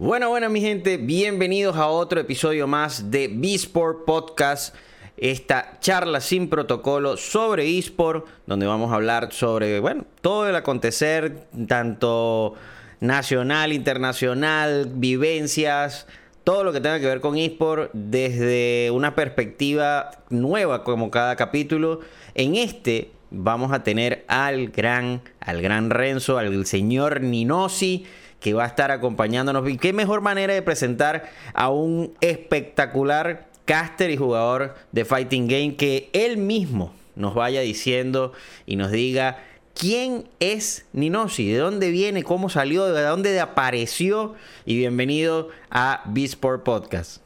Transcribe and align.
Bueno, 0.00 0.30
bueno, 0.30 0.48
mi 0.48 0.62
gente, 0.62 0.96
bienvenidos 0.96 1.76
a 1.76 1.88
otro 1.88 2.20
episodio 2.20 2.66
más 2.66 3.10
de 3.10 3.28
B-Sport 3.30 4.06
Podcast. 4.06 4.74
Esta 5.18 5.78
charla 5.80 6.22
sin 6.22 6.48
protocolo 6.48 7.18
sobre 7.18 7.68
eSport, 7.76 8.26
donde 8.46 8.66
vamos 8.66 8.90
a 8.90 8.94
hablar 8.94 9.30
sobre, 9.30 9.78
bueno, 9.78 10.06
todo 10.22 10.48
el 10.48 10.56
acontecer, 10.56 11.46
tanto 11.68 12.54
nacional, 13.00 13.74
internacional, 13.74 14.90
vivencias, 14.90 16.06
todo 16.44 16.64
lo 16.64 16.72
que 16.72 16.80
tenga 16.80 16.98
que 16.98 17.04
ver 17.04 17.20
con 17.20 17.36
eSport 17.36 17.90
desde 17.92 18.90
una 18.92 19.14
perspectiva 19.14 20.12
nueva 20.30 20.82
como 20.82 21.10
cada 21.10 21.36
capítulo. 21.36 22.00
En 22.34 22.56
este 22.56 23.10
vamos 23.30 23.70
a 23.70 23.82
tener 23.82 24.24
al 24.28 24.70
gran, 24.70 25.20
al 25.40 25.60
gran 25.60 25.90
Renzo, 25.90 26.38
al 26.38 26.64
señor 26.64 27.20
Ninosi 27.20 28.06
que 28.40 28.54
va 28.54 28.64
a 28.64 28.66
estar 28.66 28.90
acompañándonos. 28.90 29.68
Y 29.68 29.76
qué 29.76 29.92
mejor 29.92 30.20
manera 30.20 30.54
de 30.54 30.62
presentar 30.62 31.30
a 31.54 31.70
un 31.70 32.14
espectacular 32.20 33.46
caster 33.64 34.10
y 34.10 34.16
jugador 34.16 34.74
de 34.90 35.04
Fighting 35.04 35.46
Game 35.46 35.76
que 35.76 36.10
él 36.12 36.38
mismo 36.38 36.92
nos 37.14 37.34
vaya 37.34 37.60
diciendo 37.60 38.32
y 38.66 38.76
nos 38.76 38.90
diga 38.90 39.44
quién 39.74 40.28
es 40.40 40.86
Ninosi, 40.92 41.50
de 41.52 41.58
dónde 41.58 41.90
viene, 41.90 42.22
cómo 42.22 42.48
salió, 42.48 42.86
de 42.86 43.02
dónde 43.02 43.38
apareció 43.40 44.34
y 44.64 44.76
bienvenido 44.76 45.48
a 45.70 46.02
B-Sport 46.06 46.64
Podcast. 46.64 47.22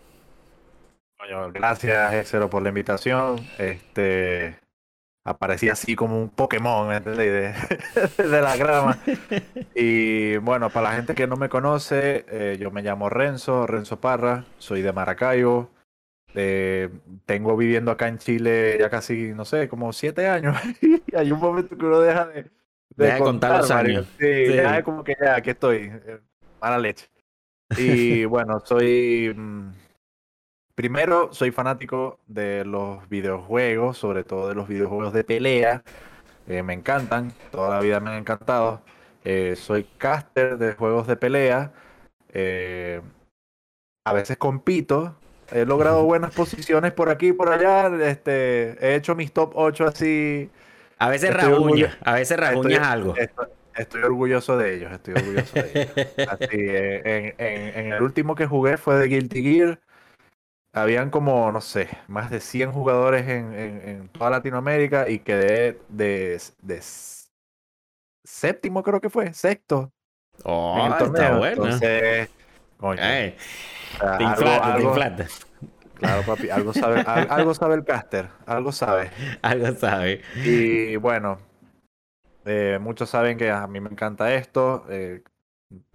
gracias, 1.53 2.15
Exero, 2.15 2.51
por 2.51 2.63
la 2.63 2.69
invitación. 2.69 3.47
Este, 3.59 4.57
aparecía 5.25 5.73
así 5.73 5.97
como 5.97 6.21
un 6.21 6.29
Pokémon, 6.29 6.87
¿me 6.89 6.97
entendéis? 6.97 7.33
De, 8.19 8.41
la 8.41 8.57
grama. 8.57 8.99
Y 9.75 10.37
bueno, 10.37 10.71
para 10.71 10.91
la 10.91 10.97
gente 10.97 11.15
que 11.15 11.27
no 11.27 11.37
me 11.37 11.49
conoce, 11.49 12.25
eh, 12.29 12.59
yo 12.61 12.71
me 12.71 12.83
llamo 12.83 13.09
Renzo, 13.09 13.67
Renzo 13.67 14.01
Parra, 14.01 14.45
soy 14.59 14.83
de 14.83 14.93
Maracaibo. 14.93 15.71
Eh, 16.37 16.91
tengo 17.27 17.57
viviendo 17.57 17.93
acá 17.93 18.09
en 18.09 18.19
Chile 18.19 18.77
ya 18.79 18.91
casi, 18.91 19.33
no 19.35 19.45
sé, 19.45 19.69
como 19.69 19.93
siete 19.93 20.29
años. 20.29 20.57
y 20.83 21.17
hay 21.17 21.33
un 21.33 21.41
momento 21.41 21.77
que 21.77 21.85
uno 21.85 22.01
deja 22.01 22.27
de, 22.27 22.51
de 22.97 23.19
contar, 23.19 23.59
los 23.59 23.71
años. 23.71 24.07
Sí, 24.19 24.47
sí. 24.47 24.83
como 24.85 25.03
que 25.03 25.17
ya, 25.21 25.37
aquí 25.37 25.51
estoy, 25.51 25.93
eh, 26.07 26.21
mala 26.61 26.79
leche. 26.79 27.09
Y 27.77 28.25
bueno, 28.27 28.61
soy 28.61 29.33
mm, 29.35 29.71
Primero, 30.75 31.33
soy 31.33 31.53
fanático 31.53 32.19
de 32.27 32.65
los 32.65 33.09
videojuegos, 33.09 33.97
sobre 33.97 34.25
todo 34.25 34.49
de 34.49 34.57
los 34.57 34.67
videojuegos 34.67 35.13
de 35.13 35.23
pelea. 35.23 35.85
Eh, 36.49 36.65
me 36.65 36.75
encantan, 36.75 37.33
toda 37.53 37.71
la 37.71 37.81
vida 37.81 38.01
me 38.01 38.11
han 38.11 38.17
encantado. 38.17 38.83
Eh, 39.25 39.55
soy 39.57 39.85
caster 39.99 40.59
de 40.59 40.73
juegos 40.73 41.07
de 41.07 41.17
pelea. 41.17 41.73
Eh, 42.33 43.01
a 44.05 44.13
veces 44.13 44.37
compito. 44.37 45.15
He 45.53 45.65
logrado 45.65 46.03
buenas 46.05 46.35
posiciones 46.35 46.93
por 46.93 47.09
aquí 47.09 47.29
y 47.29 47.33
por 47.33 47.51
allá. 47.51 47.87
Este, 48.05 48.77
he 48.85 48.97
hecho 48.97 49.15
mis 49.15 49.33
top 49.33 49.53
8 49.55 49.87
así. 49.87 50.51
A 50.99 51.09
veces 51.09 51.33
rasguñas, 51.33 51.97
a 52.03 52.15
veces 52.15 52.37
rasguñas 52.37 52.81
algo. 52.81 53.15
Estoy, 53.77 54.03
orgulloso 54.03 54.57
de 54.57 54.75
ellos, 54.77 54.93
estoy 54.93 55.15
orgulloso 55.15 55.55
de 55.55 55.71
ellos. 55.73 56.29
Así, 56.31 56.47
en, 56.53 57.35
en, 57.39 57.93
el 57.93 58.03
último 58.03 58.37
que 58.37 58.47
jugué 58.47 58.77
fue 58.77 58.95
de 58.95 59.09
Guilty 59.09 59.43
Gear 59.43 59.81
habían 60.75 61.11
como, 61.11 61.51
no 61.53 61.61
sé, 61.61 61.89
más 62.09 62.31
de 62.31 62.41
100 62.41 62.73
jugadores 62.73 63.29
en, 63.29 64.09
toda 64.09 64.31
Latinoamérica 64.31 65.09
y 65.09 65.21
quedé 65.21 65.81
de, 65.89 66.41
de, 66.63 66.81
séptimo, 68.25 68.83
creo 68.83 69.01
que 69.01 69.09
fue, 69.09 69.33
sexto. 69.33 69.93
Oh, 70.43 70.89
está 70.91 71.37
bueno. 71.37 71.65
Entonces, 71.65 72.29
coño, 72.77 73.01
te 73.01 73.37
algo, 74.01 74.95
Claro, 75.95 76.23
papi, 76.27 76.51
algo 76.51 76.73
sabe, 76.73 77.01
algo 77.03 77.55
sabe 77.55 77.77
el 77.77 77.85
caster, 77.85 78.29
algo 78.47 78.73
sabe. 78.73 79.11
algo 79.43 79.75
sabe. 79.77 80.23
Y 80.45 80.97
bueno, 80.97 81.39
eh, 82.45 82.79
muchos 82.81 83.09
saben 83.09 83.39
que 83.39 83.51
a 83.51 83.67
mí 83.69 83.81
me 83.81 83.91
encanta 83.91 84.35
esto. 84.35 84.85
Eh, 84.91 85.23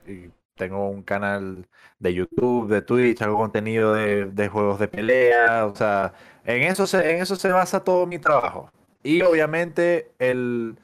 y 0.08 0.30
tengo 0.60 0.90
un 0.90 1.04
canal 1.04 1.68
de 2.00 2.14
YouTube, 2.14 2.70
de 2.70 2.82
Twitch, 2.82 3.22
hago 3.22 3.38
contenido 3.38 3.94
de, 3.94 4.50
juegos 4.50 4.80
de 4.80 4.90
pelea, 4.90 5.66
o 5.66 5.76
sea, 5.76 6.14
en 6.46 6.64
eso, 6.64 6.86
se, 6.86 7.12
en 7.12 7.22
eso 7.22 7.36
se 7.38 7.50
basa 7.52 7.84
todo 7.84 8.06
mi 8.06 8.20
trabajo. 8.20 8.70
Y 9.02 9.22
obviamente 9.22 10.12
el, 10.20 10.78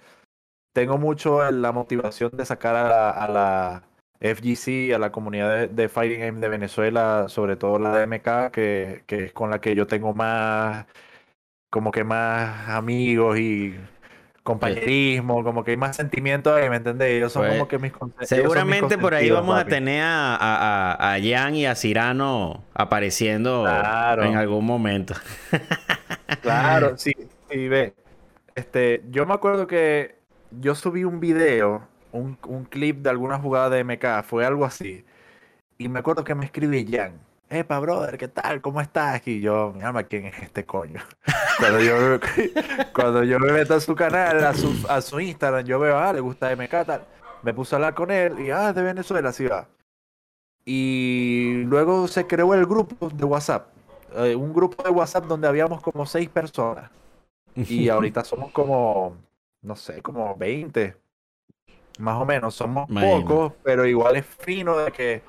tengo 0.73 0.97
mucho 0.97 1.51
la 1.51 1.71
motivación 1.73 2.31
de 2.33 2.45
sacar 2.45 2.75
a 2.75 3.27
la, 3.27 3.83
FGC, 4.21 4.93
a 4.95 4.99
la 4.99 5.11
comunidad 5.11 5.69
de, 5.69 5.89
Fighting 5.89 6.21
Game 6.21 6.39
de 6.39 6.49
Venezuela, 6.49 7.25
sobre 7.27 7.57
todo 7.57 7.77
la 7.79 7.95
de 7.97 8.07
MK, 8.07 8.51
que, 8.51 9.03
que 9.07 9.25
es 9.25 9.33
con 9.33 9.49
la 9.51 9.59
que 9.59 9.75
yo 9.75 9.87
tengo 9.87 10.13
más, 10.13 10.85
como 11.69 11.91
que 11.91 12.03
más 12.05 12.69
amigos 12.69 13.37
y 13.39 13.75
compañerismo, 14.45 15.43
como 15.43 15.63
que 15.63 15.71
hay 15.71 15.77
más 15.77 15.95
sentimiento 15.95 16.53
ahí, 16.53 16.69
¿me 16.69 16.75
entendés? 16.75 17.09
Ellos 17.13 17.33
son 17.33 17.47
como 17.47 17.67
que 17.67 17.79
mis 17.79 17.91
Seguramente 18.21 18.95
por 18.95 19.15
ahí 19.15 19.31
vamos 19.31 19.59
a 19.59 19.65
tener 19.65 20.03
a, 20.03 20.35
a, 20.35 21.15
a, 21.15 21.19
Jan 21.19 21.55
y 21.55 21.65
a 21.65 21.73
Cirano 21.73 22.63
apareciendo 22.75 23.65
en 23.67 24.35
algún 24.35 24.63
momento. 24.63 25.15
claro, 26.41 26.95
sí, 26.95 27.11
sí, 27.49 27.67
ve. 27.67 27.95
Este, 28.53 29.03
yo 29.09 29.25
me 29.25 29.33
acuerdo 29.33 29.65
que 29.65 30.19
yo 30.51 30.75
subí 30.75 31.05
un 31.05 31.19
video, 31.19 31.87
un, 32.11 32.37
un 32.47 32.65
clip 32.65 32.97
de 32.97 33.09
alguna 33.09 33.39
jugada 33.39 33.71
de 33.71 33.83
MK, 33.83 34.23
fue 34.23 34.45
algo 34.45 34.63
así. 34.63 35.03
Y 35.79 35.89
me 35.89 35.97
acuerdo 35.97 36.23
que 36.23 36.35
me 36.35 36.45
escribí 36.45 36.85
Jan 36.87 37.24
epa, 37.49 37.79
brother, 37.79 38.17
¿qué 38.17 38.27
tal? 38.27 38.61
¿Cómo 38.61 38.81
estás? 38.81 39.27
Y 39.27 39.41
yo, 39.41 39.73
mi 39.75 39.83
alma, 39.83 40.03
¿quién 40.03 40.25
es 40.25 40.39
este 40.41 40.65
coño? 40.65 41.01
Cuando 41.59 41.79
yo, 41.79 41.95
cuando 42.93 43.23
yo 43.23 43.39
me 43.39 43.53
meto 43.53 43.75
a 43.75 43.79
su 43.79 43.95
canal, 43.95 44.43
a 44.43 44.53
su, 44.53 44.85
a 44.89 44.99
su 44.99 45.21
Instagram, 45.21 45.63
yo 45.63 45.79
veo, 45.79 45.97
ah, 45.97 46.11
le 46.11 46.19
gusta 46.19 46.53
MK, 46.53 46.85
tal. 46.85 47.05
Me 47.43 47.53
puse 47.53 47.73
a 47.73 47.77
hablar 47.77 47.93
con 47.93 48.11
él 48.11 48.41
y, 48.41 48.51
ah, 48.51 48.73
de 48.73 48.81
Venezuela, 48.81 49.31
sí 49.31 49.45
va. 49.45 49.65
Y 50.65 51.63
luego 51.65 52.09
se 52.09 52.27
creó 52.27 52.53
el 52.53 52.65
grupo 52.65 53.07
de 53.09 53.23
WhatsApp. 53.23 53.69
Eh, 54.15 54.35
un 54.35 54.53
grupo 54.53 54.83
de 54.83 54.89
WhatsApp 54.89 55.25
donde 55.25 55.47
habíamos 55.47 55.81
como 55.81 56.05
seis 56.05 56.27
personas. 56.27 56.89
Y 57.55 57.87
ahorita 57.89 58.25
somos 58.25 58.51
como, 58.51 59.15
no 59.61 59.75
sé, 59.77 60.01
como 60.01 60.35
20. 60.35 60.97
Más 61.99 62.21
o 62.21 62.25
menos. 62.25 62.53
Somos 62.55 62.89
pocos, 62.89 63.53
pero 63.63 63.85
igual 63.85 64.17
es 64.17 64.25
fino 64.25 64.75
de 64.77 64.91
que 64.91 65.21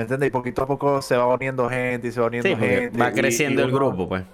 ¿Me 0.00 0.04
entiendes? 0.04 0.28
Y 0.28 0.30
poquito 0.30 0.62
a 0.62 0.66
poco 0.66 1.02
se 1.02 1.14
va 1.14 1.26
uniendo 1.26 1.68
gente 1.68 2.08
y 2.08 2.10
se 2.10 2.20
va 2.20 2.28
uniendo 2.28 2.56
gente. 2.56 2.98
Va 2.98 3.12
creciendo 3.12 3.62
el 3.62 3.70
grupo, 3.70 4.08
pues. 4.08 4.24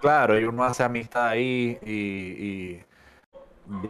Claro, 0.00 0.40
y 0.40 0.44
uno 0.44 0.64
hace 0.64 0.84
amistad 0.84 1.28
ahí 1.28 1.78
y, 1.84 2.78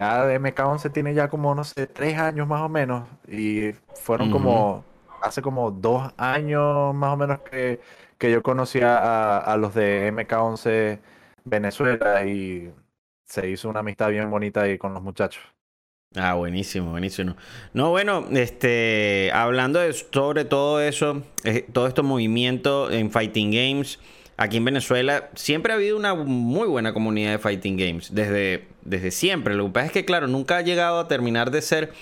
ya 0.01 0.27
de 0.27 0.41
MK11 0.41 0.91
tiene 0.91 1.15
ya 1.15 1.29
como, 1.29 1.55
no 1.55 1.63
sé, 1.63 1.87
tres 1.87 2.19
años 2.19 2.49
más 2.49 2.63
o 2.63 2.69
menos. 2.69 3.09
Y 3.29 3.71
fueron 3.95 4.33
como, 4.33 4.85
hace 5.23 5.43
como 5.43 5.71
dos 5.71 6.13
años 6.17 6.93
más 6.93 7.15
o 7.15 7.17
menos 7.17 7.39
que, 7.49 7.79
que 8.19 8.33
yo 8.33 8.43
conocí 8.43 8.81
a, 8.81 9.39
a 9.39 9.57
los 9.57 9.75
de 9.75 10.13
MK11 10.13 10.99
Venezuela 11.45 12.25
y 12.25 12.75
se 13.25 13.49
hizo 13.49 13.69
una 13.69 13.79
amistad 13.79 14.11
bien 14.11 14.29
bonita 14.29 14.63
ahí 14.63 14.77
con 14.77 14.93
los 14.93 15.05
muchachos. 15.05 15.52
Ah, 16.15 16.35
buenísimo, 16.35 16.91
buenísimo. 16.91 17.37
No, 17.73 17.91
bueno, 17.91 18.27
este, 18.33 19.31
hablando 19.33 19.81
de, 19.81 19.93
sobre 19.95 20.45
todo 20.45 20.81
eso, 20.81 21.23
eh, 21.45 21.65
todo 21.73 21.87
este 21.87 22.03
movimiento 22.03 22.91
en 22.91 23.11
Fighting 23.11 23.51
Games, 23.51 23.99
aquí 24.37 24.59
en 24.59 24.65
Venezuela 24.67 25.31
siempre 25.35 25.73
ha 25.73 25.77
habido 25.77 25.97
una 25.97 26.15
muy 26.15 26.69
buena 26.69 26.93
comunidad 26.93 27.33
de 27.33 27.39
Fighting 27.39 27.79
Games, 27.79 28.15
desde, 28.15 28.67
desde 28.83 29.11
siempre. 29.11 29.55
Lo 29.55 29.67
que 29.67 29.73
pasa 29.73 29.87
es 29.87 29.93
que, 29.93 30.05
claro, 30.05 30.27
nunca 30.27 30.59
ha 30.59 30.63
llegado 30.63 30.99
a 31.01 31.09
terminar 31.09 31.51
de 31.51 31.63
ser, 31.63 31.93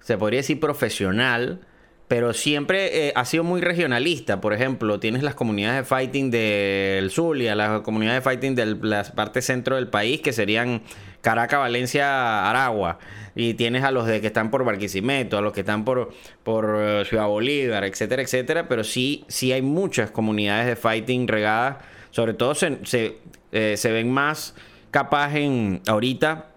se 0.00 0.18
podría 0.18 0.40
decir, 0.40 0.58
profesional, 0.58 1.60
pero 2.08 2.32
siempre 2.32 3.08
eh, 3.08 3.12
ha 3.14 3.24
sido 3.24 3.44
muy 3.44 3.60
regionalista. 3.60 4.40
Por 4.40 4.52
ejemplo, 4.52 4.98
tienes 4.98 5.22
las 5.22 5.34
comunidades 5.36 5.82
de 5.82 5.84
fighting 5.84 6.30
del 6.30 7.10
Zulia, 7.10 7.54
las 7.54 7.82
comunidades 7.82 8.22
de 8.22 8.30
fighting 8.30 8.54
de 8.56 8.66
la 8.82 9.04
parte 9.04 9.40
centro 9.42 9.76
del 9.76 9.88
país, 9.88 10.20
que 10.20 10.32
serían 10.32 10.82
Caracas, 11.24 11.58
Valencia, 11.58 12.48
Aragua. 12.50 12.98
Y 13.34 13.54
tienes 13.54 13.82
a 13.82 13.90
los 13.90 14.06
de 14.06 14.20
que 14.20 14.26
están 14.26 14.50
por 14.50 14.62
Barquisimeto, 14.62 15.38
a 15.38 15.40
los 15.40 15.54
que 15.54 15.60
están 15.60 15.84
por, 15.84 16.12
por 16.42 16.76
eh, 16.78 17.04
Ciudad 17.06 17.26
Bolívar, 17.26 17.82
etcétera, 17.84 18.22
etcétera. 18.22 18.68
Pero 18.68 18.84
sí, 18.84 19.24
sí 19.26 19.50
hay 19.50 19.62
muchas 19.62 20.10
comunidades 20.10 20.66
de 20.66 20.76
fighting 20.76 21.26
regadas. 21.26 21.78
Sobre 22.10 22.34
todo 22.34 22.54
se, 22.54 22.78
se, 22.84 23.16
eh, 23.52 23.76
ven 23.84 24.12
más 24.12 24.54
capaz 24.90 25.34
en 25.34 25.80
ahorita, 25.86 26.50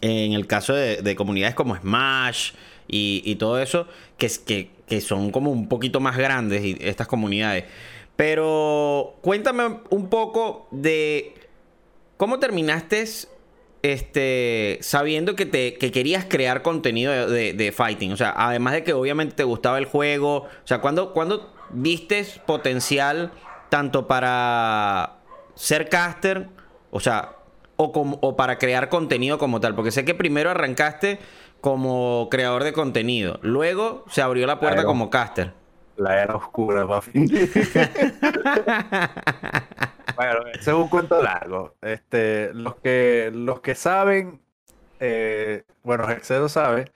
en 0.00 0.32
el 0.32 0.48
caso 0.48 0.74
de, 0.74 1.14
comunidades 1.16 1.54
como 1.54 1.76
Smash 1.76 2.52
y, 2.88 3.22
y 3.24 3.36
todo 3.36 3.60
eso, 3.60 3.86
que, 4.18 4.28
que, 4.44 4.70
que 4.86 5.00
son 5.00 5.30
como 5.30 5.52
un 5.52 5.68
poquito 5.68 6.00
más 6.00 6.16
grandes 6.16 6.76
estas 6.80 7.06
comunidades. 7.06 7.64
Pero 8.16 9.16
cuéntame 9.22 9.78
un 9.90 10.10
poco 10.10 10.66
de 10.72 11.34
cómo 12.16 12.40
terminaste 12.40 13.04
este, 13.82 14.78
sabiendo 14.80 15.34
que, 15.34 15.44
te, 15.44 15.74
que 15.74 15.90
querías 15.90 16.24
crear 16.24 16.62
contenido 16.62 17.28
de, 17.28 17.74
fighting? 17.76 18.12
O 18.12 18.16
sea, 18.16 18.32
además 18.36 18.74
de 18.74 18.84
que 18.84 18.92
obviamente 18.92 19.34
te 19.34 19.44
gustaba 19.44 19.78
el 19.78 19.86
juego, 19.86 20.36
o 20.36 20.66
sea, 20.66 20.80
¿cuándo, 20.80 21.12
¿cuándo 21.12 21.52
vistes 21.70 22.40
potencial 22.46 23.32
tanto 23.68 24.06
para 24.06 25.16
ser 25.54 25.88
caster, 25.88 26.48
o 26.90 27.00
sea, 27.00 27.36
o, 27.76 28.18
o 28.20 28.36
para 28.36 28.58
crear 28.58 28.88
contenido 28.88 29.38
como 29.38 29.60
tal? 29.60 29.74
Porque 29.74 29.90
sé 29.90 30.04
que 30.04 30.14
primero 30.14 30.50
arrancaste 30.50 31.18
como 31.60 32.28
creador 32.30 32.64
de 32.64 32.72
contenido, 32.72 33.38
luego 33.42 34.04
se 34.08 34.22
abrió 34.22 34.46
la 34.46 34.60
puerta 34.60 34.84
como 34.84 35.10
caster. 35.10 35.52
La 35.96 36.22
era 36.22 36.36
oscura, 36.36 36.88
papi. 36.88 37.12
bueno, 40.16 40.46
ese 40.52 40.60
es 40.70 40.76
un 40.76 40.88
cuento 40.88 41.22
largo. 41.22 41.74
Este, 41.80 42.52
los 42.54 42.76
que, 42.76 43.30
los 43.32 43.60
que 43.60 43.74
saben, 43.74 44.40
eh, 45.00 45.64
bueno, 45.82 46.10
Excedo 46.10 46.48
sabe 46.48 46.92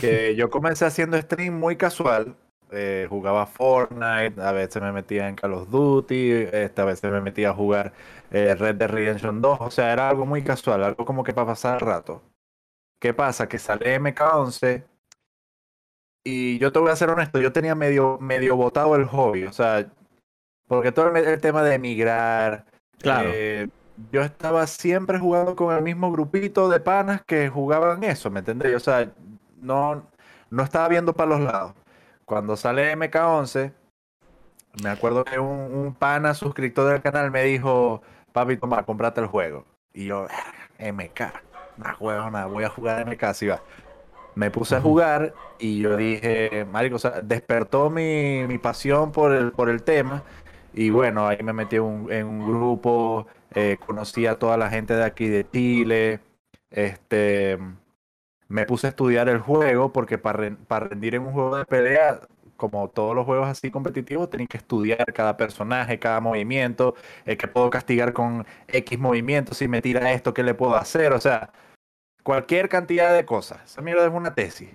que 0.00 0.34
yo 0.36 0.50
comencé 0.50 0.84
haciendo 0.84 1.20
stream 1.20 1.58
muy 1.58 1.76
casual. 1.76 2.36
Eh, 2.70 3.06
jugaba 3.08 3.46
Fortnite, 3.46 4.40
a 4.40 4.52
veces 4.52 4.82
me 4.82 4.90
metía 4.90 5.28
en 5.28 5.36
Call 5.36 5.54
of 5.54 5.70
Duty, 5.70 6.48
esta 6.52 6.82
a 6.82 6.86
veces 6.86 7.10
me 7.12 7.20
metía 7.20 7.50
a 7.50 7.54
jugar 7.54 7.92
eh, 8.32 8.54
Red 8.54 8.76
Dead 8.76 8.90
Redemption 8.90 9.40
2. 9.40 9.58
O 9.60 9.70
sea, 9.70 9.92
era 9.92 10.08
algo 10.08 10.26
muy 10.26 10.42
casual, 10.42 10.82
algo 10.82 11.04
como 11.04 11.22
que 11.22 11.32
para 11.32 11.48
pasar 11.48 11.74
el 11.74 11.86
rato. 11.86 12.22
¿Qué 13.00 13.14
pasa? 13.14 13.48
Que 13.48 13.58
sale 13.58 14.00
MK11 14.00 14.84
y 16.24 16.58
yo 16.58 16.72
te 16.72 16.78
voy 16.78 16.90
a 16.90 16.96
ser 16.96 17.10
honesto, 17.10 17.38
yo 17.38 17.52
tenía 17.52 17.74
medio, 17.74 18.18
medio 18.18 18.56
botado 18.56 18.96
el 18.96 19.04
hobby, 19.04 19.44
o 19.44 19.52
sea, 19.52 19.86
porque 20.66 20.92
todo 20.92 21.14
el, 21.14 21.40
tema 21.40 21.62
de 21.62 21.74
emigrar, 21.74 22.64
claro. 22.98 23.30
Eh, 23.32 23.68
yo 24.10 24.22
estaba 24.22 24.66
siempre 24.66 25.18
jugando 25.18 25.54
con 25.54 25.74
el 25.74 25.82
mismo 25.82 26.10
grupito 26.10 26.68
de 26.68 26.80
panas 26.80 27.22
que 27.24 27.48
jugaban 27.48 28.02
eso, 28.02 28.30
¿me 28.30 28.40
entendés? 28.40 28.74
O 28.74 28.80
sea, 28.80 29.12
no, 29.60 30.04
no 30.50 30.62
estaba 30.62 30.88
viendo 30.88 31.12
para 31.12 31.30
los 31.30 31.40
lados. 31.40 31.74
Cuando 32.24 32.56
sale 32.56 32.96
MK11, 32.96 33.72
me 34.82 34.90
acuerdo 34.90 35.24
que 35.24 35.38
un, 35.38 35.72
un 35.74 35.94
pana 35.94 36.34
suscriptor 36.34 36.90
del 36.90 37.02
canal 37.02 37.30
me 37.30 37.44
dijo, 37.44 38.02
papi, 38.32 38.56
toma, 38.56 38.84
comprate 38.84 39.20
el 39.20 39.28
juego. 39.28 39.64
Y 39.92 40.06
yo, 40.06 40.26
MK, 40.80 41.20
no 41.76 41.94
juego 41.96 42.30
nada, 42.30 42.46
voy 42.46 42.64
a 42.64 42.68
jugar 42.68 43.06
MK, 43.06 43.22
así 43.24 43.46
va 43.46 43.62
me 44.34 44.50
puse 44.50 44.76
a 44.76 44.80
jugar 44.80 45.34
y 45.58 45.80
yo 45.80 45.96
dije, 45.96 46.66
marico, 46.70 46.96
o 46.96 46.98
sea, 46.98 47.20
despertó 47.22 47.90
mi, 47.90 48.44
mi 48.46 48.58
pasión 48.58 49.12
por 49.12 49.32
el, 49.32 49.52
por 49.52 49.68
el 49.68 49.82
tema. 49.82 50.22
Y 50.74 50.90
bueno, 50.90 51.28
ahí 51.28 51.38
me 51.42 51.52
metí 51.52 51.76
en 51.76 51.82
un 51.82 52.46
grupo, 52.46 53.26
eh, 53.54 53.78
conocí 53.86 54.26
a 54.26 54.38
toda 54.38 54.56
la 54.56 54.68
gente 54.70 54.94
de 54.94 55.04
aquí 55.04 55.28
de 55.28 55.48
Chile. 55.48 56.20
Este, 56.70 57.58
me 58.48 58.66
puse 58.66 58.88
a 58.88 58.90
estudiar 58.90 59.28
el 59.28 59.38
juego 59.38 59.92
porque 59.92 60.18
para, 60.18 60.56
para 60.66 60.88
rendir 60.88 61.14
en 61.14 61.22
un 61.22 61.32
juego 61.32 61.56
de 61.56 61.64
pelea, 61.64 62.20
como 62.56 62.88
todos 62.88 63.14
los 63.14 63.24
juegos 63.24 63.48
así 63.48 63.70
competitivos, 63.70 64.30
tenés 64.30 64.48
que 64.48 64.56
estudiar 64.56 65.12
cada 65.12 65.36
personaje, 65.36 65.98
cada 65.98 66.20
movimiento, 66.20 66.94
el 67.24 67.36
que 67.36 67.48
puedo 67.48 67.70
castigar 67.70 68.12
con 68.12 68.46
X 68.68 68.98
movimientos, 68.98 69.58
si 69.58 69.68
me 69.68 69.82
tira 69.82 70.12
esto, 70.12 70.34
¿qué 70.34 70.42
le 70.42 70.54
puedo 70.54 70.74
hacer? 70.76 71.12
O 71.12 71.20
sea, 71.20 71.52
cualquier 72.24 72.68
cantidad 72.68 73.14
de 73.14 73.24
cosas. 73.24 73.62
Esa 73.64 73.82
mierda 73.82 74.06
es 74.06 74.12
una 74.12 74.34
tesis. 74.34 74.70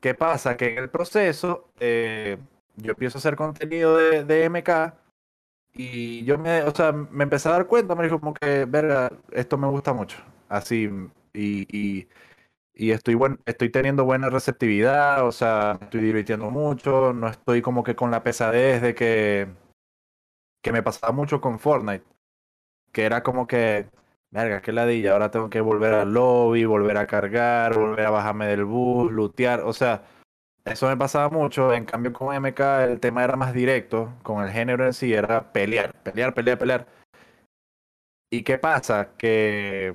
¿Qué 0.00 0.14
pasa? 0.14 0.56
Que 0.56 0.72
en 0.72 0.78
el 0.78 0.90
proceso 0.90 1.70
eh, 1.80 2.38
yo 2.76 2.92
empiezo 2.92 3.18
a 3.18 3.20
hacer 3.20 3.36
contenido 3.36 3.96
de, 3.96 4.24
de, 4.24 4.48
MK 4.50 5.05
y 5.76 6.24
yo 6.24 6.38
me, 6.38 6.62
o 6.62 6.74
sea, 6.74 6.92
me 6.92 7.24
empecé 7.24 7.48
a 7.48 7.52
dar 7.52 7.66
cuenta, 7.66 7.94
me 7.94 8.04
dijo 8.04 8.20
como 8.20 8.34
que, 8.34 8.64
verga, 8.66 9.10
esto 9.32 9.58
me 9.58 9.68
gusta 9.68 9.92
mucho. 9.92 10.18
Así, 10.48 10.88
y, 11.32 12.06
y, 12.74 12.90
estoy, 12.90 13.14
buen, 13.14 13.40
estoy 13.46 13.70
teniendo 13.70 14.04
buena 14.04 14.30
receptividad, 14.30 15.26
o 15.26 15.32
sea, 15.32 15.78
estoy 15.80 16.00
divirtiendo 16.02 16.50
mucho, 16.50 17.12
no 17.12 17.28
estoy 17.28 17.62
como 17.62 17.84
que 17.84 17.96
con 17.96 18.10
la 18.10 18.22
pesadez 18.22 18.82
de 18.82 18.94
que, 18.94 19.48
que 20.62 20.72
me 20.72 20.82
pasaba 20.82 21.12
mucho 21.12 21.40
con 21.40 21.58
Fortnite, 21.58 22.04
que 22.92 23.04
era 23.04 23.22
como 23.22 23.46
que 23.46 23.88
Verga, 24.36 24.60
qué 24.60 24.72
ladilla. 24.72 25.12
Ahora 25.12 25.30
tengo 25.30 25.48
que 25.48 25.60
volver 25.60 25.94
al 25.94 26.12
lobby, 26.12 26.64
volver 26.66 26.98
a 26.98 27.06
cargar, 27.06 27.74
volver 27.74 28.06
a 28.06 28.10
bajarme 28.10 28.46
del 28.46 28.64
bus, 28.64 29.10
lootear. 29.10 29.60
O 29.60 29.72
sea, 29.72 30.02
eso 30.66 30.88
me 30.88 30.96
pasaba 30.96 31.30
mucho. 31.30 31.72
En 31.72 31.84
cambio, 31.84 32.12
con 32.12 32.34
MK 32.34 32.60
el 32.88 33.00
tema 33.00 33.24
era 33.24 33.36
más 33.36 33.54
directo. 33.54 34.12
Con 34.22 34.44
el 34.44 34.50
género 34.50 34.84
en 34.84 34.92
sí 34.92 35.12
era 35.12 35.52
pelear, 35.52 35.94
pelear, 36.02 36.34
pelear, 36.34 36.58
pelear. 36.58 36.86
¿Y 38.30 38.42
qué 38.42 38.58
pasa? 38.58 39.10
Que, 39.16 39.94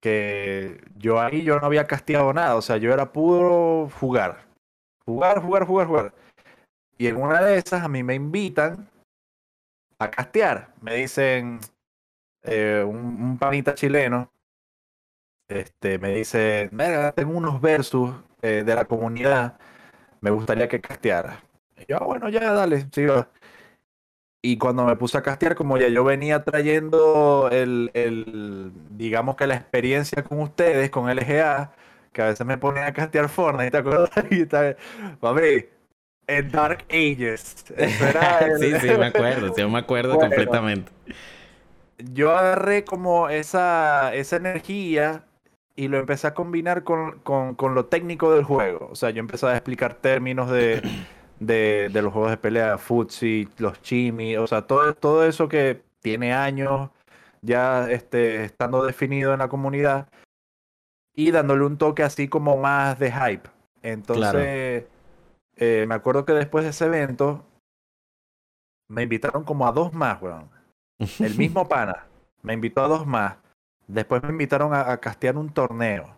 que 0.00 0.80
yo 0.96 1.20
ahí 1.20 1.42
yo 1.42 1.58
no 1.60 1.66
había 1.66 1.86
castigado 1.86 2.32
nada. 2.32 2.56
O 2.56 2.62
sea, 2.62 2.76
yo 2.78 2.92
era 2.92 3.12
puro 3.12 3.90
jugar. 4.00 4.46
Jugar, 5.04 5.42
jugar, 5.42 5.66
jugar, 5.66 5.86
jugar. 5.86 6.14
Y 6.96 7.06
en 7.08 7.16
una 7.16 7.42
de 7.42 7.58
esas 7.58 7.82
a 7.84 7.88
mí 7.88 8.02
me 8.02 8.14
invitan 8.14 8.88
a 9.98 10.10
castear. 10.10 10.74
Me 10.80 10.94
dicen, 10.94 11.60
eh, 12.42 12.84
un, 12.86 13.38
panita 13.38 13.74
chileno 13.74 14.30
este, 15.48 15.98
me 15.98 16.14
dice, 16.14 16.70
tengo 17.14 17.32
unos 17.36 17.60
versos 17.60 18.14
eh, 18.42 18.62
de 18.64 18.74
la 18.74 18.84
comunidad, 18.84 19.58
me 20.20 20.30
gustaría 20.30 20.68
que 20.68 20.80
casteara. 20.80 21.42
Y 21.76 21.84
yo, 21.88 21.98
ah, 22.00 22.04
bueno, 22.04 22.28
ya, 22.28 22.52
dale, 22.52 22.86
sigo. 22.92 23.26
Y 24.42 24.56
cuando 24.58 24.84
me 24.84 24.96
puse 24.96 25.18
a 25.18 25.22
castear, 25.22 25.54
como 25.54 25.78
ya 25.78 25.88
yo 25.88 26.04
venía 26.04 26.44
trayendo 26.44 27.48
el, 27.50 27.90
el, 27.94 28.72
digamos 28.90 29.36
que 29.36 29.46
la 29.46 29.56
experiencia 29.56 30.22
con 30.22 30.40
ustedes, 30.40 30.90
con 30.90 31.10
LGA, 31.10 31.72
que 32.12 32.22
a 32.22 32.26
veces 32.26 32.46
me 32.46 32.56
ponían 32.56 32.86
a 32.86 32.92
castear 32.92 33.28
Fortnite, 33.28 33.70
¿te 33.70 33.78
acuerdas? 33.78 34.10
Y 34.30 34.42
está, 34.42 34.76
mami, 35.20 35.66
en 36.26 36.50
Dark 36.50 36.84
Ages. 36.88 37.64
sí, 38.60 38.72
sí, 38.80 38.88
me 38.96 39.06
acuerdo, 39.06 39.54
sí, 39.54 39.64
me 39.64 39.78
acuerdo 39.78 40.18
completamente 40.18 40.92
yo 41.98 42.36
agarré 42.36 42.84
como 42.84 43.28
esa, 43.28 44.14
esa 44.14 44.36
energía 44.36 45.24
y 45.78 45.86
lo 45.86 45.98
empecé 45.98 46.26
a 46.26 46.34
combinar 46.34 46.82
con, 46.82 47.20
con, 47.20 47.54
con, 47.54 47.76
lo 47.76 47.86
técnico 47.86 48.32
del 48.32 48.42
juego. 48.42 48.88
O 48.90 48.96
sea, 48.96 49.10
yo 49.10 49.20
empecé 49.20 49.46
a 49.46 49.52
explicar 49.52 49.94
términos 49.94 50.50
de, 50.50 50.82
de, 51.38 51.88
de 51.92 52.02
los 52.02 52.12
juegos 52.12 52.32
de 52.32 52.36
pelea, 52.36 52.78
futsi, 52.78 53.48
los 53.58 53.80
chimi, 53.80 54.36
o 54.36 54.48
sea, 54.48 54.62
todo, 54.62 54.92
todo 54.94 55.24
eso 55.24 55.48
que 55.48 55.80
tiene 56.00 56.34
años 56.34 56.90
ya 57.42 57.88
este, 57.92 58.42
estando 58.42 58.84
definido 58.84 59.32
en 59.32 59.38
la 59.38 59.48
comunidad 59.48 60.08
y 61.14 61.30
dándole 61.30 61.64
un 61.64 61.78
toque 61.78 62.02
así 62.02 62.26
como 62.26 62.56
más 62.56 62.98
de 62.98 63.12
hype. 63.12 63.48
Entonces, 63.82 64.84
eh, 65.54 65.84
me 65.86 65.94
acuerdo 65.94 66.24
que 66.24 66.32
después 66.32 66.64
de 66.64 66.70
ese 66.70 66.86
evento 66.86 67.46
me 68.88 69.04
invitaron 69.04 69.44
como 69.44 69.64
a 69.64 69.70
dos 69.70 69.92
más, 69.92 70.20
weón. 70.20 70.50
El 71.20 71.36
mismo 71.36 71.68
pana 71.68 72.08
me 72.42 72.54
invitó 72.54 72.82
a 72.82 72.88
dos 72.88 73.06
más. 73.06 73.36
Después 73.88 74.22
me 74.22 74.30
invitaron 74.30 74.72
a, 74.74 74.96
castear 74.98 75.36
un 75.36 75.50
torneo. 75.50 76.14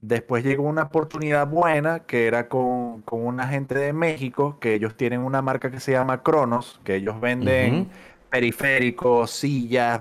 Después 0.00 0.44
llegó 0.44 0.64
una 0.64 0.84
oportunidad 0.84 1.46
buena 1.46 2.00
que 2.00 2.26
era 2.26 2.48
con, 2.48 3.02
con, 3.02 3.26
una 3.26 3.48
gente 3.48 3.74
de 3.74 3.92
México, 3.92 4.58
que 4.60 4.74
ellos 4.74 4.96
tienen 4.96 5.20
una 5.20 5.42
marca 5.42 5.70
que 5.70 5.80
se 5.80 5.92
llama 5.92 6.22
Cronos, 6.22 6.80
que 6.84 6.96
ellos 6.96 7.20
venden 7.20 7.88
periféricos, 8.30 9.30
sillas, 9.30 10.00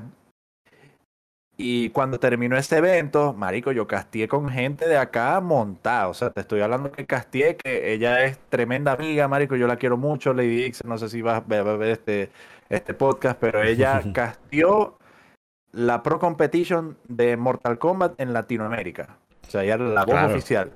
y 1.57 1.89
cuando 1.91 2.19
terminó 2.19 2.57
ese 2.57 2.77
evento, 2.77 3.33
marico, 3.33 3.71
yo 3.71 3.87
castié 3.87 4.27
con 4.27 4.49
gente 4.49 4.87
de 4.89 4.97
acá 4.97 5.39
montada. 5.39 6.09
O 6.09 6.13
sea, 6.13 6.29
te 6.31 6.41
estoy 6.41 6.59
hablando 6.61 6.91
que 6.91 7.05
castié, 7.05 7.55
que 7.55 7.93
ella 7.93 8.23
es 8.25 8.37
tremenda 8.49 8.91
amiga, 8.91 9.27
marico, 9.29 9.55
yo 9.55 9.65
la 9.67 9.77
quiero 9.77 9.95
mucho, 9.95 10.33
Lady 10.33 10.63
X, 10.65 10.83
no 10.83 10.97
sé 10.97 11.07
si 11.09 11.21
vas 11.21 11.37
a 11.37 11.41
ver 11.41 11.81
este, 11.83 12.29
este 12.69 12.93
podcast, 12.93 13.39
pero 13.39 13.63
ella 13.63 14.01
castió 14.13 14.97
la 15.75 16.01
Pro 16.03 16.19
Competition 16.19 16.97
de 17.07 17.37
Mortal 17.37 17.77
Kombat 17.77 18.19
en 18.19 18.33
Latinoamérica. 18.33 19.17
O 19.47 19.51
sea, 19.51 19.63
ella 19.63 19.75
era 19.75 19.85
la 19.85 20.05
voz 20.05 20.31
oficial. 20.31 20.71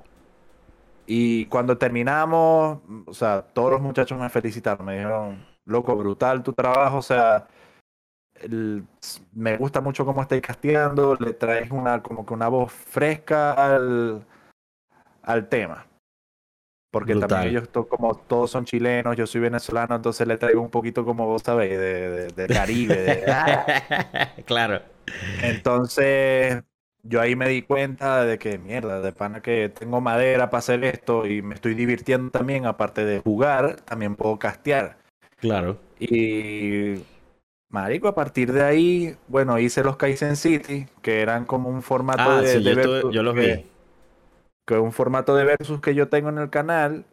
Y 1.06 1.46
cuando 1.46 1.76
terminamos, 1.76 2.78
o 3.06 3.14
sea, 3.14 3.42
todos 3.42 3.72
los 3.72 3.80
muchachos 3.80 4.18
me 4.18 4.28
felicitaron, 4.28 4.86
me 4.86 4.94
dijeron, 4.94 5.44
loco, 5.64 5.96
brutal 5.96 6.42
tu 6.42 6.52
trabajo, 6.52 6.98
o 6.98 7.02
sea 7.02 7.48
me 8.48 9.56
gusta 9.56 9.80
mucho 9.80 10.04
cómo 10.04 10.22
estáis 10.22 10.42
casteando, 10.42 11.16
le 11.16 11.34
traes 11.34 11.70
una 11.70 12.02
como 12.02 12.24
que 12.24 12.34
una 12.34 12.48
voz 12.48 12.72
fresca 12.72 13.52
al, 13.52 14.24
al 15.22 15.48
tema. 15.48 15.86
Porque 16.90 17.14
también 17.14 17.50
ellos, 17.50 17.68
como 17.88 18.16
todos 18.16 18.50
son 18.50 18.64
chilenos, 18.64 19.16
yo 19.16 19.24
soy 19.24 19.42
venezolano, 19.42 19.94
entonces 19.94 20.26
le 20.26 20.36
traigo 20.38 20.60
un 20.60 20.70
poquito 20.70 21.04
como 21.04 21.24
vos 21.26 21.42
sabéis, 21.42 21.78
de, 21.78 22.28
de, 22.28 22.46
Caribe. 22.48 23.24
claro. 24.44 24.82
Entonces, 25.42 26.62
yo 27.02 27.20
ahí 27.20 27.36
me 27.36 27.48
di 27.48 27.62
cuenta 27.62 28.24
de 28.24 28.38
que, 28.38 28.58
mierda, 28.58 29.00
de 29.00 29.12
pana 29.12 29.40
que 29.42 29.68
tengo 29.68 30.00
madera 30.00 30.50
para 30.50 30.58
hacer 30.58 30.84
esto 30.84 31.26
y 31.26 31.42
me 31.42 31.54
estoy 31.54 31.74
divirtiendo 31.74 32.30
también, 32.30 32.66
aparte 32.66 33.04
de 33.04 33.20
jugar, 33.20 33.76
también 33.82 34.16
puedo 34.16 34.38
castear. 34.38 34.98
Claro. 35.38 35.78
Y 35.98 37.02
Marico, 37.70 38.08
a 38.08 38.14
partir 38.14 38.52
de 38.52 38.62
ahí, 38.62 39.16
bueno, 39.28 39.58
hice 39.58 39.82
los 39.84 39.96
Kaizen 39.96 40.36
City, 40.36 40.86
que 41.02 41.20
eran 41.22 41.44
como 41.44 41.68
un 41.70 41.82
formato 41.82 42.22
Ah, 42.30 42.40
de, 42.42 42.48
sí, 42.48 42.62
de 42.64 42.70
yo, 42.70 42.76
versus 42.76 43.00
tuve- 43.02 43.12
yo 43.12 43.22
los 43.22 43.34
que- 43.34 43.56
vi. 43.56 43.66
que 44.66 44.78
un 44.78 44.92
formato 44.92 45.34
de 45.34 45.44
versus 45.44 45.80
que 45.80 45.94
yo 45.94 46.08
tengo 46.08 46.28
en 46.28 46.38
el 46.38 46.50
canal, 46.50 47.04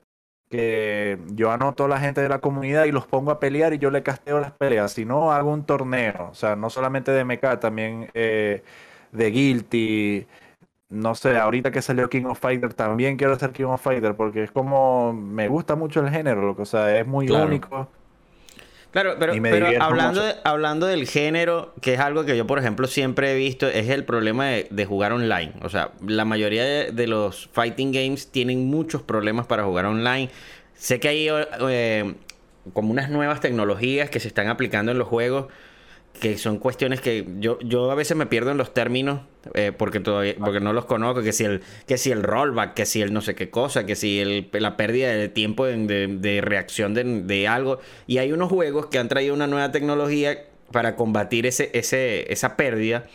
que 0.49 1.19
yo 1.33 1.51
anoto 1.51 1.85
a 1.85 1.87
la 1.87 1.99
gente 1.99 2.21
de 2.21 2.29
la 2.29 2.39
comunidad 2.39 2.85
y 2.85 2.91
los 2.91 3.07
pongo 3.07 3.31
a 3.31 3.39
pelear 3.39 3.73
y 3.73 3.79
yo 3.79 3.91
le 3.91 4.03
casteo 4.03 4.39
las 4.39 4.51
peleas. 4.53 4.93
Si 4.93 5.05
no, 5.05 5.31
hago 5.33 5.51
un 5.51 5.65
torneo, 5.65 6.29
o 6.31 6.33
sea, 6.35 6.55
no 6.55 6.69
solamente 6.69 7.11
de 7.11 7.21
MK, 7.21 7.59
también 7.59 8.09
eh, 8.13 8.63
de 9.11 9.31
Guilty. 9.31 10.27
No 10.89 11.15
sé, 11.15 11.37
ahorita 11.37 11.71
que 11.71 11.81
salió 11.81 12.09
King 12.09 12.25
of 12.25 12.39
Fighter 12.39 12.73
también 12.73 13.17
quiero 13.17 13.33
hacer 13.33 13.51
King 13.51 13.65
of 13.65 13.81
Fighter 13.81 14.15
porque 14.15 14.43
es 14.43 14.51
como, 14.51 15.13
me 15.13 15.47
gusta 15.49 15.75
mucho 15.75 15.99
el 16.01 16.09
género, 16.11 16.41
loco, 16.43 16.63
o 16.63 16.65
sea, 16.65 16.97
es 16.99 17.05
muy 17.07 17.29
Claro. 17.29 17.31
único. 17.31 17.89
Claro, 18.91 19.15
pero, 19.19 19.33
pero 19.51 19.67
hablando, 19.83 20.21
de- 20.23 20.35
hablando 20.43 20.85
del 20.87 21.07
género, 21.07 21.73
que 21.81 21.93
es 21.93 21.99
algo 21.99 22.25
que 22.25 22.35
yo, 22.37 22.47
por 22.47 22.57
ejemplo, 22.57 22.87
siempre 22.87 23.31
he 23.31 23.35
visto, 23.35 23.67
es 23.67 23.89
el 23.89 24.03
problema 24.05 24.47
de, 24.47 24.67
de 24.69 24.85
jugar 24.85 25.11
online. 25.11 25.53
O 25.61 25.69
sea, 25.69 25.91
la 26.05 26.25
mayoría 26.25 26.63
de, 26.63 26.91
de 26.91 27.07
los 27.07 27.47
fighting 27.51 27.91
games 27.91 28.31
tienen 28.31 28.65
muchos 28.65 29.01
problemas 29.03 29.45
para 29.45 29.63
jugar 29.65 29.85
online. 29.85 30.29
Sé 30.73 30.99
que 30.99 31.07
hay 31.09 31.27
eh, 31.69 32.15
como 32.73 32.91
unas 32.91 33.09
nuevas 33.09 33.39
tecnologías 33.39 34.09
que 34.09 34.19
se 34.19 34.27
están 34.29 34.47
aplicando 34.47 34.91
en 34.91 34.97
los 34.97 35.07
juegos, 35.07 35.47
que 36.19 36.37
son 36.37 36.57
cuestiones 36.57 37.01
que 37.01 37.25
yo, 37.39 37.59
yo 37.59 37.91
a 37.91 37.95
veces 37.95 38.17
me 38.17 38.25
pierdo 38.25 38.51
en 38.51 38.57
los 38.57 38.73
términos 38.73 39.21
eh, 39.53 39.71
porque 39.75 39.99
todavía 39.99 40.35
porque 40.37 40.59
no 40.59 40.73
los 40.73 40.85
conozco 40.85 41.21
que 41.21 41.31
si 41.31 41.45
el 41.45 41.61
que 41.85 41.97
si 41.97 42.11
el 42.11 42.23
rollback 42.23 42.73
que 42.73 42.85
si 42.85 43.01
el 43.01 43.13
no 43.13 43.21
sé 43.21 43.35
qué 43.35 43.49
cosa 43.49 43.85
que 43.85 43.95
si 43.95 44.19
el, 44.19 44.49
la 44.53 44.77
pérdida 44.77 45.09
de 45.09 45.29
tiempo 45.29 45.65
de, 45.65 46.07
de 46.07 46.41
reacción 46.41 46.93
de, 46.93 47.03
de 47.03 47.47
algo. 47.47 47.79
Y 48.07 48.17
hay 48.17 48.31
unos 48.31 48.49
juegos 48.49 48.87
que 48.87 48.99
han 48.99 49.07
traído 49.07 49.33
una 49.33 49.47
nueva 49.47 49.71
tecnología 49.71 50.45
para 50.71 50.95
combatir 50.95 51.45
ese, 51.45 51.69
ese 51.73 52.31
esa 52.31 52.57
pérdida. 52.57 53.05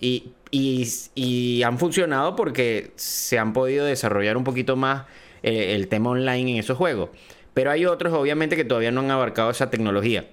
Y, 0.00 0.32
y, 0.50 0.88
y 1.16 1.62
han 1.64 1.78
funcionado 1.78 2.36
porque 2.36 2.92
se 2.96 3.38
han 3.38 3.52
podido 3.52 3.84
desarrollar 3.84 4.36
un 4.36 4.44
poquito 4.44 4.76
más 4.76 5.06
eh, 5.42 5.74
el 5.74 5.88
tema 5.88 6.10
online 6.10 6.52
en 6.52 6.56
esos 6.58 6.78
juegos. 6.78 7.10
Pero 7.52 7.72
hay 7.72 7.84
otros 7.86 8.12
obviamente 8.12 8.56
que 8.56 8.64
todavía 8.64 8.92
no 8.92 9.00
han 9.00 9.10
abarcado 9.10 9.50
esa 9.50 9.70
tecnología 9.70 10.28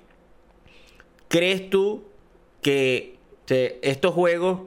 ¿Crees 1.28 1.70
tú 1.70 2.04
que 2.62 3.18
te- 3.46 3.80
estos 3.90 4.14
juegos 4.14 4.62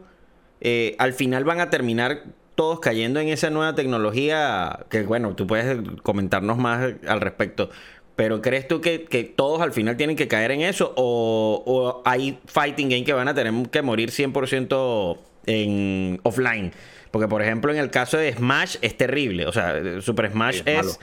eh, 0.60 0.94
al 0.98 1.12
final 1.12 1.44
van 1.44 1.60
a 1.60 1.70
terminar 1.70 2.24
todos 2.54 2.80
cayendo 2.80 3.20
en 3.20 3.28
esa 3.28 3.50
nueva 3.50 3.74
tecnología? 3.74 4.86
Que 4.90 5.02
bueno, 5.02 5.34
tú 5.34 5.46
puedes 5.46 5.78
comentarnos 6.02 6.58
más 6.58 6.94
al 7.06 7.20
respecto. 7.20 7.70
Pero 8.16 8.42
¿crees 8.42 8.66
tú 8.66 8.80
que, 8.80 9.04
que 9.04 9.22
todos 9.22 9.60
al 9.60 9.72
final 9.72 9.96
tienen 9.96 10.16
que 10.16 10.26
caer 10.26 10.50
en 10.50 10.62
eso? 10.62 10.92
¿O, 10.96 11.62
o 11.64 12.02
hay 12.04 12.38
fighting 12.46 12.88
game 12.88 13.04
que 13.04 13.12
van 13.12 13.28
a 13.28 13.34
tener 13.34 13.52
que 13.70 13.80
morir 13.82 14.10
100% 14.10 15.18
en 15.46 16.20
offline? 16.24 16.72
Porque 17.12 17.28
por 17.28 17.40
ejemplo 17.42 17.72
en 17.72 17.78
el 17.78 17.90
caso 17.90 18.18
de 18.18 18.32
Smash 18.32 18.76
es 18.82 18.96
terrible. 18.96 19.46
O 19.46 19.52
sea, 19.52 19.80
Super 20.00 20.32
Smash 20.32 20.56
Sí, 20.56 20.62
es 20.66 20.76
malo. 20.76 20.88
es 20.90 20.98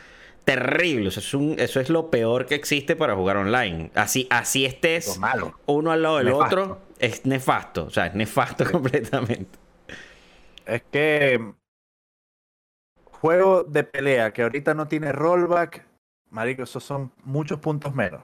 terrible. 0.46 1.08
O 1.10 1.12
sea, 1.12 1.22
es 1.22 1.34
un- 1.34 1.56
eso 1.60 1.80
es 1.80 1.90
lo 1.90 2.10
peor 2.10 2.46
que 2.46 2.56
existe 2.56 2.96
para 2.96 3.16
jugar 3.16 3.38
online. 3.38 3.92
Así, 3.96 4.28
así 4.30 4.66
estés 4.66 5.16
Lo 5.16 5.22
malo. 5.22 5.60
uno 5.66 5.92
al 5.92 6.02
lado 6.04 6.18
del 6.18 6.28
Nefasto. 6.28 6.46
otro, 6.62 6.82
es 7.00 7.26
nefasto. 7.26 7.86
O 7.86 7.90
sea, 7.90 8.06
es 8.08 8.16
nefasto 8.16 8.64
completamente. 8.72 9.60
Es 10.66 10.84
que 10.92 11.54
juego 13.04 13.64
de 13.64 13.84
pelea 13.84 14.32
que 14.32 14.44
ahorita 14.44 14.74
no 14.74 14.88
tiene 14.88 15.12
rollback, 15.12 15.86
marico, 16.30 16.64
esos 16.64 16.84
son 16.84 17.12
muchos 17.24 17.60
puntos 17.60 17.94
menos. 17.94 18.24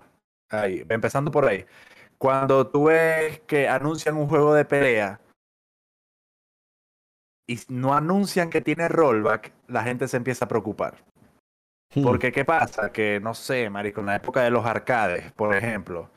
Ahí, 0.50 0.86
empezando 0.90 1.32
por 1.32 1.46
ahí. 1.46 1.66
Cuando 2.18 2.68
tú 2.68 2.86
ves 2.86 3.40
que 3.48 3.68
anuncian 3.68 4.16
un 4.18 4.28
juego 4.28 4.54
de 4.54 4.66
pelea 4.66 5.20
y 7.48 7.60
no 7.70 7.94
anuncian 7.94 8.50
que 8.50 8.62
tiene 8.62 8.88
rollback, 8.88 9.52
la 9.68 9.84
gente 9.84 10.08
se 10.08 10.18
empieza 10.18 10.46
a 10.46 10.48
preocupar. 10.48 11.04
Hmm. 11.94 12.04
Porque, 12.04 12.32
¿qué 12.32 12.46
pasa? 12.46 12.92
Que, 12.92 13.20
no 13.22 13.34
sé, 13.34 13.70
marico, 13.70 14.00
en 14.02 14.08
la 14.08 14.16
época 14.16 14.42
de 14.44 14.50
los 14.52 14.66
arcades, 14.66 15.32
por 15.34 15.56
ejemplo, 15.56 16.10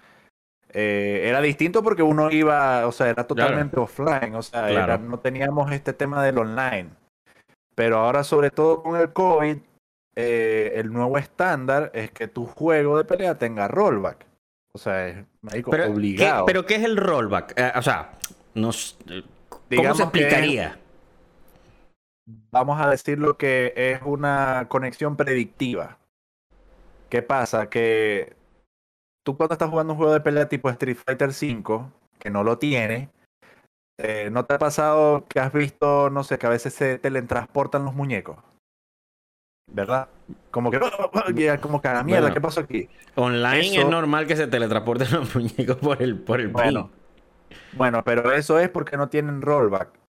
eh, 0.72 1.22
era 1.26 1.40
distinto 1.40 1.82
porque 1.82 2.02
uno 2.02 2.30
iba, 2.30 2.86
o 2.86 2.92
sea, 2.92 3.08
era 3.08 3.26
totalmente 3.26 3.78
offline, 3.78 4.34
o 4.34 4.42
sea, 4.42 4.68
Claro. 4.68 4.84
era- 4.84 4.98
no 4.98 5.18
teníamos 5.18 5.70
este 5.72 5.92
tema 5.92 6.22
del 6.24 6.38
online. 6.38 6.90
Pero 7.74 7.98
ahora, 7.98 8.22
sobre 8.22 8.50
todo 8.50 8.82
con 8.82 9.00
el 9.00 9.12
COVID, 9.12 9.56
eh, 10.16 10.72
el 10.76 10.92
nuevo 10.92 11.18
estándar 11.18 11.90
es 11.92 12.12
que 12.12 12.28
tu 12.28 12.46
juego 12.46 12.96
de 12.98 13.04
pelea 13.04 13.36
tenga 13.36 13.66
rollback. 13.66 14.26
O 14.76 14.78
sea, 14.78 15.08
es, 15.08 15.16
marico, 15.42 15.70
pero, 15.72 15.84
¿qué, 15.86 15.90
obligado. 15.90 16.46
pero 16.46 16.66
¿qué 16.66 16.76
es 16.76 16.84
el 16.84 16.96
rollback? 16.96 17.52
Eh, 17.56 17.72
o 17.76 17.82
sea, 17.82 18.12
nos, 18.54 18.96
¿cómo 19.74 19.94
se 19.94 20.02
explicaría? 20.04 20.78
Vamos 22.26 22.80
a 22.80 22.88
decir 22.90 23.18
lo 23.18 23.36
que 23.36 23.72
es 23.76 24.00
una 24.02 24.66
conexión 24.68 25.16
predictiva. 25.16 25.98
¿Qué 27.10 27.22
pasa? 27.22 27.68
Que 27.68 28.34
tú 29.24 29.36
cuando 29.36 29.54
estás 29.54 29.70
jugando 29.70 29.92
un 29.92 29.98
juego 29.98 30.12
de 30.12 30.20
pelea 30.20 30.48
tipo 30.48 30.68
Street 30.70 30.96
Fighter 30.96 31.28
V, 31.30 31.86
que 32.18 32.30
no 32.30 32.42
lo 32.42 32.58
tiene, 32.58 33.10
eh, 33.98 34.28
¿no 34.32 34.44
te 34.44 34.54
ha 34.54 34.58
pasado 34.58 35.24
que 35.26 35.38
has 35.38 35.52
visto, 35.52 36.10
no 36.10 36.24
sé, 36.24 36.38
que 36.38 36.46
a 36.46 36.50
veces 36.50 36.74
se 36.74 36.98
teletransportan 36.98 37.84
los 37.84 37.94
muñecos? 37.94 38.38
¿Verdad? 39.70 40.08
Como 40.50 40.70
que, 40.70 40.78
como 41.60 41.80
que 41.80 41.88
a 41.88 41.94
la 41.94 42.02
mierda, 42.02 42.22
Bueno, 42.22 42.34
¿qué 42.34 42.40
pasó 42.40 42.60
aquí? 42.60 42.88
Online 43.14 43.60
eso- 43.60 43.80
es 43.82 43.88
normal 43.88 44.26
que 44.26 44.36
se 44.36 44.46
teletransporten 44.46 45.12
los 45.12 45.34
muñecos 45.36 45.76
por 45.76 46.02
el, 46.02 46.18
por 46.18 46.40
el 46.40 46.48
Bueno, 46.48 46.90
bueno, 47.72 48.02
pero 48.02 48.32
eso 48.32 48.58
es 48.58 48.68
porque 48.68 48.96
no 48.96 49.08
tienen 49.08 49.42
rollback. 49.42 50.03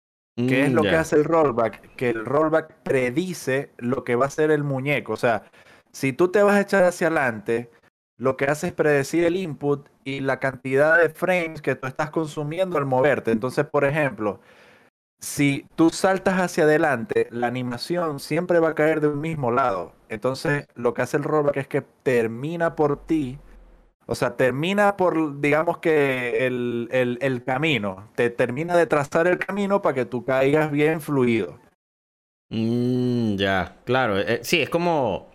¿Qué 0.46 0.66
es 0.66 0.72
Mm, 0.72 0.74
lo 0.74 0.88
que 0.88 0.96
hace 0.96 1.16
el 1.16 1.24
rollback? 1.24 1.96
Que 1.96 2.10
el 2.10 2.26
rollback 2.26 2.74
predice 2.84 3.72
lo 3.78 4.04
que 4.04 4.16
va 4.16 4.26
a 4.26 4.28
hacer 4.28 4.52
el 4.52 4.64
muñeco. 4.64 5.14
O 5.14 5.18
sea, 5.18 5.44
si 5.92 6.14
tú 6.14 6.30
te 6.32 6.44
vas 6.44 6.56
a 6.56 6.62
echar 6.62 6.84
hacia 6.84 7.08
adelante, 7.08 7.72
lo 8.18 8.38
que 8.38 8.46
hace 8.46 8.68
es 8.68 8.74
predecir 8.74 9.24
el 9.26 9.36
input 9.36 9.88
y 10.04 10.20
la 10.22 10.40
cantidad 10.40 10.98
de 11.02 11.10
frames 11.10 11.62
que 11.62 11.76
tú 11.76 11.88
estás 11.88 12.12
consumiendo 12.12 12.78
al 12.78 12.86
moverte. 12.86 13.32
Entonces, 13.32 13.66
por 13.66 13.86
ejemplo, 13.86 14.40
si 15.20 15.68
tú 15.76 15.90
saltas 15.92 16.40
hacia 16.40 16.64
adelante, 16.66 17.28
la 17.32 17.48
animación 17.48 18.20
siempre 18.20 18.60
va 18.60 18.70
a 18.70 18.76
caer 18.76 19.02
de 19.02 19.08
un 19.10 19.22
mismo 19.22 19.52
lado. 19.52 19.94
Entonces, 20.10 20.66
lo 20.76 20.94
que 20.94 21.04
hace 21.04 21.18
el 21.18 21.24
rollback 21.24 21.58
es 21.58 21.68
que 21.68 21.82
termina 21.82 22.76
por 22.76 23.06
ti. 23.06 23.40
O 24.12 24.16
sea, 24.16 24.36
termina 24.36 24.98
por, 24.98 25.40
digamos 25.42 25.78
que 25.80 26.46
el, 26.46 26.90
el, 26.92 27.18
el 27.22 27.44
camino. 27.44 28.10
Te 28.16 28.30
termina 28.30 28.76
de 28.78 28.86
trazar 28.88 29.28
el 29.28 29.40
camino 29.40 29.82
para 29.82 29.96
que 29.96 30.06
tú 30.06 30.26
caigas 30.26 30.72
bien 30.72 31.02
fluido. 31.02 31.60
Mm, 32.50 33.36
ya, 33.38 33.78
claro. 33.86 34.20
eh, 34.20 34.42
sí, 34.44 34.62
es 34.62 34.70
como. 34.70 35.32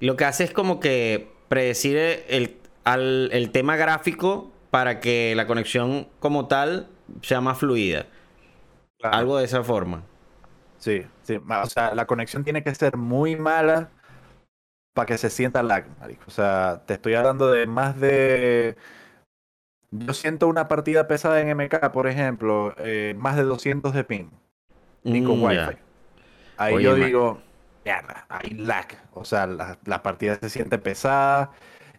Lo 0.00 0.16
que 0.16 0.24
hace 0.26 0.44
es 0.44 0.52
como 0.52 0.80
que 0.80 1.32
predecir 1.48 1.96
el, 1.98 2.58
al- 2.84 3.30
el 3.32 3.50
tema 3.52 3.76
gráfico 3.76 4.52
para 4.70 5.00
que 5.00 5.34
la 5.36 5.46
conexión 5.46 6.08
como 6.20 6.48
tal 6.48 6.88
sea 7.22 7.40
más 7.40 7.58
fluida. 7.58 8.06
Algo 9.02 9.38
de 9.38 9.44
esa 9.46 9.64
forma. 9.64 10.04
Sí, 10.78 11.02
sí. 11.22 11.36
O 11.36 11.66
sea, 11.66 11.94
la 11.94 12.06
conexión 12.06 12.44
tiene 12.44 12.62
que 12.62 12.74
ser 12.74 12.96
muy 12.96 13.36
mala 13.36 13.90
para 14.96 15.06
que 15.06 15.18
se 15.18 15.30
sienta 15.30 15.62
lag, 15.62 15.86
marico. 16.00 16.24
O 16.26 16.30
sea, 16.32 16.82
te 16.86 16.94
estoy 16.94 17.14
hablando 17.14 17.52
de 17.52 17.66
más 17.68 18.00
de... 18.00 18.76
Yo 19.90 20.14
siento 20.14 20.48
una 20.48 20.68
partida 20.68 21.06
pesada 21.08 21.40
en 21.40 21.48
MK, 21.56 21.92
por 21.92 22.08
ejemplo, 22.08 22.74
eh, 22.78 23.14
más 23.18 23.36
de 23.36 23.44
200 23.44 23.94
de 23.94 24.04
ping, 24.04 24.30
ni 25.04 25.22
con 25.22 25.38
Mm, 25.38 25.44
Wi-Fi. 25.44 25.76
Ahí 26.56 26.74
Oye, 26.76 26.84
yo 26.84 26.94
digo, 26.94 27.42
mierda, 27.84 28.26
hay 28.28 28.50
lag. 28.50 28.86
O 29.12 29.24
sea, 29.24 29.46
la, 29.46 29.78
la 29.84 30.02
partida 30.02 30.36
se 30.40 30.50
siente 30.50 30.78
pesada. 30.78 31.52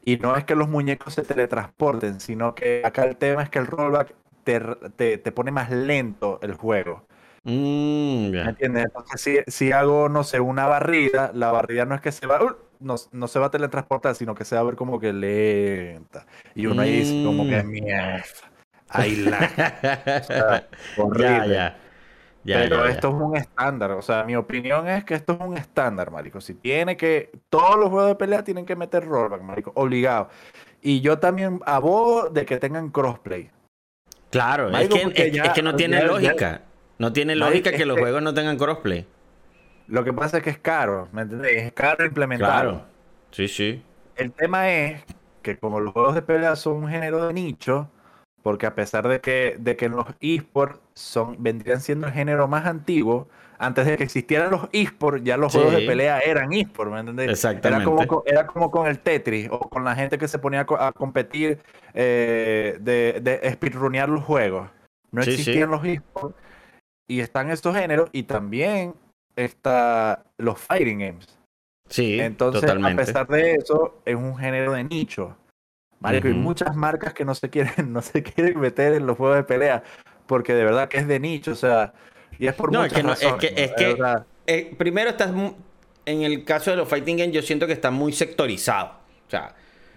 Y 0.04 0.18
no 0.18 0.36
es 0.38 0.46
que 0.46 0.56
los 0.56 0.70
muñecos 0.70 1.14
se 1.16 1.24
teletransporten, 1.24 2.20
sino 2.20 2.56
que 2.56 2.82
acá 2.86 3.06
el 3.06 3.18
tema 3.18 3.44
es 3.44 3.50
que 3.50 3.60
el 3.60 3.68
rollback 3.68 4.16
te, 4.44 4.60
te, 4.96 5.18
te 5.20 5.32
pone 5.32 5.52
más 5.52 5.70
lento 5.72 6.40
el 6.42 6.56
juego. 6.56 7.08
Mm. 7.44 8.32
¿Me 8.44 8.50
entiendes? 8.52 8.86
Entonces, 8.86 9.22
si, 9.22 9.38
si 9.48 9.72
hago, 9.72 10.10
no 10.10 10.24
sé, 10.24 10.40
una 10.40 10.68
barrida, 10.68 11.32
la 11.34 11.52
barrida 11.52 11.86
no 11.86 11.96
es 11.96 12.02
que 12.02 12.12
se 12.12 12.28
va, 12.28 12.44
¡uh! 12.44 12.56
No, 12.80 12.96
no 13.12 13.28
se 13.28 13.40
va 13.40 13.48
a 13.48 13.52
teletransportar, 13.52 14.16
sino 14.16 14.36
que 14.36 14.46
se 14.46 14.56
va 14.56 14.62
a 14.62 14.66
ver 14.66 14.76
como 14.76 15.00
que 15.00 15.14
lenta. 15.14 16.26
Y 16.56 16.66
uno 16.66 16.82
ahí 16.82 17.00
dice 17.00 17.24
como 17.26 17.46
que 17.48 17.64
Mm. 17.64 17.68
mierda. 17.70 18.24
Ahí 18.90 19.16
lag. 19.18 19.50
ya, 20.30 20.68
horrible. 20.98 21.50
ya. 21.54 21.78
Ya, 22.44 22.60
Pero 22.60 22.78
ya, 22.78 22.84
ya. 22.86 22.90
esto 22.92 23.10
es 23.10 23.14
un 23.16 23.36
estándar. 23.36 23.92
O 23.92 24.02
sea, 24.02 24.24
mi 24.24 24.36
opinión 24.38 24.88
es 24.88 25.04
que 25.04 25.16
esto 25.16 25.34
es 25.34 25.40
un 25.46 25.58
estándar, 25.58 26.12
marico. 26.12 26.40
Si 26.40 26.54
tiene 26.54 26.96
que. 26.96 27.30
Todos 27.50 27.78
los 27.78 27.90
juegos 27.90 28.08
de 28.08 28.16
pelea 28.16 28.42
tienen 28.46 28.66
que 28.66 28.78
meter 28.78 29.04
rollback, 29.06 29.42
marico. 29.42 29.74
Obligado. 29.76 30.30
Y 30.82 31.02
yo 31.02 31.20
también 31.20 31.60
abogo 31.66 32.30
de 32.30 32.46
que 32.46 32.58
tengan 32.58 32.90
crossplay. 32.90 33.52
Claro, 34.30 34.70
es 34.78 34.88
que, 34.88 35.32
es, 35.40 35.50
que 35.52 35.62
no 35.62 35.76
tiene 35.76 36.02
lógica. 36.04 36.62
No 37.00 37.12
tiene 37.12 37.36
lógica 37.36 37.72
que 37.72 37.86
los 37.86 38.00
juegos 38.00 38.22
no 38.22 38.34
tengan 38.34 38.58
crossplay. 38.58 39.06
Lo 39.88 40.04
que 40.04 40.14
pasa 40.14 40.38
es 40.38 40.44
que 40.44 40.50
es 40.50 40.60
caro, 40.60 41.08
¿me 41.12 41.22
entendés? 41.22 41.64
Es 41.64 41.72
caro 41.74 42.06
implementarlo. 42.06 42.72
Claro. 42.72 42.86
Sí, 43.32 43.48
sí. 43.48 43.84
El 44.16 44.32
tema 44.32 44.70
es 44.70 45.04
que 45.42 45.58
como 45.58 45.80
los 45.80 45.94
juegos 45.94 46.16
de 46.16 46.22
pelea 46.22 46.56
son 46.56 46.84
un 46.84 46.90
género 46.90 47.26
de 47.26 47.34
nicho, 47.34 47.90
porque 48.44 48.66
a 48.66 48.76
pesar 48.76 49.08
de 49.08 49.22
que, 49.22 49.56
de 49.60 49.76
que 49.76 49.90
los 49.90 50.06
esports 50.20 50.80
son, 50.94 51.36
vendrían 51.40 51.80
siendo 51.80 52.08
el 52.08 52.14
género 52.14 52.48
más 52.48 52.66
antiguo, 52.66 53.28
antes 53.60 53.86
de 53.86 53.98
que 53.98 54.04
existieran 54.04 54.52
los 54.52 54.68
esports, 54.72 55.24
ya 55.24 55.38
los 55.38 55.52
juegos 55.54 55.74
de 55.74 55.82
pelea 55.82 56.20
eran 56.20 56.54
esports, 56.54 56.92
¿me 56.92 57.00
entendés? 57.00 57.30
Exactamente. 57.30 57.84
Era 57.84 57.86
como, 57.86 58.08
con, 58.08 58.22
era 58.26 58.48
como 58.48 58.72
con 58.72 58.88
el 58.88 59.00
Tetris 59.00 59.48
o 59.52 59.60
con 59.70 59.84
la 59.84 59.96
gente 59.96 60.18
que 60.18 60.28
se 60.28 60.38
ponía 60.38 60.66
a, 60.80 60.92
competir 60.92 61.60
eh, 61.94 62.78
de, 62.80 63.20
de 63.22 63.52
speedrunear 63.54 64.10
los 64.10 64.24
juegos. 64.24 64.70
No 65.12 65.22
existían 65.22 65.72
los 65.72 65.84
esports 65.86 66.36
y 67.08 67.22
están 67.22 67.50
estos 67.50 67.76
géneros 67.76 68.10
y 68.12 68.24
también 68.24 68.94
está 69.38 70.26
los 70.38 70.60
fighting 70.60 71.00
games. 71.00 71.26
Sí, 71.90 72.20
Entonces, 72.20 72.70
a 72.70 72.96
pesar 72.96 73.28
de 73.28 73.54
eso, 73.54 74.02
es 74.04 74.16
un 74.16 74.38
género 74.38 74.74
de 74.74 74.84
nicho. 74.84 75.38
Hay 76.04 76.22
muchas 76.22 76.76
marcas 76.76 77.14
que 77.14 77.24
no 77.24 77.34
se 77.34 77.50
quieren, 77.50 77.74
no 77.94 78.02
se 78.02 78.22
quieren 78.22 78.60
meter 78.60 78.94
en 78.94 79.08
los 79.08 79.16
juegos 79.18 79.38
de 79.38 79.44
pelea 79.44 79.84
porque 80.28 80.54
de 80.54 80.64
verdad 80.64 80.90
que 80.90 80.98
es 80.98 81.08
de 81.08 81.20
nicho, 81.20 81.52
o 81.52 81.56
sea, 81.56 81.94
y 82.38 82.48
es 82.48 82.54
por 82.54 82.72
no, 82.72 82.82
muchas 82.82 82.98
es 82.98 83.02
que 83.02 83.08
razones, 83.08 83.44
es 83.44 83.50
que, 83.50 83.64
es 83.64 83.72
que 83.74 83.98
eh, 84.46 84.76
primero 84.78 85.10
estás 85.10 85.32
en 86.06 86.22
el 86.22 86.44
caso 86.44 86.70
de 86.70 86.78
los 86.78 86.88
fighting 86.88 87.18
games 87.18 87.34
yo 87.34 87.42
siento 87.42 87.66
que 87.66 87.74
está 87.74 87.90
muy 87.90 88.14
sectorizado. 88.14 88.92
O 89.28 89.30
sea, 89.30 89.56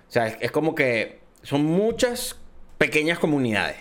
o 0.08 0.10
sea, 0.10 0.26
es, 0.26 0.50
como 0.50 0.74
que 0.74 1.20
son 1.42 1.64
muchas 1.64 2.40
pequeñas 2.78 3.18
comunidades. 3.18 3.76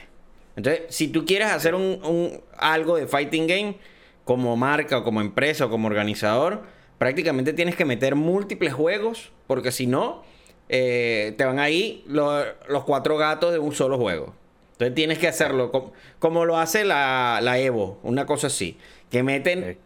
Entonces, 0.55 0.83
si 0.89 1.07
tú 1.07 1.25
quieres 1.25 1.47
hacer 1.49 1.73
un, 1.73 2.03
un, 2.03 2.41
algo 2.57 2.97
de 2.97 3.07
fighting 3.07 3.47
game 3.47 3.77
como 4.25 4.55
marca 4.55 4.99
o 4.99 5.03
como 5.03 5.21
empresa 5.21 5.65
o 5.65 5.69
como 5.69 5.87
organizador, 5.87 6.63
prácticamente 6.97 7.53
tienes 7.53 7.75
que 7.75 7.85
meter 7.85 8.15
múltiples 8.15 8.73
juegos 8.73 9.31
porque 9.47 9.71
si 9.71 9.87
no, 9.87 10.23
eh, 10.69 11.33
te 11.37 11.45
van 11.45 11.59
ahí 11.59 12.03
los, 12.07 12.45
cuatro 12.85 13.17
gatos 13.17 13.51
de 13.51 13.59
un 13.59 13.73
solo 13.73 13.97
juego. 13.97 14.35
Entonces 14.73 14.95
tienes 14.95 15.17
que 15.17 15.27
hacerlo 15.27 15.71
como, 16.19 16.45
lo 16.45 16.57
hace 16.57 16.85
la, 16.85 17.59
Evo, 17.59 17.99
una 18.03 18.25
cosa 18.25 18.47
así. 18.47 18.77
Que 19.09 19.23
meten 19.23 19.77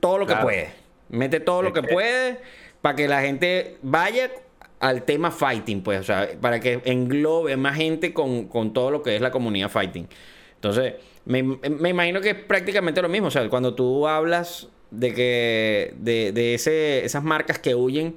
todo 0.00 0.18
lo 0.18 0.26
que 0.26 0.36
puede. 0.36 0.70
Mete 1.08 1.40
todo 1.40 1.62
lo 1.62 1.72
que 1.72 1.82
puede 1.82 2.40
para 2.80 2.94
que 2.94 3.08
la 3.08 3.20
gente 3.20 3.78
vaya 3.82 4.30
al 4.78 5.02
tema 5.02 5.30
fighting, 5.30 5.82
pues, 5.82 6.00
o 6.00 6.04
sea, 6.04 6.28
para 6.40 6.60
que 6.60 6.80
englobe 6.84 7.56
más 7.56 7.76
gente 7.76 8.12
con, 8.12 8.48
todo 8.72 8.90
lo 8.90 9.02
que 9.02 9.16
es 9.16 9.22
la 9.22 9.30
comunidad 9.30 9.70
fighting. 9.70 10.08
Entonces, 10.54 10.94
me, 11.26 11.88
imagino 11.88 12.20
que 12.20 12.30
es 12.30 12.36
prácticamente 12.36 13.02
lo 13.02 13.08
mismo. 13.08 13.28
O 13.28 13.30
sea, 13.30 13.48
cuando 13.48 13.74
tú 13.74 14.08
hablas 14.08 14.68
de 14.90 15.12
que 15.12 15.94
de, 15.98 16.32
de 16.32 16.54
ese, 16.54 17.04
esas 17.04 17.22
marcas 17.22 17.58
que 17.58 17.74
huyen, 17.74 18.16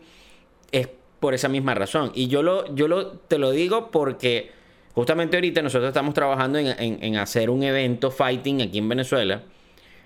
es 0.71 0.87
por 1.19 1.33
esa 1.33 1.49
misma 1.49 1.73
razón. 1.73 2.11
Y 2.15 2.27
yo, 2.27 2.43
lo, 2.43 2.73
yo 2.75 2.87
lo, 2.87 3.11
te 3.11 3.37
lo 3.37 3.51
digo 3.51 3.91
porque 3.91 4.51
justamente 4.93 5.37
ahorita 5.37 5.61
nosotros 5.61 5.89
estamos 5.89 6.13
trabajando 6.13 6.59
en, 6.59 7.15
hacer 7.17 7.49
un 7.49 7.63
evento 7.63 8.11
fighting 8.11 8.61
aquí 8.61 8.77
en 8.77 8.89
Venezuela, 8.89 9.43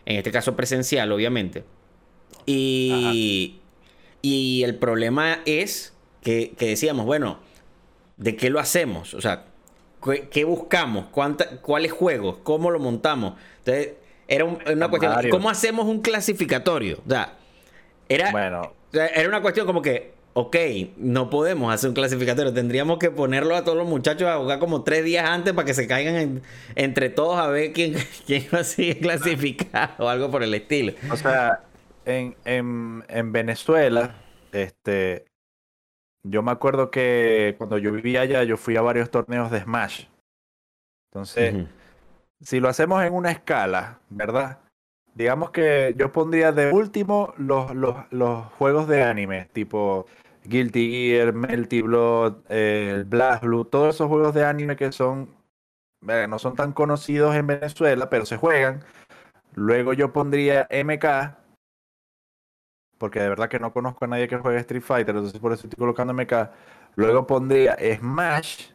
en 0.05 0.17
este 0.17 0.31
caso 0.31 0.55
presencial, 0.55 1.11
obviamente. 1.11 1.63
Y, 2.45 3.59
y 4.21 4.63
el 4.63 4.75
problema 4.75 5.41
es 5.45 5.93
que, 6.21 6.53
decíamos, 6.57 7.05
bueno, 7.05 7.39
¿de 8.17 8.35
qué 8.35 8.49
lo 8.49 8.59
hacemos? 8.59 9.13
O 9.13 9.21
sea, 9.21 9.45
¿qué, 10.31 10.43
buscamos? 10.43 11.07
¿Cuáles 11.61 11.91
juegos? 11.91 12.37
¿Cómo 12.43 12.71
lo 12.71 12.79
montamos? 12.79 13.33
Entonces, 13.59 13.93
era 14.27 14.45
una 14.45 14.89
cuestión, 14.89 15.13
¿cómo 15.29 15.49
hacemos 15.49 15.85
un 15.85 16.01
clasificatorio? 16.01 16.99
O 17.05 17.09
sea, 17.09 17.33
era, 18.09 18.31
bueno. 18.31 18.73
era 18.91 19.27
una 19.27 19.41
cuestión 19.41 19.65
como 19.65 19.81
que, 19.81 20.13
ok, 20.33 20.55
no 20.97 21.29
podemos 21.29 21.73
hacer 21.73 21.89
un 21.89 21.93
clasificatorio, 21.93 22.53
tendríamos 22.53 22.99
que 22.99 23.11
ponerlo 23.11 23.55
a 23.55 23.63
todos 23.63 23.77
los 23.77 23.87
muchachos 23.87 24.27
a 24.27 24.37
jugar 24.37 24.59
como 24.59 24.83
tres 24.83 25.03
días 25.03 25.29
antes 25.29 25.53
para 25.53 25.65
que 25.65 25.73
se 25.73 25.87
caigan 25.87 26.41
entre 26.75 27.09
todos 27.09 27.37
a 27.37 27.47
ver 27.47 27.73
quién, 27.73 27.95
quién 28.25 28.47
va 28.53 28.59
a 28.59 28.63
seguir 28.63 28.99
clasificado 28.99 30.05
o 30.05 30.09
algo 30.09 30.31
por 30.31 30.43
el 30.43 30.53
estilo. 30.53 30.93
O 31.11 31.17
sea, 31.17 31.61
en, 32.05 32.35
en, 32.45 33.03
en 33.07 33.31
Venezuela, 33.31 34.15
este, 34.51 35.25
yo 36.23 36.41
me 36.41 36.51
acuerdo 36.51 36.89
que 36.89 37.55
cuando 37.57 37.77
yo 37.77 37.91
vivía 37.91 38.21
allá, 38.21 38.43
yo 38.43 38.57
fui 38.57 38.77
a 38.77 38.81
varios 38.81 39.11
torneos 39.11 39.51
de 39.51 39.61
Smash. 39.61 40.05
Entonces, 41.11 41.67
si 42.41 42.59
lo 42.59 42.69
hacemos 42.69 43.03
en 43.03 43.13
una 43.13 43.31
escala, 43.31 43.99
¿verdad? 44.09 44.59
Digamos 45.13 45.51
que 45.51 45.93
yo 45.97 46.11
pondría 46.11 46.51
de 46.51 46.71
último 46.71 47.33
los, 47.37 47.75
los, 47.75 47.95
los 48.11 48.45
juegos 48.53 48.87
de 48.87 49.03
anime, 49.03 49.47
tipo 49.53 50.07
Guilty 50.45 50.91
Gear, 50.91 51.33
Melty 51.33 51.81
Blood, 51.81 52.37
eh, 52.49 53.03
Blast 53.05 53.43
Blue, 53.43 53.65
todos 53.65 53.95
esos 53.95 54.07
juegos 54.07 54.33
de 54.33 54.45
anime 54.45 54.75
que 54.75 54.91
son, 54.91 55.29
eh, 56.07 56.25
no 56.27 56.39
son 56.39 56.55
tan 56.55 56.73
conocidos 56.73 57.35
en 57.35 57.47
Venezuela, 57.47 58.09
pero 58.09 58.25
se 58.25 58.37
juegan. 58.37 58.83
Luego 59.53 59.93
yo 59.93 60.11
pondría 60.11 60.67
MK, 60.71 61.37
porque 63.03 63.19
de 63.19 63.27
verdad 63.27 63.49
que 63.49 63.59
no 63.59 63.73
conozco 63.73 64.05
a 64.05 64.07
nadie 64.07 64.29
que 64.29 64.37
juegue 64.37 64.59
Street 64.59 64.81
Fighter, 64.81 65.13
entonces 65.13 65.37
por 65.37 65.51
eso 65.51 65.67
estoy 65.67 65.77
colocando 65.77 66.13
MK. 66.13 66.51
Luego 66.95 67.27
pondría 67.27 67.75
Smash. 67.97 68.69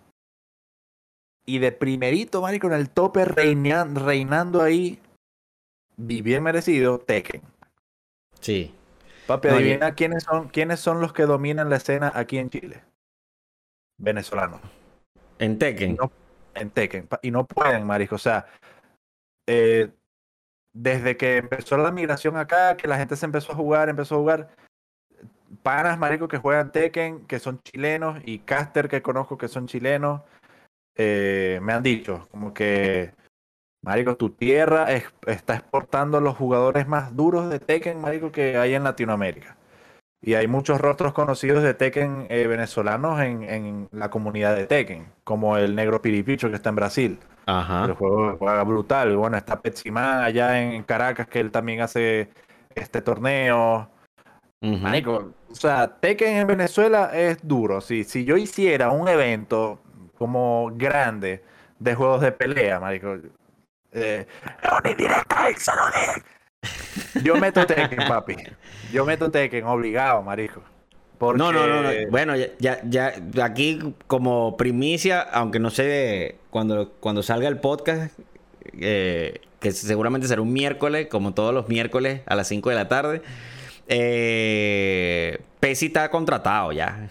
Y 1.47 1.59
de 1.61 1.73
primerito, 1.73 2.43
marico, 2.43 2.67
en 2.67 2.75
el 2.75 2.91
tope 2.91 3.25
reinando 3.25 4.61
ahí, 4.61 5.01
bien 5.97 6.43
merecido, 6.43 6.99
Tekken. 6.99 7.41
Sí. 8.39 8.75
Papi, 9.27 9.49
adivina 9.49 9.95
quiénes 9.95 10.25
son, 10.25 10.49
quiénes 10.49 10.79
son 10.79 11.01
los 11.01 11.15
que 11.15 11.23
dominan 11.23 11.71
la 11.71 11.77
escena 11.77 12.13
aquí 12.15 12.37
en 12.37 12.51
Chile. 12.51 12.85
Venezolanos. 13.97 14.61
En 15.39 15.59
Tekken. 15.59 15.97
en 16.55 16.69
Tekken. 16.69 17.09
Y 17.23 17.31
no 17.31 17.47
pueden, 17.47 17.87
marico. 17.87 18.17
O 18.17 18.19
sea, 18.19 18.45
eh, 19.47 19.89
desde 20.79 21.17
que 21.17 21.39
empezó 21.39 21.77
la 21.77 21.91
migración 21.91 22.37
acá, 22.37 22.77
que 22.77 22.89
la 22.89 22.99
gente 22.99 23.17
se 23.17 23.27
empezó 23.27 23.53
a 23.53 23.57
jugar, 23.57 23.89
empezó 23.89 24.17
a 24.17 24.19
jugar. 24.19 24.49
Panas, 25.63 25.99
marico, 25.99 26.29
que 26.29 26.39
juegan 26.39 26.73
Tekken, 26.73 27.27
que 27.27 27.39
son 27.39 27.61
chilenos, 27.63 28.21
y 28.25 28.41
caster 28.41 28.89
que 28.89 29.03
conozco 29.03 29.39
que 29.39 29.49
son 29.49 29.67
chilenos, 29.67 30.23
eh, 30.97 31.59
me 31.63 31.73
han 31.73 31.83
dicho 31.83 32.29
como 32.31 32.53
que 32.53 33.13
Marico, 33.83 34.17
tu 34.17 34.31
tierra 34.31 34.89
está 35.27 35.55
exportando 35.55 36.21
los 36.21 36.37
jugadores 36.37 36.89
más 36.89 37.15
duros 37.15 37.49
de 37.49 37.61
Tekken, 37.61 38.01
Marico, 38.01 38.33
que 38.33 38.57
hay 38.57 38.75
en 38.75 38.85
Latinoamérica. 38.85 39.57
Y 40.21 40.35
hay 40.35 40.49
muchos 40.49 40.81
rostros 40.81 41.13
conocidos 41.13 41.63
de 41.63 41.75
Tekken 41.75 42.27
eh, 42.29 42.49
venezolanos 42.49 43.21
en, 43.21 43.89
la 43.93 44.11
comunidad 44.11 44.57
de 44.57 44.67
Tekken, 44.67 45.07
como 45.23 45.57
el 45.57 45.77
negro 45.77 46.03
Piripicho 46.03 46.51
que 46.51 46.57
está 46.57 46.71
en 46.71 46.77
Brasil. 46.77 47.19
Ajá. 47.49 47.87
El 47.87 47.95
juego 47.95 48.37
juega 48.39 48.63
brutal. 48.63 49.17
Bueno, 49.17 49.39
está 49.39 49.59
Petsimán 49.59 50.23
allá 50.23 50.61
en 50.61 50.83
Caracas, 50.83 51.29
que 51.29 51.41
él 51.41 51.51
también 51.51 51.81
hace 51.81 52.29
este 52.75 53.01
torneo. 53.01 53.89
Marico, 54.61 55.33
o 55.51 55.55
sea, 55.55 55.89
Tekken 55.99 56.37
en 56.37 56.47
Venezuela 56.47 57.11
es 57.15 57.39
duro. 57.43 57.81
Si, 57.81 58.05
si 58.05 58.27
yo 58.27 58.37
hiciera 58.37 58.91
un 58.91 59.09
evento 59.09 59.81
como 60.19 60.71
grande 60.75 61.43
de 61.79 61.95
juegos 61.95 62.21
de 62.21 62.33
pelea, 62.33 62.81
marico, 62.81 63.17
eh, 63.93 64.27
Yo 67.23 67.37
meto 67.37 67.65
Tekken, 67.65 68.09
papi. 68.09 68.37
Yo 68.93 69.07
meto 69.07 69.31
Tekken, 69.31 69.65
obligado, 69.65 70.23
marico. 70.23 70.63
No, 71.21 71.35
no, 71.35 71.53
no, 71.53 71.91
Bueno, 72.11 72.35
ya, 72.37 72.81
ya, 72.85 73.13
aquí 73.43 73.95
como 74.07 74.57
primicia, 74.57 75.21
aunque 75.21 75.59
no 75.59 75.71
sé 75.71 76.37
cuando, 76.51 76.93
cuando 77.01 77.23
salga 77.23 77.49
el 77.49 77.59
podcast, 77.59 78.17
eh, 78.81 79.41
que 79.61 79.73
seguramente 79.73 80.29
será 80.29 80.43
un 80.43 80.53
miércoles, 80.53 81.09
como 81.09 81.35
todos 81.35 81.53
los 81.53 81.69
miércoles 81.69 82.21
a 82.27 82.37
las 82.37 82.47
5 82.49 82.71
de 82.71 82.75
la 82.77 82.89
tarde. 82.89 83.23
Eh, 83.89 85.41
Pesi 85.61 85.87
está 85.87 86.11
contratado 86.11 86.73
ya. 86.73 87.09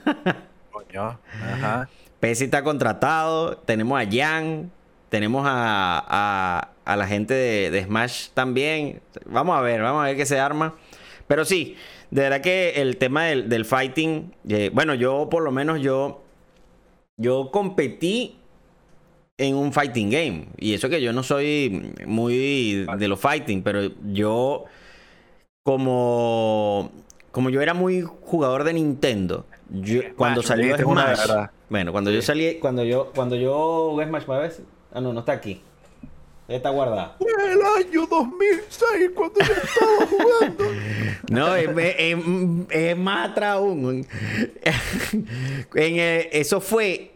Coño, 0.72 1.18
ajá. 1.32 1.88
Pesi 2.18 2.44
está 2.44 2.62
contratado. 2.62 3.56
Tenemos 3.56 3.98
a 4.00 4.06
Jan, 4.10 4.70
tenemos 5.08 5.44
a, 5.46 6.68
a, 6.84 6.96
la 6.96 7.06
gente 7.06 7.34
de, 7.34 7.84
Smash 7.84 8.28
también. 8.34 9.00
Vamos 9.24 9.56
a 9.56 9.62
ver, 9.62 9.80
vamos 9.80 10.02
a 10.02 10.06
ver 10.06 10.16
qué 10.16 10.26
se 10.26 10.38
arma. 10.38 10.74
Pero 11.26 11.44
sí, 11.44 11.76
de 12.10 12.22
verdad 12.22 12.40
que 12.40 12.80
el 12.80 12.96
tema 12.96 13.24
del, 13.24 13.64
fighting, 13.64 14.34
eh, 14.48 14.70
bueno, 14.72 14.94
yo 14.94 15.28
por 15.30 15.42
lo 15.42 15.52
menos 15.52 15.80
yo, 15.80 16.22
yo 17.16 17.50
competí 17.50 18.36
en 19.38 19.54
un 19.54 19.72
fighting 19.72 20.10
game. 20.10 20.48
Y 20.58 20.74
eso 20.74 20.88
que 20.88 21.00
yo 21.00 21.12
no 21.12 21.22
soy 21.22 21.94
muy 22.06 22.86
de 22.98 23.08
los 23.08 23.20
fighting, 23.20 23.62
pero 23.62 23.90
yo 24.12 24.64
como, 25.62 26.90
como 27.30 27.50
yo 27.50 27.60
era 27.62 27.74
muy 27.74 28.02
jugador 28.02 28.64
de 28.64 28.72
Nintendo, 28.74 29.46
cuando 30.16 30.42
salió 30.42 30.76
Smash, 30.76 31.20
bueno, 31.68 31.92
cuando 31.92 32.10
yo 32.10 32.22
salí, 32.22 32.56
cuando 32.56 32.84
yo, 32.84 33.12
cuando 33.14 33.36
yo 33.36 33.90
jugué 33.90 34.06
Smash, 34.06 34.26
veces 34.26 34.62
Ah, 34.92 35.00
no, 35.00 35.12
no 35.12 35.20
está 35.20 35.32
aquí. 35.32 35.62
Está 36.50 36.70
guardada. 36.70 37.16
El 37.20 37.86
año 37.86 38.06
2006 38.08 39.10
cuando 39.14 39.38
yo 39.38 39.52
estaba 39.52 40.06
jugando. 40.08 40.64
no, 41.30 41.54
es, 41.54 42.96
más 42.96 43.30
atrás 43.30 43.50
aún. 43.52 44.04
en, 45.74 46.28
eso 46.32 46.60
fue 46.60 47.12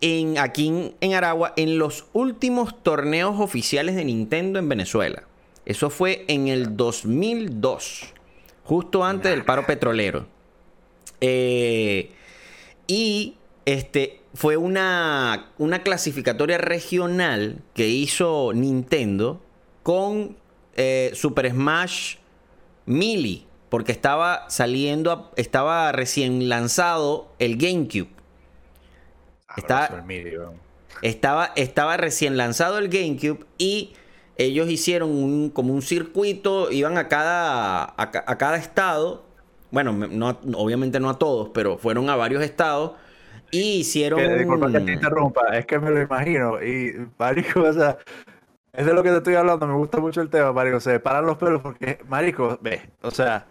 en, 0.00 0.38
aquí 0.38 0.94
en, 0.98 1.14
Aragua 1.14 1.52
en 1.56 1.78
los 1.78 2.06
últimos 2.14 2.82
torneos 2.82 3.38
oficiales 3.38 3.96
de 3.96 4.04
Nintendo 4.06 4.58
en 4.58 4.66
Venezuela. 4.70 5.24
Eso 5.66 5.90
fue 5.90 6.24
en 6.28 6.48
el 6.48 6.74
2002, 6.78 8.14
justo 8.64 9.04
antes 9.04 9.30
del 9.30 9.44
paro 9.44 9.66
petrolero. 9.66 10.26
Eh, 11.20 12.12
y 12.86 13.36
este 13.66 14.19
fue 14.34 14.56
una, 14.56 15.50
una 15.58 15.82
clasificatoria 15.82 16.58
regional 16.58 17.62
que 17.74 17.88
hizo 17.88 18.52
Nintendo 18.54 19.40
con 19.82 20.36
eh, 20.76 21.10
Super 21.14 21.50
Smash 21.50 22.16
Melee, 22.86 23.44
porque 23.68 23.92
estaba 23.92 24.48
saliendo, 24.48 25.32
estaba 25.36 25.92
recién 25.92 26.48
lanzado 26.48 27.32
el 27.38 27.56
GameCube. 27.56 28.10
Estaba, 29.56 30.04
estaba, 31.02 31.52
estaba 31.56 31.96
recién 31.96 32.36
lanzado 32.36 32.78
el 32.78 32.88
GameCube 32.88 33.44
y 33.58 33.94
ellos 34.36 34.70
hicieron 34.70 35.10
un, 35.10 35.50
como 35.50 35.74
un 35.74 35.82
circuito, 35.82 36.70
iban 36.70 36.98
a 36.98 37.08
cada, 37.08 37.94
a, 37.96 38.38
cada 38.38 38.56
estado, 38.56 39.24
bueno, 39.70 39.92
no, 39.92 40.38
obviamente 40.54 41.00
no 41.00 41.10
a 41.10 41.18
todos, 41.18 41.50
pero 41.52 41.78
fueron 41.78 42.08
a 42.10 42.16
varios 42.16 42.42
estados 42.42 42.92
y 43.50 43.80
hicieron... 43.80 44.20
Que, 44.20 44.34
disculpa 44.36 44.70
que 44.70 44.80
te 44.80 44.92
interrumpa, 44.92 45.56
es 45.56 45.66
que 45.66 45.78
me 45.78 45.90
lo 45.90 46.00
imagino 46.00 46.62
y, 46.62 47.08
marico, 47.18 47.60
o 47.62 47.72
sea, 47.72 47.98
es 48.72 48.86
de 48.86 48.94
lo 48.94 49.02
que 49.02 49.10
te 49.10 49.16
estoy 49.18 49.34
hablando, 49.34 49.66
me 49.66 49.74
gusta 49.74 49.98
mucho 49.98 50.20
el 50.20 50.30
tema, 50.30 50.52
marico, 50.52 50.80
se 50.80 51.00
paran 51.00 51.26
los 51.26 51.36
pelos 51.38 51.60
porque, 51.62 51.98
marico, 52.08 52.58
ve, 52.60 52.82
o 53.02 53.10
sea, 53.10 53.46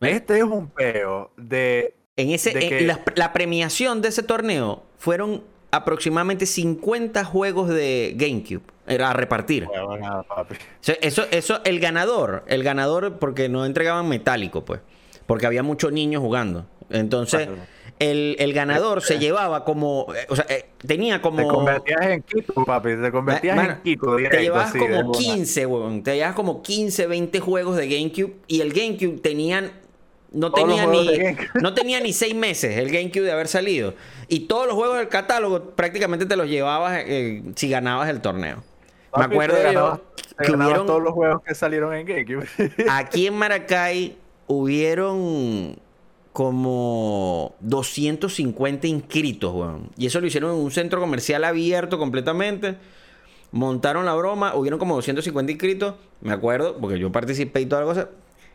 este 0.00 0.38
es 0.38 0.44
un 0.44 0.68
peo 0.68 1.32
de... 1.36 1.94
En 2.16 2.30
ese, 2.30 2.86
la, 3.14 3.32
premiación 3.32 4.02
de 4.02 4.08
ese 4.08 4.22
torneo 4.22 4.82
fueron 4.98 5.42
aproximadamente 5.70 6.44
50 6.44 7.24
juegos 7.24 7.70
de 7.70 8.14
GameCube 8.16 8.62
a 8.86 9.12
repartir. 9.14 9.66
Eso, 11.00 11.24
eso, 11.30 11.60
el 11.64 11.80
ganador, 11.80 12.44
el 12.46 12.62
ganador, 12.62 13.18
porque 13.18 13.48
no 13.48 13.64
entregaban 13.64 14.08
metálico, 14.08 14.64
pues, 14.64 14.80
porque 15.26 15.46
había 15.46 15.62
muchos 15.62 15.92
niños 15.92 16.20
jugando. 16.20 16.66
Entonces, 16.90 17.48
el, 17.98 18.52
ganador 18.52 19.02
se 19.02 19.18
llevaba 19.18 19.64
como, 19.64 20.06
o 20.28 20.36
sea, 20.36 20.46
eh, 20.48 20.66
tenía 20.86 21.22
como... 21.22 21.38
Te 21.38 21.48
convertías 21.48 22.02
en 22.02 22.22
Kiko, 22.22 22.64
papi, 22.64 22.96
te 23.00 23.12
convertías 23.12 23.68
en 23.68 23.82
Kiko. 23.82 24.16
te 24.16 24.42
llevabas 24.42 24.72
como 24.72 25.12
15, 25.12 25.66
weón, 25.66 26.02
te 26.02 26.16
llevabas 26.16 26.36
como 26.36 26.62
15, 26.62 27.06
20 27.06 27.40
juegos 27.40 27.76
de 27.76 27.88
GameCube 27.88 28.36
y 28.48 28.60
el 28.60 28.72
GameCube 28.72 29.20
tenían 29.20 29.72
no 30.32 30.50
tenía, 30.50 30.86
ni, 30.86 31.08
no 31.60 31.74
tenía 31.74 32.00
ni 32.00 32.12
seis 32.12 32.34
meses 32.34 32.78
el 32.78 32.90
GameCube 32.90 33.24
de 33.24 33.32
haber 33.32 33.48
salido. 33.48 33.94
Y 34.28 34.40
todos 34.46 34.66
los 34.66 34.74
juegos 34.74 34.96
del 34.96 35.08
catálogo 35.08 35.70
prácticamente 35.70 36.26
te 36.26 36.36
los 36.36 36.48
llevabas 36.48 37.02
eh, 37.06 37.42
si 37.54 37.68
ganabas 37.68 38.08
el 38.08 38.20
torneo. 38.20 38.64
Me 39.14 39.24
acuerdo 39.24 40.00
que 40.38 40.52
hubieron 40.52 40.86
todos 40.86 41.02
los 41.02 41.12
juegos 41.12 41.42
que 41.42 41.54
salieron 41.54 41.94
en 41.94 42.06
GameCube. 42.06 42.46
aquí 42.90 43.26
en 43.26 43.34
Maracay 43.34 44.16
hubieron 44.46 45.76
como 46.32 47.54
250 47.60 48.86
inscritos, 48.86 49.52
weón. 49.52 49.90
Y 49.96 50.06
eso 50.06 50.20
lo 50.20 50.26
hicieron 50.26 50.52
en 50.52 50.56
un 50.56 50.70
centro 50.70 51.00
comercial 51.00 51.44
abierto 51.44 51.98
completamente. 51.98 52.76
Montaron 53.50 54.06
la 54.06 54.14
broma, 54.14 54.54
hubieron 54.54 54.78
como 54.78 54.94
250 54.94 55.52
inscritos, 55.52 55.94
me 56.22 56.32
acuerdo, 56.32 56.78
porque 56.78 56.98
yo 56.98 57.12
participé 57.12 57.60
y 57.60 57.66
toda 57.66 57.82
la 57.82 57.86
cosa. 57.86 58.08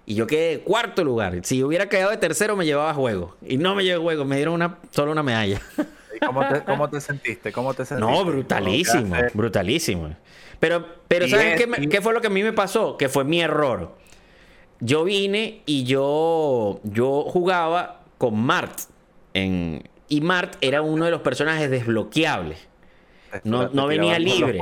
Y 0.07 0.15
yo 0.15 0.25
quedé 0.25 0.61
cuarto 0.61 1.03
lugar. 1.03 1.37
Si 1.43 1.63
hubiera 1.63 1.87
quedado 1.87 2.11
de 2.11 2.17
tercero, 2.17 2.55
me 2.55 2.65
llevaba 2.65 2.93
juego. 2.93 3.35
Y 3.45 3.57
no 3.57 3.75
me 3.75 3.83
llevé 3.83 3.99
juego, 4.01 4.25
me 4.25 4.37
dieron 4.37 4.55
una, 4.55 4.79
solo 4.89 5.11
una 5.11 5.21
medalla. 5.21 5.61
¿Y 6.15 6.25
cómo 6.25 6.89
te, 6.89 7.01
sentiste? 7.01 7.51
¿Cómo 7.51 7.73
te 7.75 7.85
sentiste? 7.85 8.11
No, 8.11 8.25
brutalísimo, 8.25 9.15
brutalísimo. 9.33 10.15
Pero, 10.59 10.83
pero 11.07 11.27
¿saben 11.27 11.57
qué, 11.57 11.89
qué, 11.89 12.01
fue 12.01 12.13
lo 12.13 12.21
que 12.21 12.27
a 12.27 12.31
mí 12.31 12.41
me 12.41 12.53
pasó? 12.53 12.97
Que 12.97 13.09
fue 13.09 13.23
mi 13.23 13.41
error. 13.41 13.95
Yo 14.79 15.03
vine 15.03 15.61
y 15.65 15.83
yo, 15.83 16.79
yo 16.83 17.23
jugaba 17.23 18.01
con 18.17 18.39
Mart. 18.39 18.79
En, 19.33 19.87
y 20.07 20.21
Mart 20.21 20.55
era 20.61 20.81
uno 20.81 21.05
de 21.05 21.11
los 21.11 21.21
personajes 21.21 21.69
desbloqueables. 21.69 22.67
No, 23.43 23.69
no 23.69 23.87
venía 23.87 24.19
libre. 24.19 24.61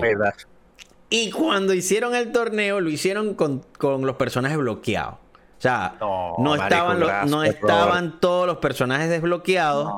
Y 1.09 1.31
cuando 1.31 1.73
hicieron 1.73 2.15
el 2.15 2.31
torneo, 2.31 2.81
lo 2.81 2.89
hicieron 2.89 3.35
con, 3.35 3.63
con 3.77 4.05
los 4.05 4.15
personajes 4.15 4.57
bloqueados. 4.57 5.15
O 5.57 5.61
sea, 5.61 5.95
no, 5.99 6.55
estaban, 6.55 7.29
no 7.29 7.43
estaban 7.43 8.19
todos 8.19 8.47
los 8.47 8.57
personajes 8.57 9.09
desbloqueados. 9.09 9.91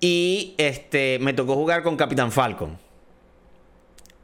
Y 0.00 0.54
este 0.56 1.18
me 1.20 1.34
tocó 1.34 1.54
jugar 1.54 1.82
con 1.82 1.96
Capitán 1.96 2.32
Falcon. 2.32 2.78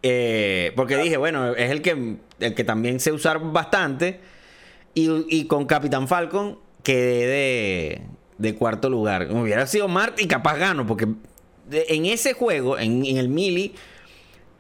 Eh, 0.03 0.73
porque 0.77 0.97
dije, 0.97 1.17
bueno, 1.17 1.55
es 1.55 1.71
el 1.71 1.83
que, 1.83 2.17
el 2.41 2.55
que 2.55 2.65
también 2.65 3.01
sé 3.01 3.13
usar 3.13 3.41
bastante. 3.41 4.21
Y, 4.99 5.45
con 5.45 5.67
Capitán 5.67 6.09
Falcon 6.09 6.59
quedé 6.83 8.01
de, 8.39 8.55
cuarto 8.55 8.89
lugar. 8.89 9.29
Hubiera 9.31 9.67
sido 9.67 9.89
Mart 9.89 10.19
y 10.19 10.27
capaz 10.27 10.57
gano, 10.57 10.87
porque 10.87 11.07
en 11.71 12.07
ese 12.07 12.33
juego, 12.33 12.79
en, 12.79 13.05
el 13.05 13.29
Mili, 13.29 13.75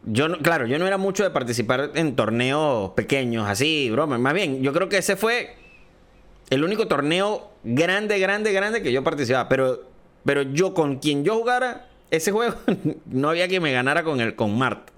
yo 0.04 0.28
no, 0.28 0.36
claro, 0.38 0.66
yo 0.66 0.78
no 0.78 0.86
era 0.86 0.98
mucho 0.98 1.24
de 1.24 1.30
participar 1.30 1.92
en 1.94 2.16
torneos 2.16 2.90
pequeños, 2.90 3.48
así, 3.48 3.88
broma. 3.90 4.18
Más 4.18 4.34
bien, 4.34 4.62
yo 4.62 4.74
creo 4.74 4.90
que 4.90 4.98
ese 4.98 5.16
fue 5.16 5.54
el 6.50 6.64
único 6.64 6.86
torneo 6.86 7.50
grande, 7.64 8.18
grande, 8.18 8.52
grande 8.52 8.82
que 8.82 8.92
yo 8.92 9.02
participaba. 9.02 9.48
Pero, 9.48 9.88
pero 10.26 10.42
yo 10.42 10.74
con 10.74 10.98
quien 10.98 11.24
yo 11.24 11.34
jugara 11.34 11.88
ese 12.10 12.30
juego, 12.30 12.56
no 13.06 13.30
había 13.30 13.48
quien 13.48 13.62
me 13.62 13.72
ganara 13.72 14.04
con 14.04 14.20
el 14.20 14.36
con 14.36 14.58
Mart. 14.58 14.90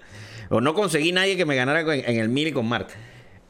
O 0.49 0.59
no 0.59 0.73
conseguí 0.73 1.13
nadie 1.13 1.37
que 1.37 1.45
me 1.45 1.55
ganara 1.55 1.79
en, 1.81 2.17
el 2.17 2.27
Mili 2.27 2.51
con 2.51 2.67
Mart. 2.67 2.89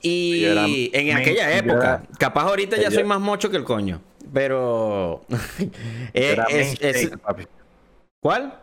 Y 0.02 0.90
en 0.94 1.18
aquella 1.18 1.58
época, 1.58 2.04
capaz 2.18 2.44
ahorita 2.44 2.78
ya 2.78 2.90
soy 2.92 3.04
más 3.04 3.20
mocho 3.20 3.50
que 3.50 3.58
el 3.58 3.64
coño. 3.64 4.02
Pero. 4.34 5.26
¿Cuál? 8.22 8.60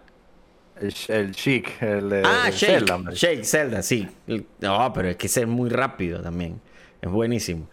El, 1.09 1.35
Chic, 1.35 1.81
el 1.81 2.11
de 2.11 2.22
ah, 2.25 2.51
Shake, 2.51 3.11
Shake, 3.12 3.44
Zelda, 3.44 3.83
sí. 3.83 4.07
No, 4.61 4.92
pero 4.92 5.09
es 5.09 5.16
que 5.16 5.27
ese 5.27 5.40
es 5.40 5.46
muy 5.46 5.70
rápido 5.70 6.20
también. 6.20 6.61
Es 7.01 7.11
buenísimo. 7.11 7.66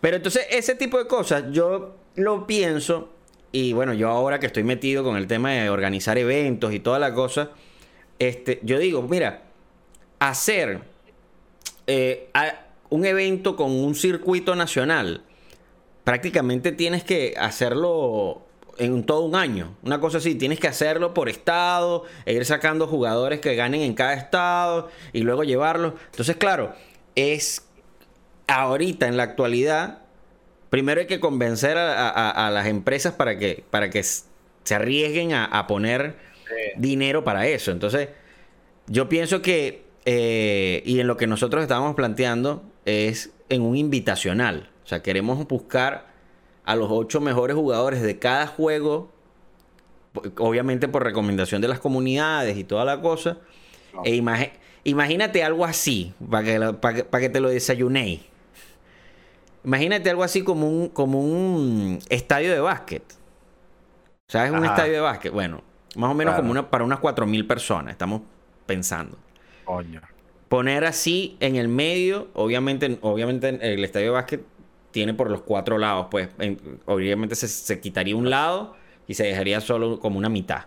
Pero 0.00 0.16
entonces, 0.16 0.46
ese 0.50 0.76
tipo 0.76 0.98
de 0.98 1.08
cosas, 1.08 1.44
yo 1.50 1.96
lo 2.14 2.46
pienso, 2.46 3.12
y 3.50 3.72
bueno, 3.72 3.92
yo 3.92 4.08
ahora 4.08 4.38
que 4.38 4.46
estoy 4.46 4.62
metido 4.62 5.02
con 5.02 5.16
el 5.16 5.26
tema 5.26 5.50
de 5.50 5.68
organizar 5.68 6.16
eventos 6.16 6.72
y 6.72 6.78
toda 6.78 7.00
la 7.00 7.12
cosa, 7.12 7.50
este, 8.18 8.60
yo 8.62 8.78
digo, 8.78 9.02
mira, 9.02 9.42
hacer 10.20 10.80
eh, 11.86 12.30
un 12.94 13.04
evento 13.04 13.56
con 13.56 13.72
un 13.72 13.96
circuito 13.96 14.54
nacional, 14.54 15.24
prácticamente 16.04 16.70
tienes 16.70 17.02
que 17.02 17.34
hacerlo 17.36 18.46
en 18.78 19.02
todo 19.02 19.22
un 19.22 19.34
año. 19.34 19.76
Una 19.82 19.98
cosa 19.98 20.18
así, 20.18 20.36
tienes 20.36 20.60
que 20.60 20.68
hacerlo 20.68 21.12
por 21.12 21.28
estado, 21.28 22.04
e 22.24 22.34
ir 22.34 22.44
sacando 22.44 22.86
jugadores 22.86 23.40
que 23.40 23.56
ganen 23.56 23.80
en 23.80 23.94
cada 23.94 24.14
estado 24.14 24.90
y 25.12 25.22
luego 25.22 25.42
llevarlos. 25.42 25.94
Entonces, 26.12 26.36
claro, 26.36 26.72
es 27.16 27.66
ahorita, 28.46 29.08
en 29.08 29.16
la 29.16 29.24
actualidad, 29.24 30.02
primero 30.70 31.00
hay 31.00 31.08
que 31.08 31.18
convencer 31.18 31.76
a, 31.76 32.48
las 32.52 32.66
empresas 32.68 33.14
para 33.14 33.38
que, 33.38 33.64
para 33.70 33.90
que 33.90 34.04
se 34.04 34.72
arriesguen 34.72 35.32
a, 35.32 35.66
poner 35.66 36.14
dinero 36.76 37.24
para 37.24 37.48
eso. 37.48 37.72
Entonces, 37.72 38.10
yo 38.86 39.08
pienso 39.08 39.42
que, 39.42 39.82
eh, 40.04 40.80
y 40.86 41.00
en 41.00 41.08
lo 41.08 41.16
que 41.16 41.26
nosotros 41.26 41.60
estábamos 41.60 41.96
planteando, 41.96 42.62
es 42.84 43.32
en 43.48 43.62
un 43.62 43.76
invitacional. 43.76 44.70
O 44.84 44.86
sea, 44.86 45.02
queremos 45.02 45.46
buscar 45.46 46.06
a 46.64 46.76
los 46.76 46.88
ocho 46.90 47.20
mejores 47.20 47.56
jugadores 47.56 48.02
de 48.02 48.18
cada 48.18 48.46
juego, 48.46 49.10
obviamente 50.38 50.88
por 50.88 51.02
recomendación 51.02 51.60
de 51.60 51.68
las 51.68 51.80
comunidades 51.80 52.56
y 52.56 52.64
toda 52.64 52.84
la 52.84 53.00
cosa. 53.00 53.38
E 54.04 54.22
imagínate 54.84 55.44
algo 55.44 55.64
así, 55.64 56.14
para 56.30 56.44
que, 56.44 57.04
para 57.04 57.20
que 57.20 57.28
te 57.28 57.40
lo 57.40 57.48
desayunéis. 57.48 58.20
Imagínate 59.64 60.10
algo 60.10 60.22
así 60.22 60.44
como 60.44 60.68
un, 60.68 60.88
como 60.88 61.20
un 61.20 61.98
estadio 62.10 62.52
de 62.52 62.60
básquet. 62.60 63.02
¿Sabes? 64.28 64.52
Un 64.52 64.64
estadio 64.64 64.92
de 64.92 65.00
básquet. 65.00 65.32
Bueno, 65.32 65.62
más 65.96 66.10
o 66.10 66.14
menos 66.14 66.34
como 66.34 66.50
una, 66.50 66.70
para 66.70 66.84
unas 66.84 66.98
4.000 67.00 67.46
personas, 67.46 67.92
estamos 67.92 68.22
pensando. 68.66 69.16
Coño. 69.64 70.00
Poner 70.54 70.84
así 70.84 71.36
en 71.40 71.56
el 71.56 71.66
medio, 71.66 72.28
obviamente, 72.32 72.98
obviamente 73.00 73.48
el 73.48 73.84
estadio 73.84 74.06
de 74.06 74.12
básquet 74.12 74.40
tiene 74.92 75.12
por 75.12 75.28
los 75.28 75.40
cuatro 75.40 75.78
lados, 75.78 76.06
pues 76.12 76.28
obviamente 76.86 77.34
se, 77.34 77.48
se, 77.48 77.80
quitaría 77.80 78.14
un 78.14 78.30
lado 78.30 78.76
y 79.08 79.14
se 79.14 79.24
dejaría 79.24 79.60
solo 79.60 79.98
como 79.98 80.16
una 80.16 80.28
mitad. 80.28 80.66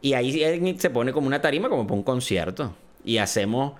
Y 0.00 0.12
ahí 0.12 0.78
se 0.78 0.90
pone 0.90 1.12
como 1.12 1.26
una 1.26 1.40
tarima, 1.40 1.68
como 1.68 1.88
para 1.88 1.96
un 1.96 2.04
concierto. 2.04 2.72
Y 3.04 3.18
hacemos 3.18 3.72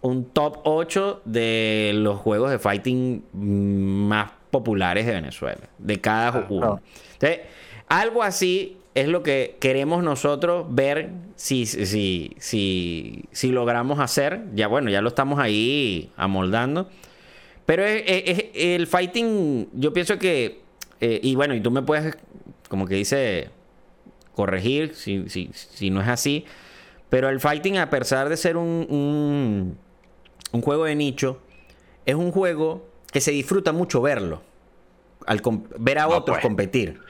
un 0.00 0.24
top 0.30 0.60
8 0.64 1.22
de 1.26 1.92
los 1.96 2.18
juegos 2.18 2.50
de 2.50 2.58
fighting 2.58 3.22
más 3.34 4.32
populares 4.50 5.04
de 5.04 5.12
Venezuela, 5.12 5.68
de 5.76 6.00
cada 6.00 6.32
juego. 6.32 6.80
Entonces, 7.12 7.40
algo 7.86 8.22
así 8.22 8.79
es 8.94 9.08
lo 9.08 9.22
que 9.22 9.56
queremos 9.60 10.02
nosotros 10.02 10.66
ver 10.68 11.10
si, 11.36 11.66
si, 11.66 12.34
si, 12.38 13.24
si 13.30 13.52
logramos 13.52 14.00
hacer. 14.00 14.42
Ya 14.54 14.66
bueno, 14.66 14.90
ya 14.90 15.00
lo 15.00 15.08
estamos 15.08 15.38
ahí 15.38 16.10
amoldando. 16.16 16.88
Pero 17.66 17.84
es, 17.84 18.46
el 18.54 18.86
fighting, 18.86 19.68
yo 19.74 19.92
pienso 19.92 20.18
que, 20.18 20.60
eh, 21.00 21.20
y 21.22 21.36
bueno, 21.36 21.54
y 21.54 21.60
tú 21.60 21.70
me 21.70 21.82
puedes, 21.82 22.16
como 22.68 22.86
que 22.86 22.96
dice, 22.96 23.50
corregir 24.34 24.94
si, 24.96 25.28
si, 25.28 25.50
si 25.52 25.90
no 25.90 26.00
es 26.00 26.08
así. 26.08 26.44
Pero 27.10 27.28
el 27.28 27.40
fighting, 27.40 27.78
a 27.78 27.90
pesar 27.90 28.28
de 28.28 28.36
ser 28.36 28.56
un, 28.56 28.86
un, 28.90 29.78
un 30.52 30.60
juego 30.62 30.84
de 30.84 30.96
nicho, 30.96 31.38
es 32.06 32.16
un 32.16 32.32
juego 32.32 32.88
que 33.12 33.20
se 33.20 33.30
disfruta 33.30 33.72
mucho 33.72 34.00
verlo. 34.00 34.42
Al 35.26 35.42
ver 35.78 35.98
a 35.98 36.08
otros 36.08 36.38
pues. 36.38 36.42
competir. 36.42 37.00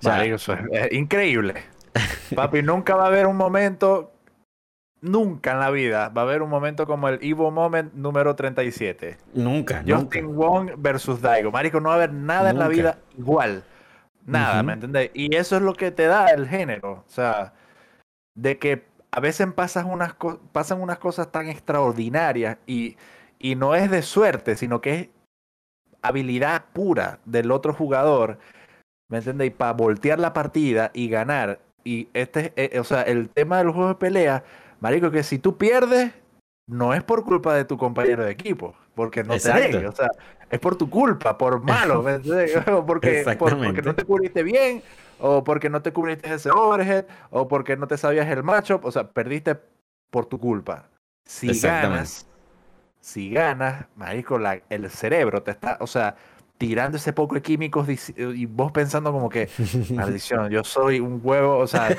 Eso 0.00 0.54
es, 0.72 0.92
increíble. 0.92 1.54
Papi, 2.34 2.62
nunca 2.62 2.94
va 2.94 3.04
a 3.04 3.06
haber 3.06 3.26
un 3.26 3.36
momento, 3.36 4.12
nunca 5.00 5.52
en 5.52 5.60
la 5.60 5.70
vida, 5.70 6.08
va 6.10 6.22
a 6.22 6.24
haber 6.24 6.42
un 6.42 6.50
momento 6.50 6.86
como 6.86 7.08
el 7.08 7.18
Evo 7.22 7.50
Moment 7.50 7.92
número 7.94 8.34
37. 8.34 9.16
Nunca, 9.34 9.82
Justin 9.86 10.34
Wong 10.36 10.72
versus 10.76 11.20
Daigo. 11.20 11.50
Marico, 11.50 11.80
no 11.80 11.88
va 11.88 11.94
a 11.94 11.98
haber 11.98 12.12
nada 12.12 12.50
en 12.50 12.58
la 12.58 12.68
vida 12.68 12.98
igual. 13.16 13.64
Nada, 14.24 14.62
¿me 14.62 14.72
entendés? 14.72 15.10
Y 15.14 15.36
eso 15.36 15.56
es 15.56 15.62
lo 15.62 15.74
que 15.74 15.90
te 15.92 16.06
da 16.06 16.28
el 16.28 16.48
género. 16.48 17.04
O 17.06 17.10
sea, 17.10 17.54
de 18.34 18.58
que 18.58 18.84
a 19.12 19.20
veces 19.20 19.46
pasan 19.54 19.86
unas, 19.86 20.14
pasan 20.52 20.80
unas 20.80 20.98
cosas 20.98 21.30
tan 21.30 21.48
extraordinarias 21.48 22.58
y 22.66 22.96
y 23.38 23.54
no 23.54 23.74
es 23.74 23.90
de 23.90 24.02
suerte, 24.02 24.56
sino 24.56 24.80
que 24.80 24.94
es 24.94 25.08
habilidad 26.02 26.66
pura 26.72 27.20
del 27.24 27.50
otro 27.50 27.74
jugador, 27.74 28.38
¿me 29.08 29.18
entiendes? 29.18 29.48
Y 29.48 29.50
para 29.50 29.72
voltear 29.72 30.18
la 30.18 30.32
partida 30.32 30.90
y 30.94 31.08
ganar. 31.08 31.60
Y 31.84 32.08
este, 32.14 32.52
eh, 32.56 32.78
o 32.80 32.84
sea, 32.84 33.02
el 33.02 33.28
tema 33.28 33.58
del 33.58 33.70
juego 33.70 33.88
de 33.88 33.94
pelea, 33.94 34.44
marico, 34.80 35.10
que 35.10 35.22
si 35.22 35.38
tú 35.38 35.56
pierdes, 35.56 36.12
no 36.66 36.94
es 36.94 37.02
por 37.04 37.24
culpa 37.24 37.54
de 37.54 37.64
tu 37.64 37.78
compañero 37.78 38.24
de 38.24 38.32
equipo, 38.32 38.74
porque 38.94 39.22
no 39.22 39.38
te 39.38 39.52
hay, 39.52 39.74
o 39.84 39.92
sea, 39.92 40.08
es 40.50 40.58
por 40.58 40.76
tu 40.76 40.90
culpa, 40.90 41.38
por 41.38 41.62
malo, 41.62 42.02
¿me 42.02 42.18
porque, 42.86 43.24
porque 43.38 43.82
no 43.82 43.94
te 43.94 44.04
cubriste 44.04 44.42
bien, 44.42 44.82
o 45.20 45.44
porque 45.44 45.70
no 45.70 45.82
te 45.82 45.92
cubriste 45.92 46.34
ese 46.34 46.50
overhead, 46.50 47.04
o 47.30 47.46
porque 47.46 47.76
no 47.76 47.86
te 47.86 47.96
sabías 47.96 48.28
el 48.28 48.42
matchup, 48.42 48.84
o 48.84 48.90
sea, 48.90 49.08
perdiste 49.08 49.56
por 50.10 50.26
tu 50.26 50.38
culpa. 50.38 50.88
Si 51.24 51.58
ganas, 51.58 52.26
si 53.00 53.30
ganas, 53.30 53.86
marico, 53.96 54.38
la, 54.38 54.60
el 54.68 54.90
cerebro 54.90 55.42
te 55.42 55.52
está, 55.52 55.76
o 55.80 55.86
sea, 55.86 56.16
tirando 56.58 56.96
ese 56.96 57.12
poco 57.12 57.34
de 57.34 57.42
químicos 57.42 57.86
y 58.16 58.46
vos 58.46 58.72
pensando 58.72 59.12
como 59.12 59.28
que, 59.28 59.48
maldición, 59.90 60.50
yo 60.50 60.64
soy 60.64 61.00
un 61.00 61.20
huevo, 61.22 61.58
o 61.58 61.66
sea, 61.66 61.96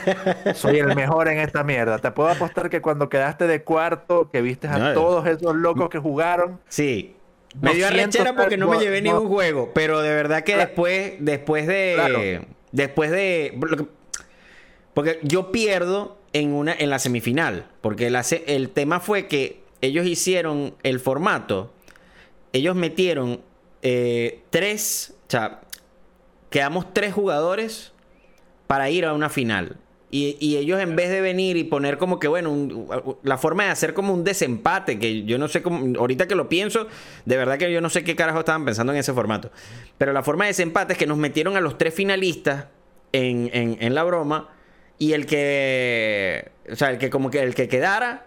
soy 0.54 0.80
el 0.80 0.96
mejor 0.96 1.28
en 1.28 1.39
esta 1.39 1.63
mierda. 1.63 2.00
Te 2.00 2.12
puedo 2.12 2.30
apostar 2.30 2.70
que 2.70 2.82
cuando 2.82 3.10
quedaste 3.10 3.48
de 3.48 3.63
cuarto, 3.63 4.30
que 4.32 4.41
viste 4.41 4.67
a 4.67 4.93
todos 4.93 5.28
esos 5.28 5.56
locos 5.56 5.89
que 5.89 6.00
jugaron. 6.00 6.60
Sí. 6.70 7.15
Me 7.62 7.74
dio 7.74 7.88
arrechera 7.88 8.36
porque 8.36 8.58
no 8.58 8.70
me 8.70 8.78
llevé 8.78 9.02
ni 9.02 9.10
un 9.10 9.28
juego, 9.28 9.72
pero 9.74 10.02
de 10.02 10.10
verdad 10.10 10.43
que 10.43 10.58
después, 10.58 11.13
después 11.20 11.65
de, 11.65 12.46
después 12.72 13.12
de, 13.12 13.58
porque 14.93 15.20
yo 15.24 15.52
pierdo 15.52 16.17
en 16.34 16.54
una, 16.54 16.74
en 16.74 16.89
la 16.89 17.00
semifinal, 17.00 17.67
porque 17.82 18.08
el 18.48 18.70
tema 18.70 19.00
fue 19.00 19.28
que 19.28 19.62
ellos 19.82 20.06
hicieron 20.06 20.76
el 20.84 21.00
formato, 21.00 21.72
ellos 22.54 22.76
metieron 22.76 23.41
eh, 23.89 24.41
tres, 24.50 25.13
o 25.28 25.32
sea, 25.32 25.62
quedamos 26.50 26.93
tres 26.93 27.13
jugadores 27.13 27.93
para 28.67 28.89
ir 28.89 29.06
a 29.06 29.13
una 29.13 29.30
final. 29.30 29.78
Y, 30.12 30.58
ellos 30.58 30.82
en 30.82 30.97
vez 30.97 31.10
de 31.10 31.21
venir 31.21 31.56
y 31.56 31.63
poner 31.63 31.97
como 31.97 32.19
que, 32.19 32.28
bueno, 32.28 32.52
la 33.23 33.38
forma 33.38 33.63
de 33.63 33.69
hacer 33.69 33.93
como 33.93 34.13
un 34.13 34.26
desempate, 34.26 35.00
que 35.00 35.23
yo 35.23 35.38
no 35.38 35.47
sé 35.47 35.62
cómo, 35.62 35.97
ahorita 35.97 36.28
que 36.28 36.36
lo 36.36 36.50
pienso, 36.50 36.88
de 37.23 37.38
verdad 37.38 37.58
que 37.58 37.71
yo 37.71 37.80
no 37.80 37.89
sé 37.89 38.04
qué 38.04 38.17
carajo 38.17 38.39
estaban 38.39 38.65
pensando 38.65 38.91
en 38.91 39.00
ese 39.00 39.13
formato. 39.13 39.52
Pero 39.97 40.12
la 40.12 40.21
forma 40.21 40.43
de 40.43 40.50
desempate 40.50 40.91
es 40.91 41.00
que 41.00 41.08
nos 41.08 41.17
metieron 41.17 41.56
a 41.56 41.62
los 41.62 41.78
tres 41.78 41.93
finalistas 41.93 42.65
en, 43.13 43.50
en 43.54 43.95
la 43.95 44.04
broma 44.04 44.50
y 44.97 45.13
el 45.13 45.26
que, 45.26 46.52
o 46.69 46.76
sea, 46.76 46.89
el 46.89 46.97
que 46.97 47.10
como 47.10 47.30
que 47.30 47.39
el 47.39 47.56
que 47.56 47.69
quedara 47.69 48.27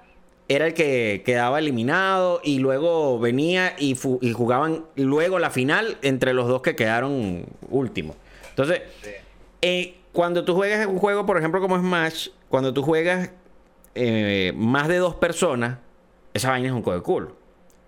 era 0.50 0.66
el 0.66 0.74
que 0.74 1.22
quedaba 1.24 1.60
eliminado 1.60 2.40
y 2.42 2.58
luego 2.58 3.20
venía 3.20 3.74
y, 3.78 3.94
jugaban 3.94 4.84
luego 4.96 5.38
la 5.38 5.50
final 5.50 5.96
entre 6.02 6.34
los 6.34 6.48
dos 6.48 6.60
que 6.60 6.74
quedaron 6.74 7.46
últimos. 7.68 8.16
Entonces, 8.48 8.82
eh, 9.62 9.94
cuando 10.10 10.44
tú 10.44 10.56
juegas 10.56 10.84
un 10.88 10.98
juego, 10.98 11.24
por 11.24 11.38
ejemplo, 11.38 11.60
como 11.60 11.78
Smash, 11.78 12.30
cuando 12.48 12.74
tú 12.74 12.82
juegas 12.82 13.30
eh, 13.94 14.52
más 14.56 14.88
de 14.88 14.96
dos 14.96 15.14
personas, 15.14 15.78
esa 16.34 16.50
vaina 16.50 16.66
es 16.66 16.74
un 16.74 16.82
de 16.82 17.00
culo. 17.00 17.36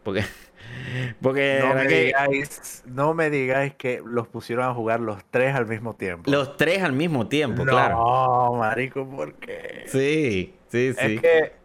Porque, 0.04 0.22
porque 1.20 1.58
no 1.64 1.74
me, 1.74 1.88
digáis, 1.88 2.84
no 2.86 3.12
me 3.12 3.28
digáis 3.28 3.74
que 3.74 4.00
los 4.06 4.28
pusieron 4.28 4.66
a 4.66 4.72
jugar 4.72 5.00
los 5.00 5.18
tres 5.32 5.52
al 5.56 5.66
mismo 5.66 5.94
tiempo. 5.96 6.30
Los 6.30 6.56
tres 6.56 6.80
al 6.84 6.92
mismo 6.92 7.26
tiempo, 7.26 7.64
claro. 7.64 7.96
No, 7.96 8.54
marico, 8.54 9.04
¿por 9.04 9.34
qué? 9.34 9.82
Sí, 9.88 10.54
sí, 10.68 10.92
sí. 10.92 11.14
Es 11.16 11.20
que 11.20 11.61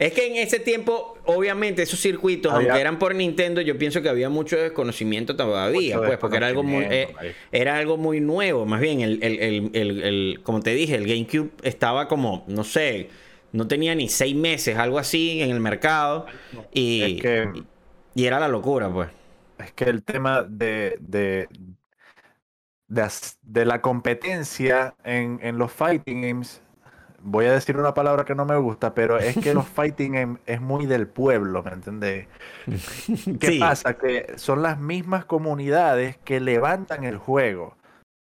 es 0.00 0.14
que 0.14 0.26
en 0.26 0.36
ese 0.36 0.58
tiempo, 0.58 1.18
obviamente, 1.26 1.82
esos 1.82 2.00
circuitos, 2.00 2.50
aunque 2.54 2.80
eran 2.80 2.98
por 2.98 3.14
Nintendo, 3.14 3.60
yo 3.60 3.76
pienso 3.76 4.00
que 4.00 4.08
había 4.08 4.30
mucho 4.30 4.56
desconocimiento 4.56 5.36
todavía, 5.36 5.98
pues, 5.98 6.16
porque 6.16 6.38
era 6.38 6.46
algo 6.46 6.62
muy, 6.62 6.84
eh, 6.84 7.14
era 7.52 7.76
algo 7.76 7.98
muy 7.98 8.18
nuevo. 8.18 8.64
Más 8.64 8.80
bien, 8.80 9.02
el, 9.02 9.22
el, 9.22 9.70
el, 9.74 10.40
como 10.42 10.60
te 10.60 10.70
dije, 10.70 10.94
el 10.94 11.06
GameCube 11.06 11.50
estaba 11.62 12.08
como, 12.08 12.46
no 12.48 12.64
sé, 12.64 13.10
no 13.52 13.68
tenía 13.68 13.94
ni 13.94 14.08
seis 14.08 14.34
meses, 14.34 14.78
algo 14.78 14.98
así, 14.98 15.42
en 15.42 15.50
el 15.50 15.60
mercado. 15.60 16.24
Y, 16.72 17.20
y, 18.14 18.24
era 18.24 18.40
la 18.40 18.48
locura, 18.48 18.90
pues. 18.90 19.10
Es 19.58 19.72
que 19.72 19.84
el 19.84 20.02
tema 20.02 20.44
de, 20.44 20.96
de, 21.00 21.46
de, 22.88 23.64
la 23.66 23.82
competencia 23.82 24.94
en, 25.04 25.40
en 25.42 25.58
los 25.58 25.70
fighting 25.70 26.22
games 26.22 26.62
voy 27.22 27.46
a 27.46 27.52
decir 27.52 27.76
una 27.76 27.94
palabra 27.94 28.24
que 28.24 28.34
no 28.34 28.44
me 28.44 28.56
gusta, 28.56 28.94
pero 28.94 29.18
es 29.18 29.36
que 29.36 29.54
los 29.54 29.66
fighting 29.68 30.38
es 30.46 30.60
muy 30.60 30.86
del 30.86 31.06
pueblo, 31.06 31.62
¿me 31.62 31.72
entendés? 31.72 32.28
¿Qué 33.40 33.58
pasa? 33.58 33.94
Que 33.94 34.34
son 34.36 34.62
las 34.62 34.78
mismas 34.78 35.24
comunidades 35.24 36.16
que 36.24 36.40
levantan 36.40 37.04
el 37.04 37.18
juego, 37.18 37.76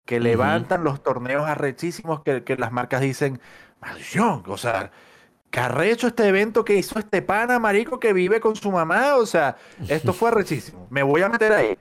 que 0.05 0.19
levantan 0.19 0.83
los 0.83 1.03
torneos 1.03 1.47
arrechísimos 1.47 2.21
que, 2.21 2.43
que 2.43 2.57
las 2.57 2.71
marcas 2.71 3.01
dicen, 3.01 3.39
maldición, 3.81 4.43
o 4.47 4.57
sea, 4.57 4.91
que 5.51 5.59
arrecho 5.59 6.07
este 6.07 6.27
evento 6.27 6.65
que 6.65 6.75
hizo 6.75 6.99
este 6.99 7.21
pana, 7.21 7.59
marico, 7.59 7.99
que 7.99 8.13
vive 8.13 8.39
con 8.39 8.55
su 8.55 8.71
mamá, 8.71 9.15
o 9.15 9.25
sea, 9.25 9.57
esto 9.87 10.13
fue 10.13 10.29
arrechísimo, 10.31 10.87
me 10.89 11.03
voy 11.03 11.21
a 11.21 11.29
meter 11.29 11.51
ahí. 11.53 11.77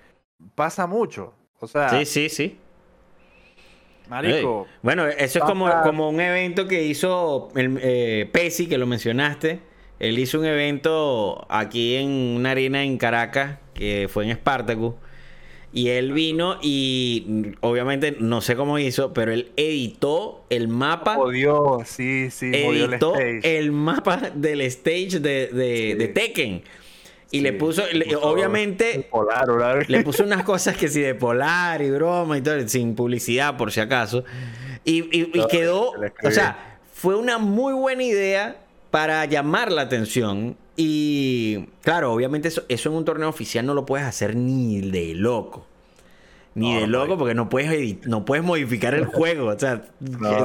Pasa 0.54 0.86
mucho, 0.86 1.32
o 1.60 1.66
sea... 1.66 1.88
Sí, 1.90 2.04
sí, 2.04 2.28
sí. 2.28 2.60
Marico. 4.08 4.66
Bueno, 4.82 5.06
eso 5.06 5.38
es 5.38 5.44
como, 5.44 5.70
como 5.82 6.10
un 6.10 6.20
evento 6.20 6.68
que 6.68 6.84
hizo 6.84 7.48
el, 7.56 7.78
eh, 7.82 8.28
Pesi, 8.32 8.66
que 8.66 8.78
lo 8.78 8.86
mencionaste. 8.86 9.60
Él 9.98 10.18
hizo 10.18 10.40
un 10.40 10.46
evento 10.46 11.46
aquí 11.48 11.96
en 11.96 12.08
una 12.10 12.50
arena 12.50 12.82
en 12.82 12.98
Caracas, 12.98 13.58
que 13.72 14.08
fue 14.10 14.28
en 14.28 14.36
Spartacus. 14.36 14.94
Y 15.72 15.88
él 15.88 16.12
vino 16.12 16.58
y 16.62 17.52
obviamente 17.60 18.16
no 18.20 18.40
sé 18.40 18.54
cómo 18.54 18.78
hizo, 18.78 19.12
pero 19.12 19.32
él 19.32 19.50
editó 19.56 20.44
el 20.48 20.68
mapa. 20.68 21.16
Jodió, 21.16 21.80
sí, 21.84 22.30
sí, 22.30 22.50
editó 22.54 23.16
el, 23.16 23.44
el, 23.44 23.72
mapa 23.72 24.30
del 24.34 24.60
stage 24.60 25.18
de, 25.18 25.48
de 25.48 26.08
Tekken. 26.14 26.62
Y 27.34 27.40
le 27.40 27.52
puso, 27.52 27.82
obviamente, 28.22 29.08
le 29.88 30.04
puso 30.04 30.22
unas 30.22 30.44
cosas 30.44 30.76
que 30.76 30.86
sí 30.86 31.00
de 31.00 31.16
polar 31.16 31.82
y 31.82 31.90
broma 31.90 32.38
y 32.38 32.42
todo, 32.42 32.68
sin 32.68 32.94
publicidad 32.94 33.56
por 33.56 33.72
si 33.72 33.80
acaso. 33.80 34.22
Y, 34.84 35.02
quedó, 35.48 35.94
o 36.22 36.30
sea, 36.30 36.78
fue 36.92 37.16
una 37.16 37.38
muy 37.38 37.74
buena 37.74 38.04
idea 38.04 38.58
para 38.92 39.24
llamar 39.24 39.72
la 39.72 39.82
atención. 39.82 40.56
Y 40.76 41.66
claro, 41.82 42.12
obviamente 42.12 42.46
eso, 42.46 42.62
eso 42.68 42.88
en 42.90 42.94
un 42.94 43.04
torneo 43.04 43.28
oficial 43.28 43.66
no 43.66 43.74
lo 43.74 43.84
puedes 43.84 44.06
hacer 44.06 44.36
ni 44.36 44.80
de 44.80 45.14
loco. 45.16 45.66
Ni 46.54 46.72
de 46.72 46.86
loco, 46.86 47.18
porque 47.18 47.34
no 47.34 47.48
puedes, 47.48 48.06
no 48.06 48.24
puedes 48.24 48.44
modificar 48.44 48.94
el 48.94 49.04
juego. 49.06 49.48
O 49.48 49.58
sea, 49.58 49.82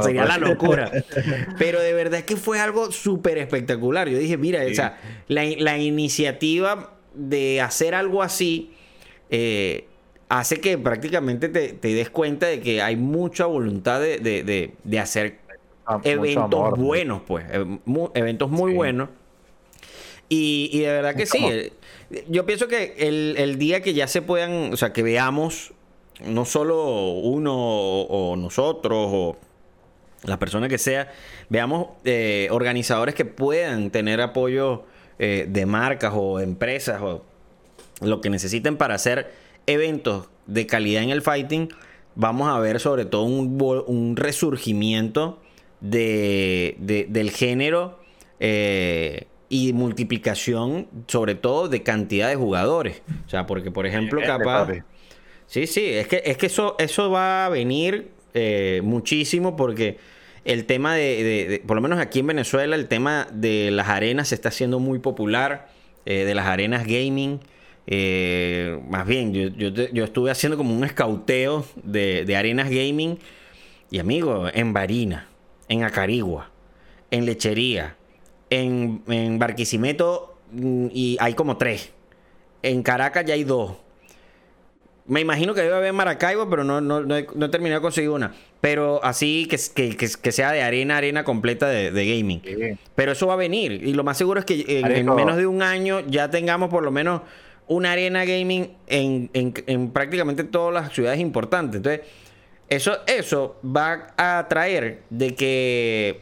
sería 0.02 0.26
la 0.26 0.38
locura. 0.38 0.91
Pero 1.60 1.80
de 1.82 1.93
verdad 1.93 2.22
que 2.22 2.36
fue 2.36 2.60
algo 2.60 2.91
súper 2.91 3.38
espectacular. 3.38 4.10
Yo 4.10 4.17
dije, 4.17 4.38
mira, 4.38 4.62
o 4.69 4.74
sea, 4.74 4.98
la, 5.28 5.78
iniciativa 5.78 6.93
de 7.13 7.62
hacer 7.62 7.93
algo 7.93 8.24
así 8.24 8.72
eh, 9.30 9.86
hace 10.30 10.60
que 10.60 10.78
prácticamente 10.78 11.48
te, 11.50 11.74
des 11.74 12.10
cuenta 12.10 12.48
de 12.48 12.60
que 12.60 12.82
hay 12.82 12.95
mucha 12.95 13.45
voluntad 13.45 14.02
de, 14.02 14.74
hacer 15.00 15.38
ah, 15.86 16.02
eventos 16.04 16.78
buenos, 16.78 17.22
pues. 17.28 17.45
Eh, 17.52 17.65
eventos 18.15 18.50
muy 18.50 18.74
buenos. 18.74 19.10
Y, 20.28 20.80
de 20.80 20.88
verdad 20.88 21.15
que 21.15 21.26
sí. 21.28 21.43
Eh, 21.43 21.74
yo 22.28 22.48
pienso 22.48 22.67
que 22.67 22.95
el, 22.98 23.36
el, 23.38 23.60
día 23.60 23.82
que 23.82 23.93
ya 23.93 24.08
se 24.08 24.24
puedan, 24.24 24.74
o 24.74 24.78
sea, 24.78 24.93
que 24.93 25.04
veamos 25.04 25.74
no 26.26 26.46
solo 26.46 27.12
uno 27.12 27.56
o 27.56 28.36
nosotros, 28.36 29.10
o 29.12 29.38
las 30.24 30.38
personas 30.38 30.70
que 30.70 30.78
sea, 30.78 31.12
veamos 31.50 31.88
eh, 32.04 32.48
organizadores 32.52 33.16
que 33.16 33.26
puedan 33.26 33.92
tener 33.92 34.22
apoyo 34.22 34.84
eh, 35.18 35.46
de 35.50 35.66
marcas 35.66 36.14
o 36.16 36.40
empresas 36.40 37.02
o 37.02 37.24
lo 38.02 38.22
que 38.22 38.30
necesiten 38.30 38.78
para 38.78 38.96
hacer 38.96 39.32
eventos 39.66 40.30
de 40.48 40.66
calidad 40.66 41.04
en 41.04 41.10
el 41.10 41.22
fighting, 41.22 41.70
vamos 42.16 42.50
a 42.50 42.60
ver 42.60 42.80
sobre 42.80 43.06
todo 43.06 43.24
un, 43.24 44.16
resurgimiento 44.16 45.40
de, 45.80 46.76
del 47.10 47.32
género 47.32 48.00
eh, 48.40 49.28
y 49.48 49.74
multiplicación, 49.74 50.88
sobre 51.08 51.36
todo 51.36 51.68
de 51.70 51.84
cantidad 51.84 52.30
de 52.30 52.36
jugadores. 52.36 53.02
O 53.26 53.30
sea, 53.30 53.46
porque 53.46 53.72
por 53.72 53.86
ejemplo, 53.86 54.22
capaz... 54.26 54.70
Sí, 55.50 55.66
sí, 55.66 55.84
es 55.84 56.08
que, 56.08 56.22
es 56.26 56.38
que 56.38 56.46
eso, 56.46 56.76
eso 56.78 57.10
va 57.10 57.48
a 57.48 57.50
venir 57.50 58.12
eh, 58.36 58.82
muchísimo 58.84 59.56
porque 59.56 59.98
el 60.46 60.66
tema 60.66 60.94
de, 60.94 61.64
por 61.66 61.76
lo 61.76 61.82
menos 61.82 61.98
aquí 61.98 62.20
en 62.20 62.28
Venezuela, 62.28 62.76
el 62.76 62.88
tema 62.88 63.28
de 63.32 63.72
las 63.72 63.90
arenas 63.90 64.28
se 64.28 64.36
está 64.36 64.50
haciendo 64.50 64.80
muy 64.80 65.00
popular, 65.00 65.70
eh, 66.06 66.24
de 66.24 66.36
las 66.36 66.46
arenas 66.46 66.86
gaming. 66.86 67.40
Eh, 67.88 68.80
más 68.90 69.08
bien, 69.08 69.34
yo, 69.34 70.04
estuve 70.04 70.30
haciendo 70.30 70.56
como 70.56 70.76
un 70.76 70.84
escauteo 70.84 71.66
de, 71.82 72.36
arenas 72.38 72.70
gaming. 72.70 73.18
Y 73.90 73.98
amigo, 73.98 74.48
en 74.54 74.72
Barina, 74.72 75.30
en 75.68 75.84
Acarigua, 75.84 76.52
en 77.10 77.26
Lechería, 77.26 77.96
en, 78.52 79.02
en 79.08 79.40
Barquisimeto, 79.40 80.38
mm, 80.52 80.90
y 80.94 81.18
hay 81.20 81.34
como 81.34 81.58
tres. 81.58 81.92
En 82.62 82.84
Caracas 82.84 83.26
ya 83.26 83.34
hay 83.34 83.46
dos. 83.46 83.88
Me 85.10 85.22
imagino 85.22 85.56
que 85.56 85.62
debe 85.62 85.76
haber 85.76 85.91
Maracaibo, 85.91 86.48
pero 86.50 86.63
no, 86.63 86.82
no, 86.82 87.02
no, 87.02 87.15
he, 87.15 87.24
terminado 87.50 87.80
de 87.80 87.82
conseguir 87.82 88.12
una. 88.12 88.32
Pero 88.62 89.04
así 89.04 89.48
que, 89.50 89.58
que, 89.74 90.08
que, 90.22 90.32
sea 90.32 90.52
de 90.52 90.62
arena, 90.62 90.98
arena 90.98 91.24
completa 91.24 91.67
de, 91.67 91.89
gaming. 91.91 92.78
Pero 92.93 93.13
eso 93.13 93.26
va 93.26 93.34
a 93.34 93.38
venir. 93.38 93.72
Y 93.72 93.93
lo 93.93 94.04
más 94.04 94.19
seguro 94.19 94.39
es 94.39 94.45
que 94.45 94.63
en, 94.67 95.13
menos 95.15 95.36
de 95.36 95.48
un 95.48 95.63
año 95.63 96.02
ya 96.02 96.30
tengamos 96.30 96.69
por 96.69 96.84
lo 96.84 96.91
menos 96.91 97.24
una 97.67 97.91
arena 97.91 98.24
gaming 98.24 98.72
en, 98.86 99.32
en, 99.34 99.89
prácticamente 99.89 100.43
todas 100.43 100.76
las 100.76 100.93
ciudades 100.93 101.19
importantes. 101.19 101.78
Entonces, 101.78 102.02
eso, 102.69 103.00
eso 103.08 103.60
va 103.65 104.13
a 104.15 104.48
traer 104.48 105.02
de 105.10 105.34
que 105.34 106.19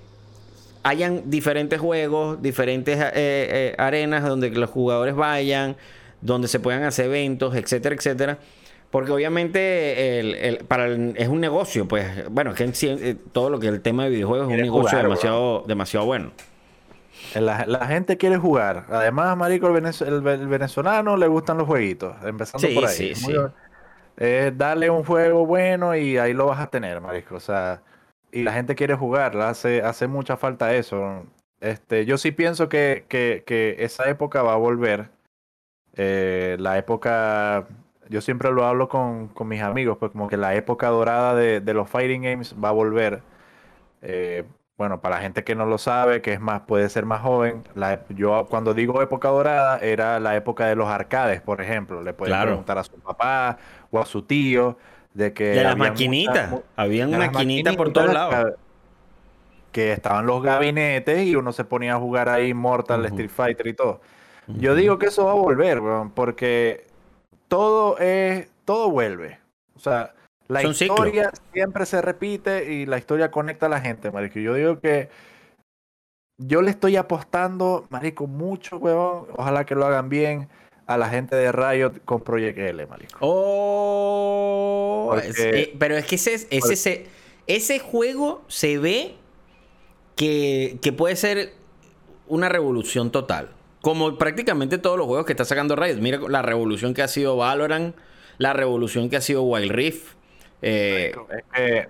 hayan 0.83 1.29
diferentes 1.29 1.81
juegos, 1.81 2.41
diferentes 2.41 2.97
eh, 2.97 3.11
eh, 3.13 3.75
arenas 3.77 4.23
donde 4.23 4.49
los 4.51 4.69
jugadores 4.69 5.13
vayan, 5.13 5.75
donde 6.21 6.47
se 6.47 6.61
puedan 6.61 6.83
hacer 6.83 7.07
eventos, 7.07 7.53
etcétera, 7.53 7.95
etcétera. 7.95 8.37
Porque 8.91 9.11
obviamente 9.11 10.19
el, 10.19 10.59
para 10.65 10.87
es 10.87 11.27
un 11.27 11.41
negocio, 11.41 11.87
pues, 11.87 12.29
bueno, 12.29 12.53
que 12.53 12.63
eh, 12.63 13.15
todo 13.33 13.49
lo 13.49 13.59
que 13.59 13.67
el 13.67 13.81
tema 13.81 14.05
de 14.05 14.11
videojuegos 14.11 14.47
es 14.47 14.55
un 14.55 14.61
negocio 14.61 14.97
demasiado, 14.97 15.63
demasiado 15.67 16.05
bueno. 16.05 16.31
La, 17.35 17.85
gente 17.87 18.17
quiere 18.17 18.37
jugar. 18.37 18.85
Además, 18.89 19.35
marico, 19.35 19.67
el, 19.67 20.21
venezolano 20.21 21.17
le 21.17 21.27
gustan 21.27 21.57
los 21.57 21.67
jueguitos. 21.67 22.15
Empezando 22.23 22.67
por 22.73 22.85
ahí. 22.85 22.95
Sí, 22.95 23.15
sí. 23.15 23.33
Darle 24.55 24.89
un 24.89 25.03
juego 25.03 25.45
bueno 25.45 25.95
y 25.95 26.17
ahí 26.17 26.33
lo 26.33 26.45
vas 26.45 26.59
a 26.59 26.67
tener, 26.67 27.01
marico. 27.01 27.35
O 27.35 27.39
sea, 27.41 27.81
y 28.31 28.43
la 28.43 28.53
gente 28.53 28.75
quiere 28.75 28.95
jugar. 28.95 29.35
Hace, 29.37 29.81
hace 29.81 30.07
mucha 30.07 30.37
falta 30.37 30.73
eso. 30.73 31.25
Este, 31.59 32.05
yo 32.05 32.17
sí 32.17 32.31
pienso 32.31 32.69
que, 32.69 33.05
que, 33.09 33.43
que 33.45 33.75
esa 33.79 34.09
época 34.09 34.43
va 34.43 34.53
a 34.53 34.57
volver. 34.57 35.09
Eh, 35.95 36.55
la 36.59 36.77
época 36.77 37.67
yo 38.09 38.21
siempre 38.21 38.51
lo 38.51 38.65
hablo 38.65 38.89
con, 38.89 39.27
con, 39.29 39.47
mis 39.47 39.61
amigos, 39.61 39.97
pues 39.99 40.11
como 40.11 40.27
que 40.27 40.37
la 40.37 40.55
época 40.55 40.87
dorada 40.87 41.35
de, 41.35 41.61
de 41.61 41.73
los 41.73 41.89
fighting 41.89 42.21
games 42.21 42.55
va 42.61 42.69
a 42.69 42.73
volver. 42.73 43.21
Eh, 44.01 44.43
bueno, 44.77 45.01
para 45.01 45.15
la 45.15 45.21
gente 45.21 45.43
que 45.43 45.55
no 45.55 45.65
lo 45.65 45.79
sabe, 45.79 46.21
que 46.21 46.33
es 46.33 46.39
más, 46.39 46.61
puede 46.61 46.87
ser 46.89 47.05
más 47.05 47.21
joven, 47.21 47.63
la, 47.73 48.01
yo 48.09 48.45
cuando 48.47 48.75
digo 48.75 49.01
época 49.01 49.29
dorada 49.29 49.79
era 49.79 50.19
la 50.19 50.35
época 50.35 50.67
de 50.67 50.75
los 50.75 50.87
arcades, 50.87 51.41
por 51.41 51.61
ejemplo. 51.61 52.03
Le 52.03 52.13
pueden 52.13 52.39
preguntar 52.39 52.77
a 52.77 52.83
su 52.83 52.93
papá 52.99 53.57
o 53.89 53.99
a 53.99 54.05
su 54.05 54.21
tío 54.21 54.77
de 55.15 55.33
que... 55.33 55.45
De 55.45 55.63
las 55.63 55.75
maquinitas. 55.75 56.53
Habían 56.75 57.17
maquinitas 57.17 57.75
por 57.75 57.91
todos 57.91 58.13
lados. 58.13 58.53
Que 59.71 59.93
estaban 59.93 60.27
los 60.27 60.43
gabinetes 60.43 61.25
y 61.25 61.35
uno 61.35 61.51
se 61.51 61.63
ponía 61.63 61.95
a 61.95 61.97
jugar 61.97 62.29
ahí 62.29 62.53
Mortal, 62.53 63.03
Street 63.05 63.29
Fighter 63.29 63.67
y 63.67 63.73
todo. 63.73 63.99
Yo 64.47 64.75
digo 64.75 64.97
que 64.97 65.07
eso 65.07 65.25
va 65.25 65.31
a 65.31 65.35
volver, 65.35 65.81
porque 66.13 66.86
todo 67.47 67.97
es, 67.99 68.47
todo 68.65 68.89
vuelve. 68.89 69.39
O 69.75 69.79
sea, 69.79 70.13
la 70.47 70.63
historia 70.63 71.31
siempre 71.53 71.85
se 71.85 72.01
repite 72.01 72.73
y 72.73 72.85
la 72.85 72.97
historia 72.97 73.31
conecta 73.31 73.65
a 73.65 73.69
la 73.69 73.81
gente, 73.81 74.11
marico. 74.11 74.39
Yo 74.39 74.53
digo 74.53 74.79
que 74.79 75.09
yo 76.37 76.61
le 76.61 76.71
estoy 76.71 76.95
apostando, 76.95 77.85
marico, 77.89 78.27
mucho, 78.27 78.77
huevón. 78.77 79.27
Ojalá 79.35 79.65
que 79.65 79.75
lo 79.75 79.85
hagan 79.85 80.07
bien 80.09 80.47
a 80.85 80.97
la 80.97 81.09
gente 81.09 81.35
de 81.35 81.51
Riot 81.51 82.01
con 82.05 82.21
Project 82.21 82.57
L, 82.57 82.85
marico. 82.87 83.17
Oh, 83.19 85.15
eh, 85.21 85.75
pero 85.77 85.97
es 85.97 86.05
que 86.05 86.15
ese, 86.15 86.47
ese, 86.49 87.07
ese, 87.45 87.79
juego 87.79 88.43
se 88.47 88.77
ve 88.77 89.15
que, 90.15 90.79
que 90.81 90.93
puede 90.93 91.17
ser 91.17 91.53
una 92.27 92.47
revolución 92.47 93.11
total. 93.11 93.56
Como 93.81 94.17
prácticamente 94.17 94.77
todos 94.77 94.97
los 94.97 95.07
juegos 95.07 95.25
que 95.25 95.33
está 95.33 95.45
sacando 95.45 95.75
Riot. 95.75 95.97
Mira 95.97 96.19
la 96.27 96.41
revolución 96.41 96.93
que 96.93 97.03
ha 97.03 97.07
sido 97.07 97.37
Valorant, 97.37 97.95
la 98.37 98.53
revolución 98.53 99.09
que 99.09 99.17
ha 99.17 99.21
sido 99.21 99.43
Wild 99.43 99.71
Rift. 99.71 100.15
Eh, 100.61 101.13
es 101.29 101.43
que 101.53 101.89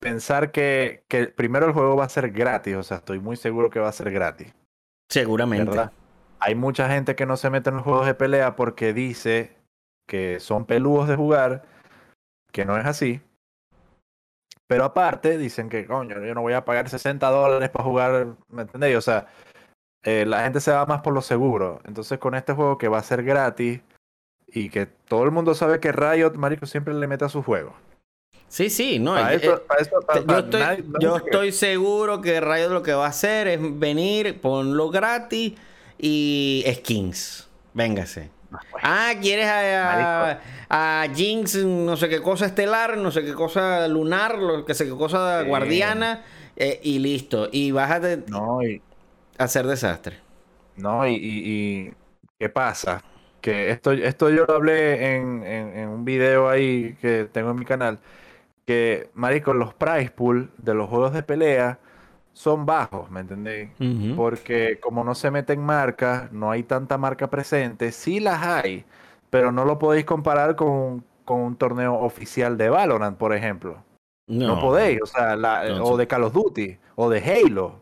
pensar 0.00 0.50
que, 0.50 1.04
que, 1.08 1.26
primero 1.28 1.66
el 1.66 1.72
juego 1.72 1.96
va 1.96 2.04
a 2.04 2.08
ser 2.08 2.30
gratis, 2.30 2.76
o 2.76 2.82
sea, 2.82 2.98
estoy 2.98 3.20
muy 3.20 3.36
seguro 3.36 3.70
que 3.70 3.80
va 3.80 3.88
a 3.88 3.92
ser 3.92 4.10
gratis. 4.10 4.52
Seguramente. 5.08 5.78
Hay 6.38 6.54
mucha 6.54 6.88
gente 6.88 7.14
que 7.16 7.26
no 7.26 7.36
se 7.36 7.50
mete 7.50 7.68
en 7.68 7.76
los 7.76 7.84
juegos 7.84 8.06
de 8.06 8.14
pelea 8.14 8.56
porque 8.56 8.94
dice 8.94 9.56
que 10.06 10.40
son 10.40 10.64
peludos 10.64 11.06
de 11.06 11.16
jugar, 11.16 11.64
que 12.50 12.64
no 12.64 12.78
es 12.78 12.86
así. 12.86 13.20
Pero 14.66 14.84
aparte, 14.84 15.36
dicen 15.36 15.68
que, 15.68 15.84
coño, 15.84 16.24
yo 16.24 16.34
no 16.34 16.42
voy 16.42 16.54
a 16.54 16.64
pagar 16.64 16.88
60 16.88 17.28
dólares 17.28 17.68
para 17.70 17.84
jugar, 17.84 18.36
¿me 18.48 18.62
entendéis? 18.62 18.96
O 18.96 19.00
sea, 19.00 19.26
eh, 20.02 20.24
la 20.26 20.44
gente 20.44 20.60
se 20.60 20.72
va 20.72 20.86
más 20.86 21.02
por 21.02 21.12
lo 21.12 21.22
seguro. 21.22 21.80
Entonces, 21.84 22.18
con 22.18 22.34
este 22.34 22.52
juego 22.52 22.78
que 22.78 22.88
va 22.88 22.98
a 22.98 23.02
ser 23.02 23.22
gratis 23.22 23.80
y 24.46 24.70
que 24.70 24.86
todo 24.86 25.24
el 25.24 25.30
mundo 25.30 25.54
sabe 25.54 25.80
que 25.80 25.92
Riot, 25.92 26.34
marico, 26.34 26.66
siempre 26.66 26.94
le 26.94 27.06
mete 27.06 27.24
a 27.24 27.28
su 27.28 27.42
juego. 27.42 27.74
Sí, 28.48 28.68
sí, 28.68 28.98
no. 28.98 29.14
yo 31.00 31.16
estoy, 31.18 31.52
seguro 31.52 32.20
que 32.20 32.40
Riot 32.40 32.70
lo 32.70 32.82
que 32.82 32.92
va 32.92 33.06
a 33.06 33.10
hacer 33.10 33.46
es 33.46 33.78
venir, 33.78 34.40
ponlo 34.40 34.90
gratis 34.90 35.52
y 35.98 36.64
skins. 36.74 37.48
Véngase. 37.74 38.30
Ah, 38.82 39.12
¿quieres 39.20 39.46
a, 39.46 40.40
a, 40.68 41.06
Jinx, 41.14 41.64
no 41.64 41.96
sé 41.96 42.08
qué 42.08 42.20
cosa 42.20 42.46
estelar, 42.46 42.96
no 42.96 43.12
sé 43.12 43.24
qué 43.24 43.34
cosa 43.34 43.86
lunar, 43.86 44.38
no 44.38 44.66
sé 44.66 44.86
qué 44.86 44.96
cosa 44.96 45.42
guardiana, 45.42 46.24
eh, 46.56 46.80
y 46.82 46.98
listo. 46.98 47.48
Y 47.52 47.70
bájate. 47.70 48.24
No, 48.26 48.60
y, 48.64 48.82
hacer 49.44 49.66
desastre. 49.66 50.18
No, 50.76 51.06
y, 51.06 51.92
¿qué 52.38 52.48
pasa? 52.48 53.02
Que 53.40 53.70
esto, 53.70 53.92
esto 53.92 54.30
yo 54.30 54.44
lo 54.46 54.54
hablé 54.54 55.16
en, 55.16 55.42
en, 55.44 55.88
un 55.88 56.04
video 56.04 56.48
ahí 56.48 56.96
que 57.00 57.28
tengo 57.30 57.50
en 57.50 57.58
mi 57.58 57.64
canal. 57.64 57.98
Que, 58.66 59.10
marico, 59.14 59.54
los 59.54 59.74
price 59.74 60.10
pool 60.10 60.50
de 60.58 60.74
los 60.74 60.88
juegos 60.88 61.12
de 61.12 61.22
pelea 61.22 61.78
son 62.32 62.66
bajos, 62.66 63.10
¿me 63.10 63.20
entendéis? 63.20 63.70
Porque 64.16 64.78
como 64.80 65.04
no 65.04 65.14
se 65.14 65.30
meten 65.30 65.60
marcas, 65.60 66.30
no 66.32 66.50
hay 66.50 66.62
tanta 66.62 66.98
marca 66.98 67.28
presente. 67.28 67.92
Sí 67.92 68.20
las 68.20 68.42
hay, 68.42 68.84
pero 69.30 69.52
no 69.52 69.64
lo 69.64 69.78
podéis 69.78 70.04
comparar 70.04 70.56
con, 70.56 71.04
con 71.24 71.40
un 71.40 71.56
torneo 71.56 71.94
oficial 71.94 72.56
de 72.56 72.70
Valorant, 72.70 73.16
por 73.16 73.34
ejemplo. 73.34 73.82
No, 74.26 74.60
podéis, 74.60 75.02
o 75.02 75.06
sea, 75.06 75.36
o 75.82 75.96
de 75.96 76.06
Call 76.06 76.24
of 76.24 76.32
Duty, 76.32 76.78
o 76.94 77.10
de 77.10 77.18
Halo. 77.18 77.80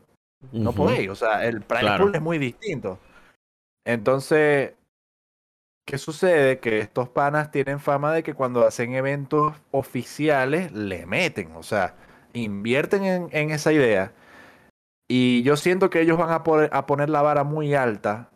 No 0.52 0.72
podéis, 0.72 1.10
o 1.10 1.14
sea, 1.14 1.44
el 1.44 1.62
price 1.62 1.98
pool 1.98 2.14
es 2.14 2.22
muy 2.22 2.38
distinto. 2.38 2.98
Entonces, 3.84 4.74
¿qué 5.84 5.98
sucede? 5.98 6.60
Que 6.60 6.78
estos 6.78 7.08
panas 7.08 7.50
tienen 7.50 7.80
fama 7.80 8.12
de 8.12 8.22
que 8.22 8.34
cuando 8.34 8.66
hacen 8.66 8.94
eventos 8.94 9.54
oficiales 9.70 10.72
le 10.72 11.06
meten, 11.06 11.52
o 11.56 11.62
sea, 11.62 11.94
invierten 12.34 13.04
en, 13.04 13.28
en 13.32 13.50
esa 13.50 13.72
idea. 13.72 14.12
Y 15.08 15.42
yo 15.42 15.56
siento 15.56 15.90
que 15.90 16.02
ellos 16.02 16.18
van 16.18 16.30
a, 16.30 16.44
poner, 16.44 16.70
a 16.72 16.86
poner 16.86 17.08
la 17.08 17.22
vara 17.22 17.42
muy 17.42 17.74
alta, 17.74 18.30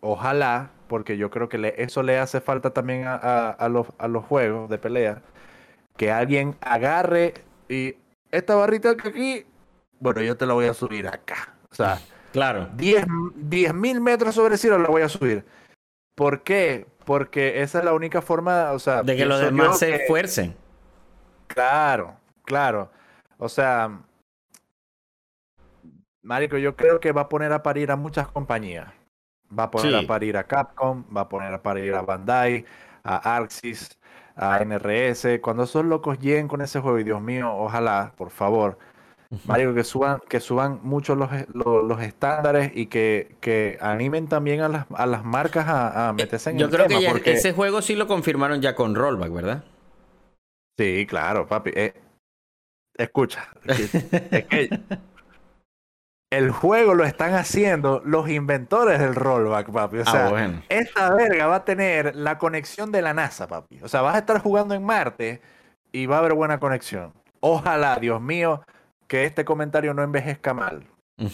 ojalá, 0.00 0.70
porque 0.88 1.16
yo 1.16 1.30
creo 1.30 1.48
que 1.48 1.74
eso 1.78 2.02
le 2.02 2.18
hace 2.18 2.40
falta 2.40 2.70
también 2.70 3.06
a, 3.06 3.16
a, 3.16 3.50
a, 3.50 3.68
los, 3.68 3.88
a 3.98 4.08
los 4.08 4.24
juegos 4.24 4.70
de 4.70 4.78
pelea, 4.78 5.22
que 5.96 6.12
alguien 6.12 6.56
agarre 6.60 7.34
y 7.68 7.96
esta 8.30 8.54
barrita 8.54 8.96
que 8.96 9.08
aquí 9.08 9.46
bueno, 10.02 10.20
yo 10.20 10.36
te 10.36 10.46
la 10.46 10.54
voy 10.54 10.66
a 10.66 10.74
subir 10.74 11.06
acá. 11.06 11.54
O 11.70 11.74
sea, 11.76 12.00
claro. 12.32 12.68
10 12.74 13.06
mil 13.72 14.00
metros 14.00 14.34
sobre 14.34 14.54
el 14.54 14.58
cielo 14.58 14.76
la 14.78 14.88
voy 14.88 15.02
a 15.02 15.08
subir. 15.08 15.44
¿Por 16.16 16.42
qué? 16.42 16.88
Porque 17.04 17.62
esa 17.62 17.78
es 17.78 17.84
la 17.84 17.94
única 17.94 18.20
forma, 18.20 18.72
o 18.72 18.80
sea... 18.80 19.04
De 19.04 19.16
que 19.16 19.24
los 19.24 19.40
demás 19.40 19.78
se 19.78 19.94
esfuercen. 19.94 20.56
Claro, 21.46 22.16
claro. 22.44 22.90
O 23.38 23.48
sea, 23.48 24.00
Marico, 26.22 26.58
yo 26.58 26.74
creo 26.74 26.98
que 26.98 27.12
va 27.12 27.22
a 27.22 27.28
poner 27.28 27.52
a 27.52 27.62
parir 27.62 27.92
a 27.92 27.96
muchas 27.96 28.26
compañías. 28.26 28.92
Va 29.56 29.64
a 29.64 29.70
poner 29.70 29.94
a 29.94 30.06
parir 30.06 30.36
a 30.36 30.44
Capcom, 30.44 31.04
va 31.16 31.22
a 31.22 31.28
poner 31.28 31.54
a 31.54 31.62
parir 31.62 31.94
a 31.94 32.02
Bandai, 32.02 32.64
a 33.04 33.36
Arxis, 33.36 33.98
a 34.34 34.58
NRS. 34.64 35.38
Cuando 35.40 35.62
esos 35.62 35.84
locos 35.84 36.18
lleguen 36.18 36.48
con 36.48 36.60
ese 36.60 36.80
juego, 36.80 36.98
y 36.98 37.04
Dios 37.04 37.20
mío, 37.20 37.54
ojalá, 37.54 38.12
por 38.16 38.30
favor, 38.30 38.78
Marico, 39.46 39.74
que 39.74 39.84
suban, 39.84 40.20
que 40.28 40.40
suban 40.40 40.80
mucho 40.82 41.14
los, 41.14 41.30
los, 41.54 42.02
estándares 42.02 42.72
y 42.74 42.86
que, 42.86 43.36
que, 43.40 43.78
animen 43.80 44.28
también 44.28 44.60
a 44.60 44.68
las, 44.68 44.86
a 44.94 45.06
las 45.06 45.24
marcas 45.24 45.68
a, 45.68 46.08
a 46.08 46.10
eh, 46.10 46.12
meterse 46.12 46.50
en 46.50 46.58
Yo 46.58 46.68
creo 46.68 46.86
que 46.86 47.32
ese 47.32 47.52
juego 47.52 47.80
sí 47.80 47.96
lo 47.96 48.06
confirmaron 48.06 48.60
ya 48.60 48.74
con 48.74 48.94
Rollback, 48.94 49.32
¿verdad? 49.32 49.64
Sí, 50.78 51.06
claro, 51.08 51.46
papi. 51.46 51.70
Eh, 51.74 51.94
escucha, 52.94 53.48
es 53.64 54.44
que 54.46 54.68
el 56.30 56.50
juego 56.50 56.94
lo 56.94 57.04
están 57.04 57.34
haciendo 57.34 58.02
los 58.04 58.28
inventores 58.28 58.98
del 58.98 59.14
rollback, 59.14 59.70
papi. 59.70 59.98
O 59.98 60.02
ah, 60.06 60.10
sea, 60.10 60.62
esta 60.68 61.14
verga 61.14 61.46
va 61.46 61.56
a 61.56 61.64
tener 61.64 62.16
la 62.16 62.38
conexión 62.38 62.92
de 62.92 63.02
la 63.02 63.14
NASA, 63.14 63.46
papi. 63.48 63.80
O 63.82 63.88
sea, 63.88 64.02
vas 64.02 64.14
a 64.14 64.18
estar 64.18 64.40
jugando 64.40 64.74
en 64.74 64.84
Marte 64.84 65.40
y 65.90 66.06
va 66.06 66.16
a 66.16 66.18
haber 66.18 66.34
buena 66.34 66.58
conexión. 66.58 67.12
Ojalá, 67.40 67.96
Dios 67.96 68.20
mío, 68.20 68.62
que 69.12 69.26
este 69.26 69.44
comentario 69.44 69.92
no 69.92 70.02
envejezca 70.02 70.54
mal, 70.54 70.86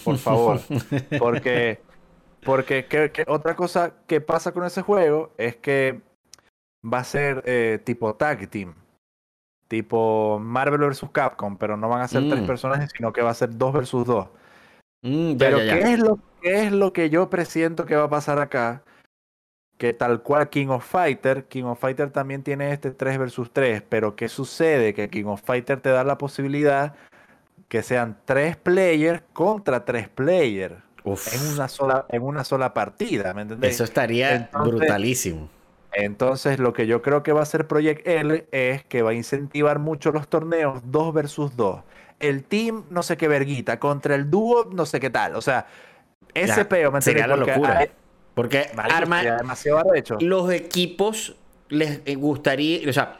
por 0.03 0.17
favor. 0.17 0.59
Porque, 1.17 1.79
porque 2.43 2.87
que, 2.87 3.23
otra 3.25 3.55
cosa 3.55 3.93
que 4.05 4.19
pasa 4.19 4.51
con 4.51 4.65
ese 4.65 4.81
juego 4.81 5.31
es 5.37 5.55
que 5.55 6.01
va 6.83 6.97
a 6.97 7.03
ser 7.05 7.41
eh, 7.45 7.79
tipo 7.85 8.13
tag 8.15 8.49
team. 8.49 8.73
Tipo 9.69 10.39
Marvel 10.41 10.89
vs. 10.89 11.05
Capcom, 11.13 11.55
pero 11.55 11.77
no 11.77 11.87
van 11.87 12.01
a 12.01 12.09
ser 12.09 12.27
tres 12.27 12.41
mm. 12.41 12.47
personajes, 12.47 12.89
sino 12.93 13.13
que 13.13 13.21
va 13.21 13.29
a 13.29 13.33
ser 13.33 13.57
dos 13.57 13.71
versus 13.71 14.05
dos. 14.05 14.27
Mm, 15.01 15.37
pero 15.37 15.59
¿qué, 15.59 15.93
Es 15.93 15.99
lo, 15.99 16.19
¿qué 16.41 16.65
es 16.65 16.73
lo 16.73 16.91
que 16.91 17.09
yo 17.09 17.29
presiento 17.29 17.85
que 17.85 17.95
va 17.95 18.03
a 18.03 18.09
pasar 18.09 18.39
acá? 18.39 18.83
Que 19.77 19.93
tal 19.93 20.21
cual 20.21 20.49
King 20.49 20.67
of 20.67 20.85
Fighter, 20.85 21.45
King 21.45 21.63
of 21.63 21.79
Fighter 21.79 22.11
también 22.11 22.43
tiene 22.43 22.73
este 22.73 22.91
3 22.91 23.17
versus 23.17 23.53
3, 23.53 23.83
pero 23.87 24.17
¿qué 24.17 24.27
sucede? 24.27 24.93
Que 24.93 25.09
King 25.09 25.27
of 25.27 25.41
Fighter 25.41 25.79
te 25.79 25.91
da 25.91 26.03
la 26.03 26.17
posibilidad 26.17 26.97
que 27.69 27.83
sean 27.83 28.17
tres 28.25 28.57
players 28.57 29.21
contra 29.31 29.85
tres 29.85 30.09
players 30.09 30.75
en 31.05 31.53
una 31.53 31.67
sola 31.67 32.05
en 32.09 32.21
una 32.23 32.43
sola 32.43 32.73
partida, 32.73 33.33
¿me 33.33 33.43
entendés? 33.43 33.75
Eso 33.75 33.83
estaría 33.83 34.49
brutalísimo. 34.53 35.49
Entonces, 35.93 36.59
lo 36.59 36.73
que 36.73 36.85
yo 36.85 37.01
creo 37.01 37.23
que 37.23 37.31
va 37.31 37.39
a 37.39 37.43
hacer 37.43 37.67
Project 37.67 38.07
L 38.07 38.47
es 38.51 38.83
que 38.83 39.01
va 39.01 39.11
a 39.11 39.13
incentivar 39.13 39.79
mucho 39.79 40.11
los 40.11 40.27
torneos 40.27 40.81
2 40.85 41.13
versus 41.13 41.55
2. 41.55 41.81
El 42.19 42.43
team, 42.43 42.83
no 42.91 43.01
sé 43.01 43.17
qué 43.17 43.27
verguita, 43.27 43.79
contra 43.79 44.13
el 44.13 44.29
dúo, 44.29 44.69
no 44.71 44.85
sé 44.85 44.99
qué 44.99 45.09
tal. 45.09 45.35
O 45.35 45.41
sea, 45.41 45.65
ese 46.33 46.65
peo, 46.65 46.91
¿me 46.91 47.01
Sería 47.01 47.25
la 47.27 47.37
locura. 47.37 47.87
Porque 48.35 48.69
arma, 48.77 49.23
demasiado 49.23 49.83
los 50.19 50.51
equipos 50.51 51.35
les 51.69 52.01
gustaría, 52.17 52.87
o 52.87 52.93
sea, 52.93 53.19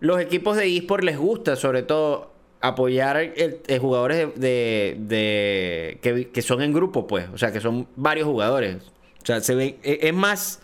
los 0.00 0.20
equipos 0.20 0.56
de 0.56 0.76
eSport 0.76 1.04
les 1.04 1.16
gusta 1.16 1.56
sobre 1.56 1.82
todo 1.82 2.31
apoyar 2.62 3.16
el, 3.16 3.60
jugadores 3.80 4.28
de, 4.36 5.98
que, 6.32 6.42
son 6.42 6.62
en 6.62 6.72
grupo, 6.72 7.06
pues. 7.06 7.28
O 7.34 7.38
sea, 7.38 7.52
que 7.52 7.60
son 7.60 7.88
varios 7.96 8.26
jugadores. 8.26 8.76
O 9.22 9.26
sea, 9.26 9.40
se 9.40 9.54
ve, 9.54 9.78
e, 9.82 9.98
es 10.02 10.14
más 10.14 10.62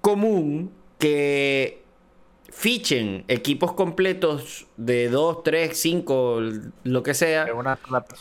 común 0.00 0.70
que 0.98 1.82
fichen 2.50 3.24
equipos 3.28 3.72
completos 3.72 4.66
de 4.76 5.08
2, 5.08 5.42
3, 5.44 5.76
5, 5.76 6.40
lo 6.84 7.02
que 7.02 7.14
sea, 7.14 7.46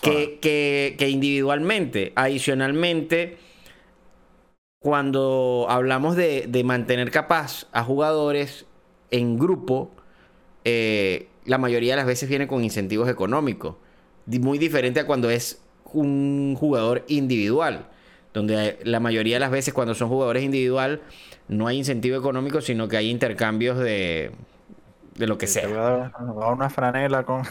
que, 0.02 0.96
que, 0.98 1.10
individualmente. 1.10 2.14
Adicionalmente, 2.16 3.38
cuando 4.80 5.66
hablamos 5.70 6.16
de, 6.16 6.46
de 6.48 6.64
mantener 6.64 7.12
capaz 7.12 7.68
a 7.74 7.84
jugadores 7.84 8.66
en 9.12 9.38
grupo, 9.38 9.92
eh, 10.64 11.28
la 11.48 11.58
mayoría 11.58 11.94
de 11.94 11.98
las 11.98 12.06
veces 12.06 12.30
viene 12.30 12.48
con 12.48 12.64
incentivos 12.64 13.10
económicos. 13.10 13.76
Muy 14.26 14.58
diferente 14.58 15.00
a 15.00 15.08
cuando 15.08 15.30
es 15.30 15.62
un 15.94 16.56
jugador 16.60 17.04
individual. 17.08 17.88
Donde 18.34 18.78
la 18.84 19.00
mayoría 19.00 19.38
de 19.38 19.40
las 19.40 19.50
veces 19.50 19.74
cuando 19.74 19.96
son 19.96 20.10
jugadores 20.10 20.44
individual 20.44 21.02
no 21.48 21.66
hay 21.68 21.78
incentivo 21.78 22.18
económico, 22.18 22.62
sino 22.62 22.88
que 22.88 22.98
hay 22.98 23.10
intercambios 23.10 23.80
de, 23.80 24.32
de 25.16 25.28
lo 25.28 25.38
que 25.38 25.48
sea. 25.48 25.64
Te 25.64 26.32
una 26.46 26.70
franela 26.70 27.24
con... 27.24 27.44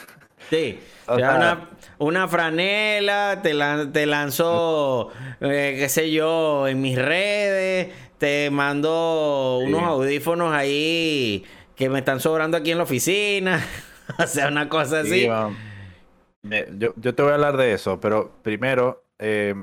Sí, 0.50 0.78
una, 1.98 2.28
franela, 2.28 3.40
te, 3.42 3.54
te 3.92 4.06
lanzó, 4.06 5.10
eh, 5.40 5.76
qué 5.78 5.88
sé 5.88 6.10
yo, 6.12 6.68
en 6.68 6.80
mis 6.80 6.96
redes, 6.96 7.92
te 8.18 8.50
mandó 8.50 9.58
unos 9.58 9.82
audífonos 9.82 10.52
ahí 10.52 11.44
que 11.74 11.88
me 11.88 11.98
están 11.98 12.20
sobrando 12.20 12.56
aquí 12.56 12.70
en 12.70 12.78
la 12.78 12.84
oficina. 12.84 13.64
o 14.18 14.26
sea, 14.26 14.48
una 14.48 14.68
cosa 14.68 15.00
así. 15.00 15.26
yo, 15.26 16.94
yo, 16.96 17.14
te 17.14 17.22
voy 17.22 17.32
a 17.32 17.34
hablar 17.34 17.56
de 17.56 17.72
eso, 17.72 18.00
pero 18.00 18.32
primero, 18.42 19.04
eh, 19.18 19.54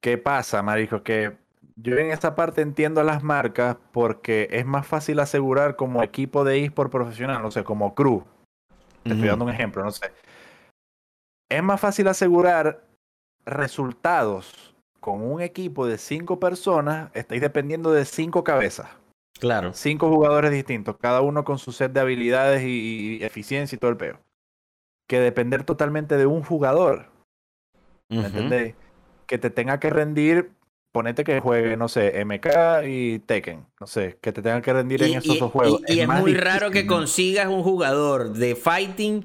¿qué 0.00 0.18
pasa, 0.18 0.62
Marico? 0.62 1.02
Que 1.02 1.36
yo 1.76 1.96
en 1.96 2.10
esta 2.10 2.34
parte 2.34 2.60
entiendo 2.60 3.00
a 3.00 3.04
las 3.04 3.22
marcas 3.22 3.76
porque 3.92 4.48
es 4.50 4.66
más 4.66 4.86
fácil 4.86 5.20
asegurar 5.20 5.76
como 5.76 6.02
equipo 6.02 6.44
de 6.44 6.64
eSport 6.64 6.90
profesional, 6.90 7.42
no 7.42 7.50
sé, 7.50 7.62
como 7.62 7.94
crew. 7.94 8.24
Te 9.04 9.14
estoy 9.14 9.28
dando 9.28 9.44
un 9.44 9.52
ejemplo, 9.52 9.82
no 9.84 9.90
sé. 9.90 10.12
Es 11.48 11.62
más 11.62 11.80
fácil 11.80 12.08
asegurar 12.08 12.84
resultados 13.46 14.74
con 15.00 15.22
un 15.22 15.40
equipo 15.40 15.86
de 15.86 15.96
cinco 15.96 16.38
personas, 16.40 17.10
estáis 17.14 17.40
dependiendo 17.40 17.92
de 17.92 18.04
cinco 18.04 18.44
cabezas. 18.44 18.88
Claro. 19.38 19.72
Cinco 19.72 20.08
jugadores 20.08 20.50
distintos, 20.50 20.96
cada 21.00 21.20
uno 21.20 21.44
con 21.44 21.58
su 21.58 21.72
set 21.72 21.92
de 21.92 22.00
habilidades 22.00 22.62
y, 22.64 23.18
eficiencia 23.22 23.76
y 23.76 23.78
todo 23.78 23.90
el 23.90 23.96
peo. 23.96 24.20
Que 25.06 25.20
depender 25.20 25.64
totalmente 25.64 26.16
de 26.16 26.26
un 26.26 26.42
jugador. 26.42 27.06
¿Me 28.08 28.26
entendéis? 28.26 28.74
Que 29.26 29.38
te 29.38 29.50
tenga 29.50 29.78
que 29.80 29.90
rendir, 29.90 30.50
ponete 30.92 31.24
que 31.24 31.40
juegue, 31.40 31.76
no 31.76 31.88
sé, 31.88 32.24
MK 32.24 32.86
y 32.86 33.18
Tekken. 33.20 33.66
No 33.80 33.86
sé, 33.86 34.18
que 34.20 34.32
te 34.32 34.42
tenga 34.42 34.60
que 34.60 34.72
rendir 34.72 35.02
en 35.02 35.14
esos 35.14 35.38
dos 35.38 35.52
juegos. 35.52 35.82
Y 35.86 36.00
es, 36.00 36.08
muy 36.08 36.34
raro 36.34 36.70
que 36.70 36.86
consigas 36.86 37.46
un 37.46 37.62
jugador 37.62 38.32
de 38.32 38.56
fighting 38.56 39.24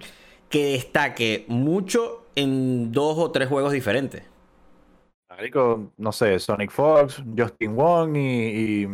que 0.49 0.73
destaque 0.73 1.45
mucho 1.47 2.25
en 2.35 2.91
dos 2.91 3.17
o 3.17 3.31
tres 3.31 3.49
juegos 3.49 3.73
diferentes. 3.73 4.23
no 5.97 6.11
sé, 6.11 6.39
Sonic 6.39 6.71
Fox, 6.71 7.23
Justin 7.35 7.75
Wong 7.75 8.15
y 8.15 8.87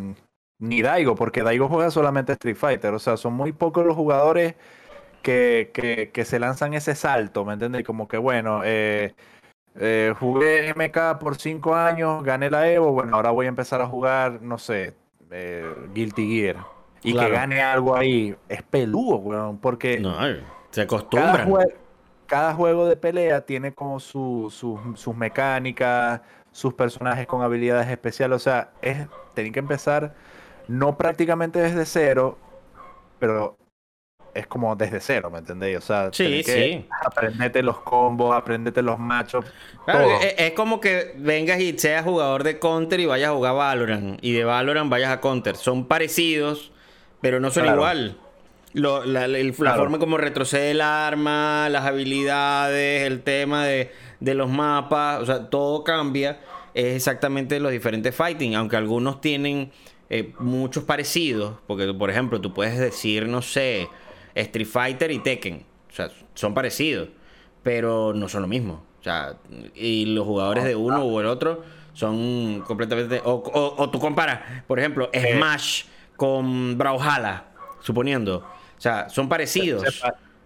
ni 0.60 0.82
Daigo, 0.82 1.16
porque 1.16 1.42
Daigo 1.42 1.68
juega 1.68 1.90
solamente 1.90 2.34
Street 2.34 2.58
Fighter. 2.58 2.94
O 2.94 3.00
sea, 3.00 3.18
son 3.18 3.34
muy 3.34 3.54
pocos 3.54 3.86
los 3.86 3.96
jugadores 3.96 4.56
que, 5.22 5.72
que, 5.74 6.12
que 6.14 6.26
se 6.26 6.40
lanzan 6.40 6.74
ese 6.74 6.96
salto, 6.96 7.46
¿me 7.46 7.54
entiendes? 7.54 7.84
Como 7.84 8.08
que, 8.08 8.18
bueno, 8.18 8.62
eh, 8.64 9.16
eh, 9.76 10.14
jugué 10.20 10.74
MK 10.74 11.20
por 11.20 11.38
cinco 11.38 11.76
años, 11.76 12.24
gané 12.24 12.50
la 12.50 12.70
Evo, 12.70 12.92
bueno, 12.92 13.16
ahora 13.16 13.32
voy 13.32 13.46
a 13.46 13.50
empezar 13.50 13.82
a 13.82 13.88
jugar, 13.88 14.42
no 14.42 14.58
sé, 14.58 14.94
eh, 15.32 15.66
Guilty 15.94 16.28
Gear. 16.28 16.58
Y 17.02 17.14
que 17.14 17.30
gane 17.30 17.62
algo 17.62 17.96
ahí 17.96 18.36
es 18.50 18.62
peludo, 18.64 19.18
weón, 19.18 19.58
porque... 19.60 20.00
No, 20.00 20.18
se 20.70 20.82
acostumbra. 20.82 21.48
Cada, 22.26 22.54
juego 22.54 22.86
de 22.86 22.96
pelea 22.96 23.42
tiene 23.42 23.74
como 23.74 24.00
su, 24.00 24.54
sus 24.96 25.16
mecánicas, 25.16 26.22
sus 26.52 26.74
personajes 26.74 27.26
con 27.26 27.42
habilidades 27.42 27.88
especiales, 27.88 28.36
o 28.36 28.40
sea, 28.40 28.72
es, 28.82 29.08
tienen 29.34 29.54
que 29.54 29.60
empezar 29.60 30.14
no 30.70 30.96
prácticamente 30.98 31.60
desde 31.60 31.84
cero, 31.86 32.38
pero 33.18 33.58
es 34.36 34.46
como 34.46 34.76
desde 34.76 35.00
cero, 35.00 35.32
¿me 35.32 35.40
entendéis? 35.40 35.78
O 35.78 35.82
sea, 35.82 36.10
sí, 36.14 36.44
que 36.46 36.86
aprendete 37.04 37.64
los 37.64 37.80
combos, 37.80 38.36
aprendete 38.36 38.84
los 38.84 39.00
machos. 39.00 39.46
Es, 40.38 40.52
como 40.52 40.80
que 40.80 41.16
vengas 41.18 41.60
y 41.60 41.78
seas 41.78 42.06
jugador 42.06 42.44
de 42.44 42.60
Counter 42.60 43.00
y 43.00 43.08
vayas 43.08 43.32
a 43.32 43.34
jugar 43.34 43.56
Valorant. 43.56 44.20
Y 44.24 44.34
de 44.34 44.44
Valorant 44.44 44.92
vayas 44.92 45.12
a 45.12 45.20
Counter. 45.20 45.56
Son 45.56 45.88
parecidos, 45.88 46.72
pero 47.20 47.40
no 47.40 47.50
son 47.50 47.66
igual. 47.66 48.18
la, 48.74 49.76
forma 49.76 49.98
como 49.98 50.18
retrocede 50.18 50.72
el 50.72 50.82
arma, 50.82 51.68
las 51.70 51.86
habilidades, 51.86 53.08
el 53.08 53.24
tema 53.24 53.66
de, 53.66 53.92
de 54.20 54.36
los 54.36 54.50
mapas, 54.50 55.20
o 55.20 55.26
sea, 55.26 55.50
todo 55.50 55.84
cambia. 55.84 56.40
Es 56.76 56.96
exactamente 56.96 57.60
los 57.60 57.72
diferentes 57.72 58.14
fighting, 58.14 58.54
aunque 58.54 58.78
algunos 58.78 59.20
tienen 59.20 59.72
eh, 60.10 60.34
muchos 60.40 60.84
parecidos, 60.86 61.58
porque 61.68 61.94
por 61.94 62.10
ejemplo 62.10 62.42
tú 62.42 62.54
puedes 62.54 62.80
decir, 62.80 63.28
no 63.28 63.42
sé, 63.42 63.90
Street 64.34 64.68
Fighter 64.68 65.12
y 65.12 65.20
Tekken, 65.20 65.66
o 65.90 65.94
sea, 65.94 66.10
son 66.34 66.54
parecidos, 66.54 67.10
pero 67.62 68.14
no 68.14 68.28
son 68.28 68.42
lo 68.42 68.48
mismo. 68.48 68.84
O 69.00 69.04
sea, 69.04 69.38
y 69.76 70.06
los 70.08 70.26
jugadores 70.26 70.66
de 70.66 70.76
uno 70.76 71.06
u 71.06 71.20
el 71.20 71.28
otro 71.28 71.64
son 71.94 72.62
completamente... 72.66 73.22
O, 73.24 73.90
tú 73.92 74.00
comparas, 74.00 74.64
por 74.68 74.80
ejemplo, 74.80 75.10
Smash 75.14 75.84
con 76.16 76.78
Brawlhalla, 76.78 77.46
suponiendo. 77.82 78.38
O 78.38 78.82
sea, 78.82 79.10
son 79.10 79.30
parecidos. 79.30 79.84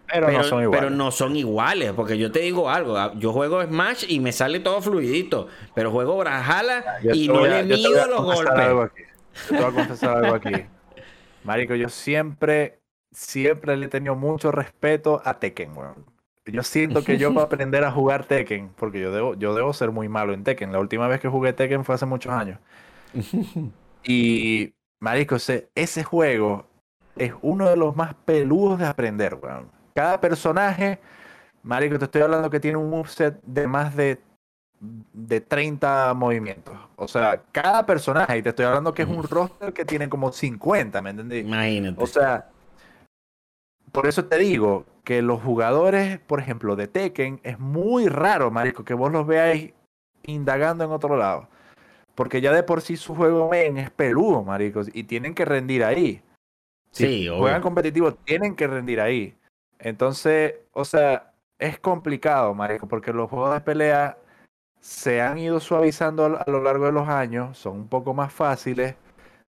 pero, 0.08 0.30
no 0.30 0.44
son 0.44 0.62
iguales. 0.62 0.80
Pero 0.80 0.96
no 0.96 1.12
son 1.12 1.36
iguales, 1.36 1.94
porque 1.96 2.18
yo 2.18 2.32
te 2.32 2.40
digo 2.40 2.70
algo, 2.70 2.98
ah, 2.98 3.14
yo 3.16 3.32
juego 3.32 3.64
Smash 3.64 4.06
y 4.08 4.20
me 4.20 4.32
sale 4.32 4.60
todo 4.60 4.82
fluidito, 4.82 5.48
pero 5.74 5.90
juego 5.90 6.18
Brawlhalla 6.18 7.00
y 7.14 7.28
no 7.28 7.46
le 7.46 7.64
mido 7.64 8.08
los 8.08 8.24
golpes. 8.24 8.92
Te 9.48 9.56
voy 9.56 9.66
a 9.66 9.72
confesar 9.72 10.18
algo 10.18 10.36
aquí. 10.36 10.66
Marico, 11.44 11.76
yo 11.76 11.90
siempre, 11.90 12.80
siempre 13.12 13.76
le 13.78 13.88
he 13.88 13.90
tenido 13.90 14.16
mucho 14.16 14.52
respeto 14.52 15.22
a 15.26 15.40
Tekken, 15.40 15.78
weón. 15.78 16.06
Yo 16.46 16.64
siento 16.64 17.04
que 17.04 17.18
yo 17.18 17.34
para 17.34 17.46
aprender 17.46 17.84
a 17.84 17.92
jugar 17.92 18.26
Tekken, 18.26 18.70
porque 18.76 19.00
yo 19.00 19.12
debo, 19.12 19.36
yo 19.36 19.54
debo 19.56 19.74
ser 19.74 19.92
muy 19.92 20.10
malo 20.10 20.34
en 20.34 20.44
Tekken. 20.44 20.72
La 20.72 20.80
última 20.80 21.08
vez 21.08 21.20
que 21.20 21.28
jugué 21.28 21.54
Tekken 21.54 21.84
fue 21.86 21.96
hace 21.96 22.06
muchos 22.06 22.32
años. 22.32 22.60
Y, 24.06 24.74
marico, 25.00 25.36
ese, 25.36 25.70
ese 25.76 26.04
juego 26.04 26.68
es 27.16 27.32
uno 27.42 27.70
de 27.70 27.78
los 27.78 27.96
más 27.96 28.14
peludos 28.14 28.80
de 28.80 28.86
aprender, 28.86 29.36
weón. 29.36 29.72
Cada 29.96 30.20
personaje, 30.20 31.00
marico, 31.62 31.98
te 31.98 32.04
estoy 32.04 32.22
hablando 32.22 32.50
que 32.50 32.60
tiene 32.60 32.78
un 32.78 32.90
moveset 32.90 33.42
de 33.44 33.66
más 33.66 33.96
de, 33.96 34.20
de 35.14 35.42
30 35.42 36.14
movimientos. 36.14 36.76
O 36.96 37.08
sea, 37.08 37.42
cada 37.52 37.86
personaje, 37.86 38.38
y 38.38 38.42
te 38.42 38.50
estoy 38.50 38.66
hablando 38.66 38.94
que 38.94 39.04
es 39.04 39.08
un 39.08 39.24
roster 39.24 39.74
que 39.74 39.86
tiene 39.86 40.10
como 40.10 40.32
50, 40.32 41.02
¿me 41.02 41.12
entendí? 41.12 41.40
Imagínate. 41.40 42.04
O 42.04 42.08
sea, 42.08 42.50
por 43.92 44.08
eso 44.08 44.26
te 44.26 44.38
digo 44.38 44.86
que 45.04 45.22
los 45.22 45.42
jugadores, 45.42 46.20
por 46.20 46.40
ejemplo, 46.40 46.76
de 46.76 46.88
Tekken, 46.88 47.40
es 47.44 47.60
muy 47.60 48.08
raro, 48.08 48.52
marico, 48.52 48.84
que 48.84 48.94
vos 48.94 49.12
los 49.12 49.26
veáis 49.26 49.74
indagando 50.24 50.84
en 50.84 50.92
otro 50.92 51.16
lado. 51.16 51.48
Porque 52.16 52.42
ya 52.42 52.52
de 52.52 52.64
por 52.64 52.82
sí 52.82 52.98
su 52.98 53.16
juego 53.16 53.50
main 53.50 53.78
es 53.78 53.90
peludo, 53.90 54.44
maricos, 54.44 54.90
y 54.94 55.04
tienen 55.06 55.34
que 55.34 55.46
rendir 55.46 55.84
ahí. 55.84 56.22
Si 56.92 57.06
sí, 57.06 57.28
juegan 57.28 57.62
competitivo, 57.62 58.14
tienen 58.14 58.56
que 58.56 58.68
rendir 58.68 59.02
ahí. 59.02 59.36
Entonces, 59.80 60.56
o 60.74 60.86
sea, 60.86 61.34
es 61.58 61.80
complicado, 61.80 62.54
marico, 62.54 62.88
porque 62.88 63.14
los 63.14 63.30
juegos 63.30 63.54
de 63.54 63.62
pelea 63.62 64.18
se 64.84 65.22
han 65.22 65.38
ido 65.38 65.62
suavizando 65.62 66.26
a 66.26 66.52
lo 66.52 66.62
largo 66.62 66.88
de 66.88 66.92
los 66.92 67.08
años, 67.08 67.58
son 67.58 67.78
un 67.78 67.88
poco 67.88 68.14
más 68.14 68.34
fáciles, 68.34 68.96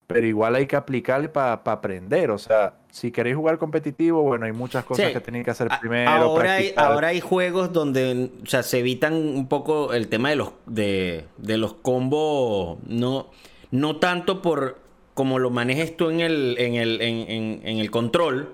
pero 0.06 0.28
igual 0.28 0.54
hay 0.54 0.68
que 0.68 0.76
aplicarle 0.76 1.28
para 1.28 1.54
aprender. 1.54 2.30
O 2.30 2.38
sea, 2.38 2.76
si 2.92 3.12
queréis 3.12 3.36
jugar 3.36 3.58
competitivo, 3.58 4.22
bueno, 4.22 4.46
hay 4.46 4.52
muchas 4.52 4.86
cosas 4.86 5.12
que 5.12 5.20
tenéis 5.22 5.44
que 5.44 5.50
hacer 5.50 5.70
primero. 5.82 6.08
Ahora 6.08 6.54
hay, 6.54 6.74
ahora 6.76 7.08
hay 7.08 7.20
juegos 7.20 7.74
donde, 7.74 8.30
o 8.44 8.46
sea, 8.46 8.62
se 8.62 8.78
evitan 8.78 9.16
un 9.16 9.48
poco 9.48 9.94
el 9.94 10.08
tema 10.08 10.30
de 10.30 10.36
los, 10.36 10.52
de, 10.68 11.26
de 11.38 11.58
los 11.58 11.74
combos, 11.74 12.78
no, 12.86 13.32
no 13.72 13.96
tanto 13.96 14.40
por 14.44 14.78
como 15.16 15.40
lo 15.40 15.50
manejes 15.50 15.98
tú 15.98 16.12
en 16.12 16.20
el, 16.20 16.58
en 16.60 16.76
el, 16.76 17.02
en, 17.02 17.62
en 17.64 17.80
el 17.80 17.90
control, 17.90 18.54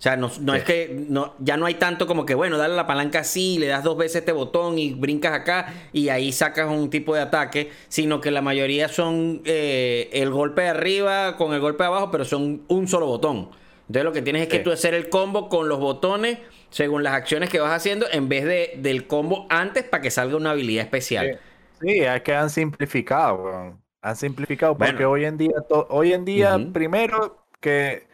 o 0.00 0.02
sea, 0.02 0.16
no, 0.16 0.30
no 0.40 0.54
es 0.54 0.64
que 0.64 1.04
no, 1.10 1.34
ya 1.40 1.58
no 1.58 1.66
hay 1.66 1.74
tanto 1.74 2.06
como 2.06 2.24
que, 2.24 2.34
bueno, 2.34 2.56
dale 2.56 2.74
la 2.74 2.86
palanca 2.86 3.18
así, 3.18 3.58
le 3.58 3.66
das 3.66 3.84
dos 3.84 3.98
veces 3.98 4.16
este 4.16 4.32
botón 4.32 4.78
y 4.78 4.94
brincas 4.94 5.34
acá 5.34 5.74
y 5.92 6.08
ahí 6.08 6.32
sacas 6.32 6.70
un 6.70 6.88
tipo 6.88 7.14
de 7.14 7.20
ataque, 7.20 7.70
sino 7.88 8.18
que 8.18 8.30
la 8.30 8.40
mayoría 8.40 8.88
son 8.88 9.42
eh, 9.44 10.08
el 10.14 10.30
golpe 10.30 10.62
de 10.62 10.68
arriba 10.68 11.36
con 11.36 11.52
el 11.52 11.60
golpe 11.60 11.82
de 11.82 11.88
abajo, 11.88 12.10
pero 12.10 12.24
son 12.24 12.62
un 12.68 12.88
solo 12.88 13.04
botón. 13.04 13.50
Entonces 13.88 14.04
lo 14.04 14.12
que 14.12 14.22
tienes 14.22 14.40
es 14.40 14.48
que 14.48 14.60
tú 14.60 14.72
hacer 14.72 14.94
el 14.94 15.10
combo 15.10 15.50
con 15.50 15.68
los 15.68 15.78
botones 15.78 16.38
según 16.70 17.02
las 17.02 17.12
acciones 17.12 17.50
que 17.50 17.60
vas 17.60 17.72
haciendo 17.72 18.06
en 18.10 18.30
vez 18.30 18.46
de, 18.46 18.72
del 18.78 19.06
combo 19.06 19.46
antes 19.50 19.84
para 19.84 20.00
que 20.00 20.10
salga 20.10 20.34
una 20.34 20.52
habilidad 20.52 20.82
especial. 20.82 21.40
Sí, 21.78 22.00
es 22.00 22.22
que 22.22 22.34
han 22.34 22.48
simplificado, 22.48 23.76
Han 24.00 24.16
simplificado 24.16 24.78
porque 24.78 25.04
hoy 25.04 25.26
en 25.26 25.36
día, 25.36 25.56
hoy 25.90 26.14
en 26.14 26.24
día, 26.24 26.58
primero 26.72 27.44
que 27.60 28.08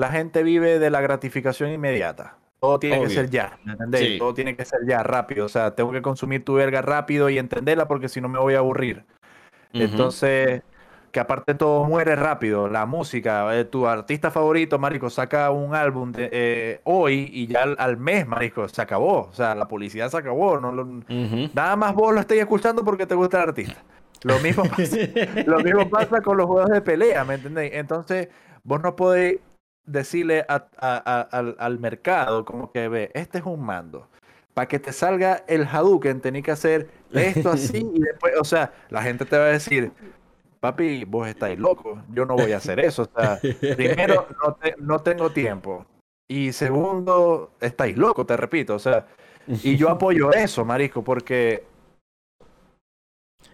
la 0.00 0.10
gente 0.10 0.42
vive 0.42 0.78
de 0.78 0.88
la 0.88 1.02
gratificación 1.02 1.70
inmediata. 1.70 2.36
Todo 2.58 2.78
tiene 2.78 3.00
que 3.02 3.10
ser 3.10 3.28
ya, 3.28 3.58
¿me 3.64 3.72
entendés? 3.72 4.18
Todo 4.18 4.32
tiene 4.32 4.56
que 4.56 4.64
ser 4.64 4.80
ya, 4.86 5.02
rápido. 5.02 5.44
O 5.44 5.48
sea, 5.48 5.74
tengo 5.74 5.92
que 5.92 6.00
consumir 6.00 6.42
tu 6.42 6.54
verga 6.54 6.80
rápido 6.80 7.28
y 7.28 7.38
entenderla 7.38 7.86
porque 7.86 8.08
si 8.08 8.20
no 8.20 8.28
me 8.28 8.38
voy 8.38 8.54
a 8.54 8.58
aburrir. 8.58 9.04
Entonces, 9.74 10.62
que 11.12 11.20
aparte 11.20 11.54
todo 11.54 11.84
muere 11.84 12.16
rápido. 12.16 12.68
La 12.68 12.86
música, 12.86 13.58
eh, 13.58 13.66
tu 13.66 13.86
artista 13.86 14.30
favorito, 14.30 14.78
Marico, 14.78 15.10
saca 15.10 15.50
un 15.50 15.74
álbum 15.74 16.12
de, 16.12 16.30
eh, 16.32 16.80
hoy 16.84 17.30
y 17.30 17.46
ya 17.46 17.62
al, 17.62 17.98
mes, 17.98 18.26
Marico, 18.26 18.66
se 18.68 18.80
acabó. 18.80 19.28
O 19.28 19.32
sea, 19.34 19.54
la 19.54 19.68
publicidad 19.68 20.10
se 20.10 20.16
acabó. 20.16 20.58
No 20.60 20.72
Nada 21.52 21.76
más 21.76 21.94
vos 21.94 22.14
lo 22.14 22.20
estáis 22.20 22.40
escuchando 22.40 22.84
porque 22.84 23.06
te 23.06 23.14
gusta 23.14 23.42
el 23.42 23.50
artista. 23.50 23.82
Lo 24.22 24.38
mismo 24.38 24.64
pasa, 24.76 24.96
lo 25.46 25.60
mismo 25.60 25.90
pasa 25.90 26.22
con 26.22 26.38
los 26.38 26.46
juegos 26.46 26.70
de 26.70 26.80
pelea, 26.80 27.22
¿me 27.24 27.34
entendéis? 27.34 27.72
Entonces, 27.74 28.28
vos 28.64 28.82
no 28.82 28.96
podéis 28.96 29.40
decirle 29.84 30.44
al, 30.48 31.78
mercado 31.78 32.44
como 32.44 32.70
que 32.72 32.88
ve, 32.88 33.10
este 33.14 33.38
es 33.38 33.44
un 33.44 33.64
mando. 33.64 34.08
Para 34.54 34.68
que 34.68 34.78
te 34.78 34.92
salga 34.92 35.44
el 35.46 35.64
Hadouken 35.64 36.20
tenés 36.20 36.42
que 36.42 36.50
hacer 36.50 36.88
esto 37.12 37.50
así 37.50 37.88
y 37.94 38.00
después, 38.00 38.34
o 38.38 38.44
sea, 38.44 38.72
la 38.88 39.02
gente 39.02 39.24
te 39.24 39.38
va 39.38 39.44
a 39.44 39.48
decir, 39.48 39.92
papi, 40.60 41.04
vos 41.04 41.28
estáis 41.28 41.58
loco, 41.58 42.02
yo 42.10 42.26
no 42.26 42.36
voy 42.36 42.52
a 42.52 42.58
hacer 42.58 42.80
eso. 42.80 43.02
O 43.02 43.20
sea, 43.20 43.38
primero, 43.76 44.26
no, 44.42 44.56
no 44.78 44.98
tengo 45.00 45.30
tiempo. 45.30 45.86
Y 46.28 46.52
segundo, 46.52 47.54
estáis 47.60 47.96
locos, 47.96 48.26
te 48.26 48.36
repito. 48.36 48.74
O 48.74 48.78
sea, 48.78 49.06
y 49.46 49.76
yo 49.76 49.90
apoyo 49.90 50.32
eso, 50.32 50.64
Marisco, 50.64 51.02
porque... 51.02 51.64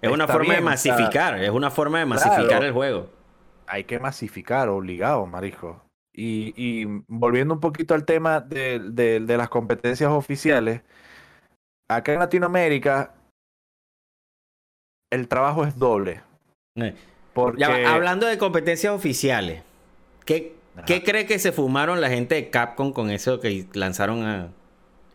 Es 0.03 0.11
una 0.11 0.29
forma 0.29 0.55
de 0.55 0.61
masificar, 0.61 1.43
es 1.43 1.51
una 1.51 1.71
forma 1.71 2.01
de 2.01 2.07
masificar 2.07 2.63
el 2.63 2.73
juego. 2.73 3.09
Hay 3.67 3.85
que 3.85 3.99
masificar, 3.99 4.69
obligado, 4.69 5.25
Marisco. 5.27 5.86
Y, 6.19 6.87
volviendo 7.09 7.53
un 7.53 7.61
poquito 7.61 7.95
al 7.95 8.07
tema 8.07 8.41
de, 8.41 9.21
las 9.27 9.49
competencias 9.51 10.11
oficiales, 10.11 10.81
acá 11.89 12.15
en 12.15 12.21
Latinoamérica 12.21 13.15
el 15.13 15.29
trabajo 15.29 15.65
es 15.65 15.79
doble. 15.79 16.23
Eh, 16.77 16.95
hablando 17.87 18.27
de 18.27 18.39
competencias 18.39 18.93
oficiales, 18.95 19.63
¿qué, 20.25 20.57
¿qué 20.87 21.05
cree 21.05 21.27
que 21.27 21.39
se 21.39 21.53
fumaron 21.53 22.01
la 22.01 22.09
gente 22.09 22.35
de 22.35 22.51
Capcom 22.51 22.93
con 22.93 23.11
eso 23.11 23.39
que 23.39 23.67
lanzaron 23.75 24.55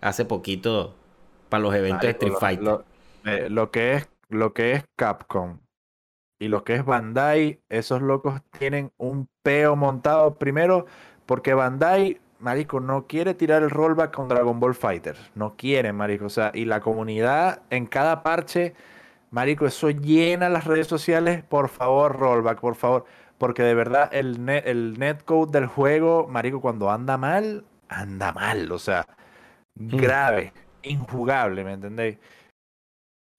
hace 0.01 0.25
poquito 0.25 0.95
para 1.49 1.63
los 1.63 1.73
eventos 1.73 2.03
de 2.03 2.09
Street 2.11 2.33
Fighter? 2.39 2.85
Eh, 3.25 3.47
lo, 3.49 3.71
que 3.71 3.93
es, 3.95 4.09
lo 4.29 4.53
que 4.53 4.73
es 4.73 4.83
Capcom 4.95 5.57
y 6.41 6.47
lo 6.47 6.63
que 6.63 6.73
es 6.73 6.83
Bandai, 6.83 7.61
esos 7.69 8.01
locos 8.01 8.41
tienen 8.57 8.91
un 8.97 9.29
peo 9.43 9.75
montado. 9.75 10.39
Primero, 10.39 10.87
porque 11.27 11.53
Bandai, 11.53 12.19
marico, 12.39 12.79
no 12.79 13.05
quiere 13.05 13.35
tirar 13.35 13.61
el 13.61 13.69
rollback 13.69 14.11
con 14.11 14.27
Dragon 14.27 14.59
Ball 14.59 14.73
Fighter. 14.73 15.15
No 15.35 15.55
quiere, 15.55 15.93
marico. 15.93 16.25
O 16.25 16.29
sea, 16.29 16.49
y 16.55 16.65
la 16.65 16.79
comunidad 16.79 17.61
en 17.69 17.85
cada 17.85 18.23
parche, 18.23 18.73
marico, 19.29 19.67
eso 19.67 19.91
llena 19.91 20.49
las 20.49 20.65
redes 20.65 20.87
sociales. 20.87 21.43
Por 21.43 21.69
favor, 21.69 22.17
rollback, 22.17 22.59
por 22.59 22.73
favor. 22.73 23.05
Porque 23.37 23.61
de 23.61 23.75
verdad, 23.75 24.09
el, 24.11 24.43
net, 24.43 24.63
el 24.65 24.97
netcode 24.97 25.51
del 25.51 25.67
juego, 25.67 26.27
marico, 26.27 26.59
cuando 26.59 26.89
anda 26.89 27.19
mal, 27.19 27.65
anda 27.87 28.33
mal. 28.33 28.71
O 28.71 28.79
sea, 28.79 29.05
mm. 29.75 29.95
grave, 29.95 30.53
injugable, 30.81 31.63
¿me 31.63 31.73
entendéis? 31.73 32.17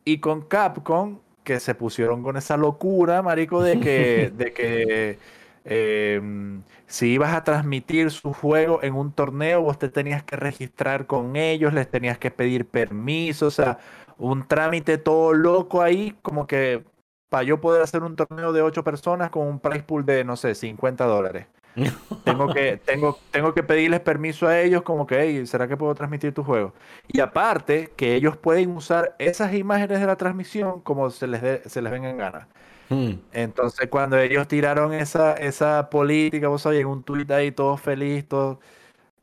Y 0.05 0.19
con 0.19 0.43
Capcom, 0.43 1.19
que 1.45 1.61
se 1.61 1.75
pusieron 1.75 2.23
con 2.23 2.37
esa 2.37 2.57
locura, 2.57 3.23
marico, 3.23 3.63
de 3.63 3.81
que, 3.81 4.33
de 4.37 4.53
que 4.53 5.19
em, 5.65 6.63
si 6.87 7.13
ibas 7.13 7.35
a 7.35 7.45
transmitir 7.45 8.11
su 8.11 8.33
juego 8.33 8.83
en 8.83 8.95
un 8.95 9.13
torneo, 9.13 9.63
vos 9.63 9.79
te 9.79 9.89
tenías 9.89 10.23
que 10.23 10.37
registrar 10.37 11.07
con 11.07 11.37
ellos, 11.37 11.73
les 11.73 11.91
tenías 11.91 12.19
que 12.19 12.31
pedir 12.31 12.67
permiso, 12.67 13.47
o 13.47 13.51
sea, 13.51 13.79
un 14.19 14.47
trámite 14.47 14.99
todo 14.99 15.33
loco 15.33 15.83
ahí, 15.83 16.17
como 16.23 16.47
que 16.47 16.85
para 17.29 17.45
yo 17.45 17.61
poder 17.61 17.83
hacer 17.83 18.03
un 18.03 18.15
torneo 18.15 18.53
de 18.53 18.63
ocho 18.63 18.85
personas 18.85 19.31
con 19.31 19.47
un 19.47 19.59
price 19.59 19.85
pool 19.85 20.05
de, 20.05 20.23
no 20.25 20.37
sé, 20.37 20.55
50 20.55 21.05
dólares. 21.07 21.47
tengo, 22.25 22.53
que, 22.53 22.77
tengo, 22.85 23.19
tengo 23.31 23.55
que 23.55 23.63
pedirles 23.63 24.01
permiso 24.01 24.47
a 24.47 24.61
ellos 24.61 24.83
como 24.83 25.07
que, 25.07 25.21
hey, 25.21 25.47
¿será 25.47 25.67
que 25.69 25.77
puedo 25.77 25.95
transmitir 25.95 26.35
tu 26.35 26.45
juego? 26.45 26.75
Y 27.09 27.21
aparte, 27.21 27.93
que 27.97 28.15
ellos 28.15 28.37
pueden 28.37 28.71
usar 28.73 29.15
esas 29.19 29.55
imágenes 29.55 30.01
de 30.01 30.07
la 30.07 30.17
transmisión 30.17 30.81
como 30.81 31.11
se 31.11 31.27
les, 31.27 31.63
se 31.71 31.83
les 31.83 31.93
venga 31.93 32.11
en 32.11 32.19
gana. 32.19 32.49
Hmm. 32.89 33.13
Entonces, 33.33 33.89
cuando 33.89 34.19
ellos 34.19 34.47
tiraron 34.49 34.93
esa, 34.93 35.35
esa 35.35 35.89
política, 35.89 36.49
vos 36.49 36.63
sabés, 36.63 36.81
en 36.81 36.89
un 36.89 37.03
tuit 37.03 37.31
ahí, 37.31 37.51
todos 37.51 37.81
felices, 37.81 38.29
todo 38.29 38.61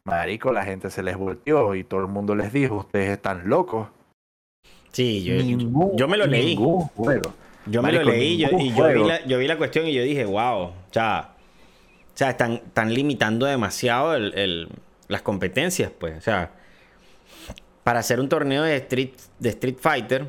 Marico, 0.09 0.51
la 0.51 0.63
gente 0.63 0.89
se 0.89 1.03
les 1.03 1.17
volteó 1.17 1.75
y 1.75 1.83
todo 1.83 2.01
el 2.01 2.07
mundo 2.07 2.35
les 2.35 2.51
dijo, 2.51 2.77
ustedes 2.77 3.11
están 3.11 3.47
locos. 3.47 3.89
Sí, 4.91 5.23
yo, 5.23 5.35
yo, 5.95 6.07
me 6.07 6.17
lo 6.17 6.25
leí. 6.25 6.57
Yo 7.67 7.83
me 7.83 7.91
lo 7.91 8.03
leí 8.03 8.33
y 8.33 8.37
yo, 8.39 8.57
vi 8.57 9.03
la, 9.03 9.23
yo 9.25 9.37
vi 9.37 9.47
la 9.47 9.57
cuestión 9.57 9.85
y 9.85 9.93
yo 9.93 10.01
dije, 10.01 10.25
wow, 10.25 10.61
o 10.61 10.73
sea, 10.89 11.35
o 11.35 11.38
sea, 12.19 12.31
están, 12.31 12.53
están 12.53 12.93
limitando 12.93 13.45
demasiado 13.45 14.13
el, 14.13 14.69
las 15.07 15.21
competencias, 15.21 15.89
pues. 15.97 16.17
O 16.17 16.21
sea, 16.21 16.51
para 17.83 17.99
hacer 17.99 18.19
un 18.19 18.27
torneo 18.27 18.63
de 18.63 18.75
Street, 18.75 19.13
de 19.39 19.49
Street 19.49 19.77
Fighter, 19.79 20.27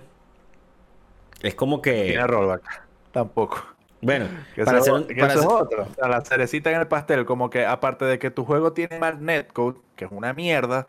es 1.43 1.55
como 1.57 1.83
que. 1.83 2.05
Tiene 2.05 2.27
rollback. 2.27 2.85
Tampoco. 3.11 3.65
Bueno, 4.01 4.29
para 4.65 4.79
hacer 4.79 4.93
un, 4.93 5.05
para 5.05 5.35
eso 5.35 5.41
es 5.41 5.47
otro. 5.47 5.89
la 5.99 6.21
cerecita 6.21 6.71
en 6.71 6.81
el 6.81 6.87
pastel, 6.87 7.25
como 7.25 7.51
que 7.51 7.67
aparte 7.67 8.05
de 8.05 8.21
que 8.21 8.31
tu 8.31 8.45
juego 8.45 8.73
tiene 8.73 8.99
mal 9.01 9.25
netcode, 9.25 9.79
que 9.97 10.05
es 10.05 10.13
una 10.13 10.33
mierda, 10.33 10.87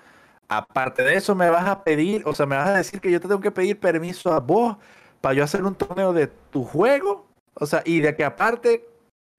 aparte 0.47 1.04
de 1.04 1.16
eso, 1.16 1.34
me 1.34 1.49
vas 1.49 1.68
a 1.68 1.84
pedir, 1.84 2.22
o 2.28 2.36
sea, 2.36 2.45
me 2.45 2.58
vas 2.58 2.68
a 2.68 2.74
decir 2.74 3.02
que 3.02 3.10
yo 3.10 3.20
te 3.20 3.28
tengo 3.28 3.41
que 3.41 3.52
pedir 3.52 3.80
permiso 3.80 4.32
a 4.32 4.39
vos 4.39 4.78
para 5.20 5.34
yo 5.34 5.43
hacer 5.43 5.64
un 5.64 5.74
torneo 5.74 6.14
de 6.14 6.28
tu 6.28 6.64
juego. 6.64 7.26
O 7.56 7.66
sea, 7.66 7.82
y 7.86 8.02
de 8.02 8.16
que 8.16 8.24
aparte 8.24 8.90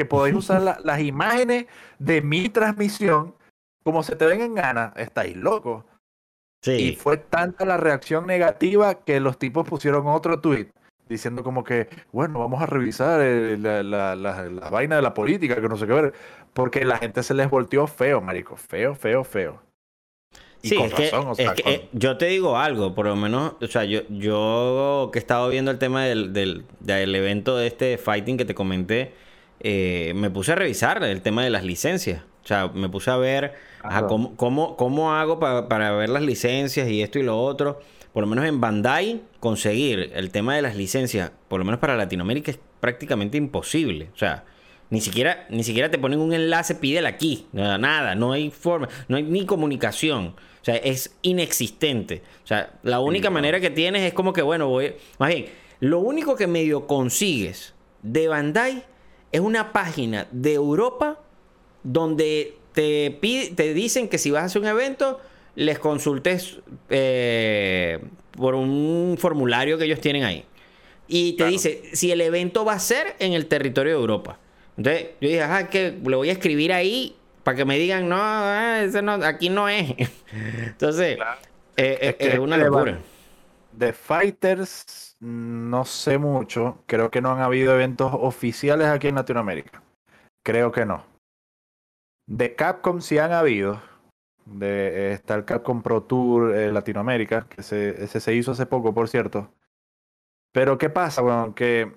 que 0.03 0.09
podéis 0.09 0.37
usar 0.37 0.81
las 0.83 1.01
imágenes 1.01 1.67
de 1.99 2.23
mi 2.23 2.49
transmisión 2.49 3.35
como 3.85 4.03
se 4.03 4.17
te 4.17 4.27
ven 4.27 4.41
en 4.41 4.55
gana, 4.55 4.93
estáis 4.97 5.37
locos. 5.37 5.85
Sí. 6.63 6.73
Y 6.73 6.97
fue 6.97 7.17
tanta 7.17 7.65
la 7.65 7.77
reacción 7.77 8.27
negativa 8.27 8.95
que 9.05 9.19
los 9.21 9.39
tipos 9.39 9.69
pusieron 9.69 10.07
otro 10.07 10.41
tweet 10.41 10.69
diciendo 11.09 11.43
como 11.43 11.63
que, 11.65 11.89
bueno, 12.13 12.39
vamos 12.39 12.63
a 12.63 12.67
revisar 12.67 13.21
eh, 13.21 13.59
la, 13.59 13.83
la, 13.83 14.17
la, 14.17 14.71
vaina 14.71 14.97
de 14.97 15.03
la 15.03 15.13
política, 15.13 15.61
que 15.61 15.69
no 15.69 15.77
sé 15.77 15.87
qué 15.87 15.93
ver, 15.93 16.15
porque 16.55 16.85
la 16.85 16.99
gente 16.99 17.23
se 17.23 17.35
les 17.35 17.51
volteó 17.51 17.87
feo, 17.87 18.21
marico, 18.21 18.57
feo, 18.57 18.95
feo, 18.95 19.25
feo. 19.25 19.61
Y 20.63 20.71
sí, 20.71 20.77
con 20.77 20.87
es 20.87 20.93
razón, 20.93 21.29
o 21.29 21.35
sea, 21.35 21.55
eh, 21.67 21.89
yo 21.93 22.17
te 22.17 22.27
digo 22.27 22.57
algo, 22.57 22.95
por 22.95 23.07
lo 23.07 23.17
menos, 23.17 23.57
o 23.61 23.67
sea, 23.67 23.85
yo, 23.85 24.03
yo 24.09 25.11
que 25.13 25.19
he 25.19 25.21
estado 25.21 25.49
viendo 25.51 25.71
el 25.71 25.79
tema 25.79 26.05
del, 26.05 26.33
del, 26.33 26.65
del 26.81 27.15
evento 27.15 27.57
de 27.57 27.67
este 27.67 27.99
fighting 27.99 28.39
que 28.39 28.45
te 28.45 28.55
comenté, 28.55 29.13
eh, 29.63 30.13
me 30.15 30.31
puse 30.31 30.53
a 30.53 30.55
revisar 30.57 31.03
el 31.03 31.23
tema 31.23 31.43
de 31.43 31.51
las 31.51 31.65
licencias. 31.65 32.23
O 32.45 32.47
sea, 32.47 32.69
me 32.69 32.89
puse 32.89 33.11
a 33.11 33.17
ver 33.17 33.55
cómo, 34.09 34.37
cómo, 34.37 34.77
cómo, 34.77 35.15
hago 35.15 35.39
para, 35.39 35.69
para 35.69 35.93
ver 35.93 36.09
las 36.09 36.23
licencias 36.23 36.89
y 36.89 37.03
esto 37.03 37.19
y 37.19 37.23
lo 37.23 37.41
otro 37.41 37.81
por 38.13 38.23
lo 38.23 38.27
menos 38.27 38.45
en 38.45 38.61
Bandai, 38.61 39.23
conseguir 39.41 40.13
el 40.15 40.31
tema 40.31 40.55
de 40.55 40.63
las 40.63 40.77
licencias, 40.77 41.33
por 41.49 41.59
lo 41.59 41.65
menos 41.65 41.81
para 41.81 41.97
Latinoamérica, 41.97 42.51
es 42.51 42.59
prácticamente 42.81 43.39
imposible. 43.39 44.11
O 44.15 44.19
sea, 44.19 44.45
ni 44.91 45.01
siquiera, 45.01 45.47
ni 45.49 45.65
siquiera 45.65 45.91
te 45.91 45.99
ponen 45.99 46.21
un 46.21 46.35
enlace, 46.35 46.75
pídela 46.75 47.09
aquí. 47.09 47.47
Nada, 47.53 48.15
no 48.15 48.33
hay 48.33 48.51
forma, 48.51 48.89
no 49.09 49.17
hay 49.17 49.23
ni 49.23 49.47
comunicación. 49.47 50.35
O 50.61 50.65
sea, 50.65 50.77
es 50.77 51.17
inexistente. 51.23 52.23
O 52.45 52.47
sea, 52.47 52.75
la 52.83 53.01
única 53.01 53.31
manera 53.31 53.61
que 53.61 53.71
tienes 53.71 54.03
es 54.03 54.13
como 54.13 54.33
que, 54.35 54.43
bueno, 54.43 54.69
voy. 54.69 54.95
Más 55.19 55.31
bien, 55.31 55.47
lo 55.81 56.01
único 56.01 56.37
que 56.37 56.47
medio 56.47 56.87
consigues 56.87 57.75
de 58.03 58.29
Bandai 58.29 58.85
es 59.33 59.41
una 59.41 59.73
página 59.73 60.29
de 60.31 60.55
Europa 60.55 61.19
donde 61.83 62.57
te, 62.73 63.19
te 63.55 63.75
dicen 63.75 64.09
que 64.09 64.19
si 64.19 64.31
vas 64.31 64.43
a 64.43 64.47
hacer 64.47 64.63
un 64.63 64.69
evento 64.69 65.21
les 65.55 65.79
consultes 65.79 66.59
eh, 66.89 67.99
por 68.33 68.55
un 68.55 69.17
formulario 69.19 69.79
que 69.79 69.85
ellos 69.85 70.01
tienen 70.01 70.25
ahí. 70.25 70.45
Y 71.09 71.35
te 71.35 71.47
dice 71.47 71.83
si 71.93 72.11
el 72.11 72.21
evento 72.21 72.65
va 72.65 72.75
a 72.75 72.79
ser 72.79 73.17
en 73.19 73.33
el 73.33 73.47
territorio 73.47 73.93
de 73.93 74.01
Europa. 74.01 74.39
Entonces 74.77 75.09
yo 75.21 75.29
dije, 75.29 75.43
ajá, 75.43 75.69
que 75.69 75.91
le 75.91 76.17
voy 76.17 76.31
a 76.31 76.33
escribir 76.33 76.73
ahí 76.73 77.17
para 77.43 77.57
que 77.57 77.65
me 77.65 77.79
digan, 77.79 78.09
no, 78.09 78.17
ah, 78.19 78.87
no 79.03 79.13
aquí 79.13 79.51
no 79.51 79.69
es. 79.69 79.95
Entonces, 80.33 81.19
eh, 81.77 82.17
es, 82.19 82.39
una 82.39 82.57
locura. 82.57 82.99
De 83.73 83.93
Fighters, 83.93 85.12
no 85.23 85.85
sé 85.85 86.19
mucho. 86.19 86.83
Creo 86.87 87.11
que 87.11 87.21
no 87.21 87.31
han 87.31 87.41
habido 87.41 87.73
eventos 87.75 88.13
oficiales 88.13 88.89
aquí 88.89 89.09
en 89.09 89.15
Latinoamérica. 89.15 89.83
Creo 90.45 90.73
que 90.73 90.85
no. 90.85 91.05
De 92.27 92.55
Capcom 92.57 93.01
sí 93.01 93.19
han 93.19 93.33
habido 93.33 93.81
de, 94.45 95.13
está 95.13 95.35
el 95.35 95.45
Capcom 95.45 95.83
Pro 95.83 96.03
Tour 96.03 96.55
eh, 96.55 96.73
Latinoamérica, 96.73 97.47
que 97.49 97.63
se, 97.63 98.03
ese 98.03 98.21
se 98.21 98.35
hizo 98.35 98.53
hace 98.53 98.67
poco, 98.67 98.93
por 98.93 99.09
cierto. 99.09 99.53
Pero 100.53 100.77
¿qué 100.79 100.91
pasa? 100.91 101.23
Bueno, 101.23 101.55
que 101.55 101.93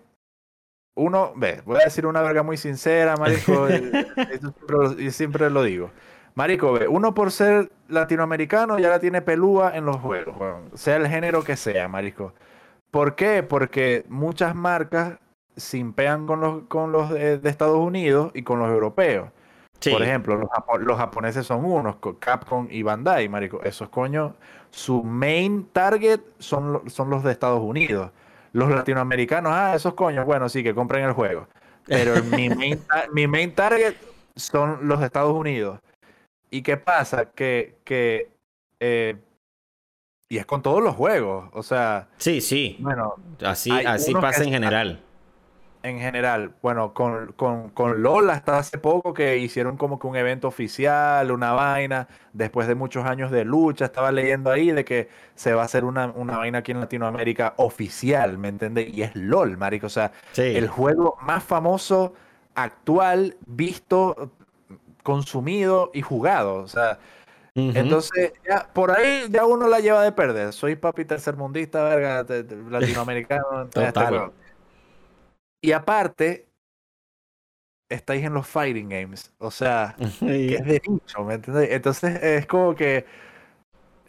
uno, 0.96 1.34
ve, 1.36 1.62
voy 1.66 1.82
a 1.82 1.86
decir 1.86 2.06
una 2.06 2.22
verga 2.22 2.44
muy 2.44 2.58
sincera, 2.58 3.18
marico, 3.18 3.68
y, 5.00 5.12
siempre, 5.12 5.50
lo 5.50 5.64
digo. 5.64 5.92
Marico, 6.36 6.74
ve, 6.74 6.88
uno 6.88 7.14
por 7.14 7.32
ser 7.32 7.72
latinoamericano 7.88 8.78
ya 8.78 8.90
la 8.90 9.00
tiene 9.00 9.22
pelúa 9.22 9.76
en 9.76 9.86
los 9.86 9.98
juegos, 9.98 10.36
sea 10.76 10.98
el 10.98 11.08
género 11.08 11.44
que 11.44 11.58
sea, 11.58 11.88
marico. 11.88 12.34
¿Por 12.96 13.16
qué? 13.16 13.44
Porque 13.44 14.06
muchas 14.08 14.56
marcas 14.56 15.20
simpean 15.58 16.26
con 16.26 16.40
los, 16.40 16.64
con 16.70 16.94
los 16.94 17.10
de 17.10 17.42
Estados 17.44 17.78
Unidos 17.78 18.32
y 18.34 18.44
con 18.44 18.58
los 18.58 18.70
europeos. 18.70 19.32
Por 19.92 20.02
ejemplo, 20.02 20.38
los, 20.38 20.98
japoneses 20.98 21.46
son 21.46 21.66
unos, 21.66 21.98
Capcom 22.20 22.70
y 22.72 22.84
Bandai, 22.84 23.28
marico. 23.28 23.62
Esos 23.64 23.90
coños, 23.90 24.32
su 24.70 25.04
main 25.04 25.68
target 25.74 26.22
son, 26.40 26.90
son 26.90 27.10
los 27.10 27.22
de 27.26 27.34
Estados 27.34 27.60
Unidos. 27.60 28.12
Los 28.54 28.70
latinoamericanos, 28.70 29.52
ah, 29.54 29.76
esos 29.76 29.94
coños, 29.94 30.26
bueno, 30.26 30.48
sí, 30.48 30.64
que 30.64 30.74
compren 30.74 31.04
el 31.04 31.12
juego. 31.12 31.50
Pero 31.88 32.14
mi, 32.24 32.48
main, 32.48 32.80
mi 33.12 33.28
main 33.28 33.54
target 33.54 33.96
son 34.38 34.88
los 34.88 35.02
de 35.02 35.08
Estados 35.08 35.34
Unidos. 35.34 35.82
¿Y 36.50 36.62
qué 36.62 36.78
pasa? 36.78 37.30
Que, 37.32 37.76
que 37.84 38.30
eh, 38.80 39.18
y 40.30 40.38
es 40.38 40.46
con 40.46 40.62
todos 40.62 40.84
los 40.84 40.96
juegos, 40.96 41.50
o 41.54 41.64
sea... 41.64 42.08
Sí, 42.18 42.42
sí. 42.42 42.78
Bueno, 42.80 43.16
así, 43.44 43.72
así 43.72 44.14
pasa 44.14 44.44
en 44.44 44.52
general 44.52 45.02
en 45.86 46.00
general. 46.00 46.52
Bueno, 46.62 46.94
con, 46.94 47.34
con, 47.34 47.70
con 47.70 48.02
LOL 48.02 48.30
hasta 48.32 48.58
hace 48.58 48.78
poco 48.78 49.14
que 49.14 49.38
hicieron 49.38 49.78
como 49.78 50.00
que 50.00 50.08
un 50.08 50.16
evento 50.16 50.48
oficial, 50.48 51.32
una 51.32 51.54
vaina, 51.54 52.08
después 52.34 52.68
de 52.68 52.74
muchos 52.76 53.06
años 53.06 53.30
de 53.30 53.46
lucha, 53.46 53.86
estaba 53.86 54.12
leyendo 54.12 54.52
ahí 54.52 54.72
de 54.72 54.84
que 54.84 55.10
se 55.36 55.54
va 55.54 55.62
a 55.62 55.66
hacer 55.66 55.86
una, 55.86 56.08
una 56.08 56.38
vaina 56.38 56.60
aquí 56.60 56.72
en 56.72 56.80
Latinoamérica 56.80 57.54
oficial, 57.58 58.38
¿me 58.40 58.48
entiendes? 58.48 58.92
Y 58.92 59.04
es 59.04 59.16
LOL, 59.16 59.58
marico, 59.58 59.86
o 59.86 59.90
sea, 59.90 60.12
el 60.36 60.68
juego 60.68 61.18
más 61.22 61.44
famoso, 61.44 62.14
actual, 62.56 63.38
visto, 63.46 64.32
consumido 65.04 65.92
y 65.94 66.02
jugado, 66.02 66.56
o 66.56 66.68
sea... 66.68 67.00
Entonces, 67.56 68.34
ya, 68.46 68.68
por 68.74 68.92
ahí 68.92 69.28
ya 69.30 69.46
uno 69.46 69.68
la 69.68 69.80
lleva 69.80 70.04
de 70.04 70.12
perder. 70.12 70.52
Soy 70.52 70.76
papi 70.76 71.06
tercermundista, 71.06 71.84
verga, 71.86 72.26
latinoamericano. 72.70 73.68
Total. 73.74 74.34
Y 75.62 75.72
aparte, 75.72 76.50
estáis 77.90 78.26
en 78.26 78.34
los 78.34 78.46
fighting 78.46 78.90
games. 78.90 79.32
O 79.38 79.52
sea, 79.52 79.96
que 80.20 80.56
es 80.56 80.66
de 80.66 80.82
nicho, 80.86 81.24
¿me 81.24 81.36
entiendes? 81.36 81.70
Entonces 81.72 82.22
es 82.22 82.46
como 82.46 82.76
que 82.76 83.06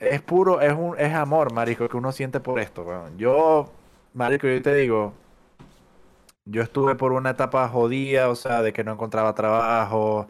es 0.00 0.20
puro, 0.22 0.60
es 0.60 0.72
un, 0.72 0.98
es 0.98 1.14
amor, 1.14 1.52
marico, 1.52 1.88
que 1.88 1.96
uno 1.96 2.10
siente 2.12 2.40
por 2.40 2.58
esto. 2.58 2.84
yo, 3.16 3.72
marico, 4.12 4.48
yo 4.48 4.60
te 4.60 4.74
digo, 4.74 5.14
yo 6.44 6.62
estuve 6.62 6.96
por 6.96 7.12
una 7.12 7.30
etapa 7.30 7.68
jodida, 7.68 8.28
o 8.28 8.34
sea, 8.34 8.62
de 8.62 8.72
que 8.72 8.84
no 8.84 8.92
encontraba 8.92 9.34
trabajo, 9.34 10.28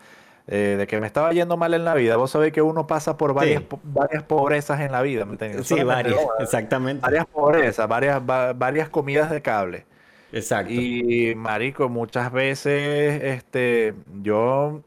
eh, 0.49 0.77
de 0.79 0.87
que 0.87 1.01
me 1.01 1.07
estaba 1.09 1.33
yendo 1.33 1.57
mal 1.57 1.75
en 1.75 1.85
la 1.85 1.95
vida. 1.95 2.17
Vos 2.17 2.31
sabés 2.31 2.53
que 2.53 2.63
uno 2.63 2.87
pasa 2.87 3.17
por 3.17 3.35
varias, 3.35 3.63
varias 3.83 4.23
pobrezas 4.23 4.81
en 4.81 4.93
la 4.93 5.03
vida, 5.03 5.25
¿me 5.25 5.33
entiendes? 5.33 5.67
Sí, 5.67 5.83
varias, 5.83 6.19
exactamente. 6.39 7.03
Varias 7.03 7.27
pobrezas, 7.27 7.89
varias, 7.89 8.25
varias 8.25 8.89
comidas 8.89 9.31
de 9.31 9.43
cable. 9.43 9.87
Exacto. 10.33 10.73
Y 10.73 11.35
marico, 11.35 11.89
muchas 11.89 12.31
veces, 12.31 13.23
este, 13.23 13.95
yo 14.23 14.83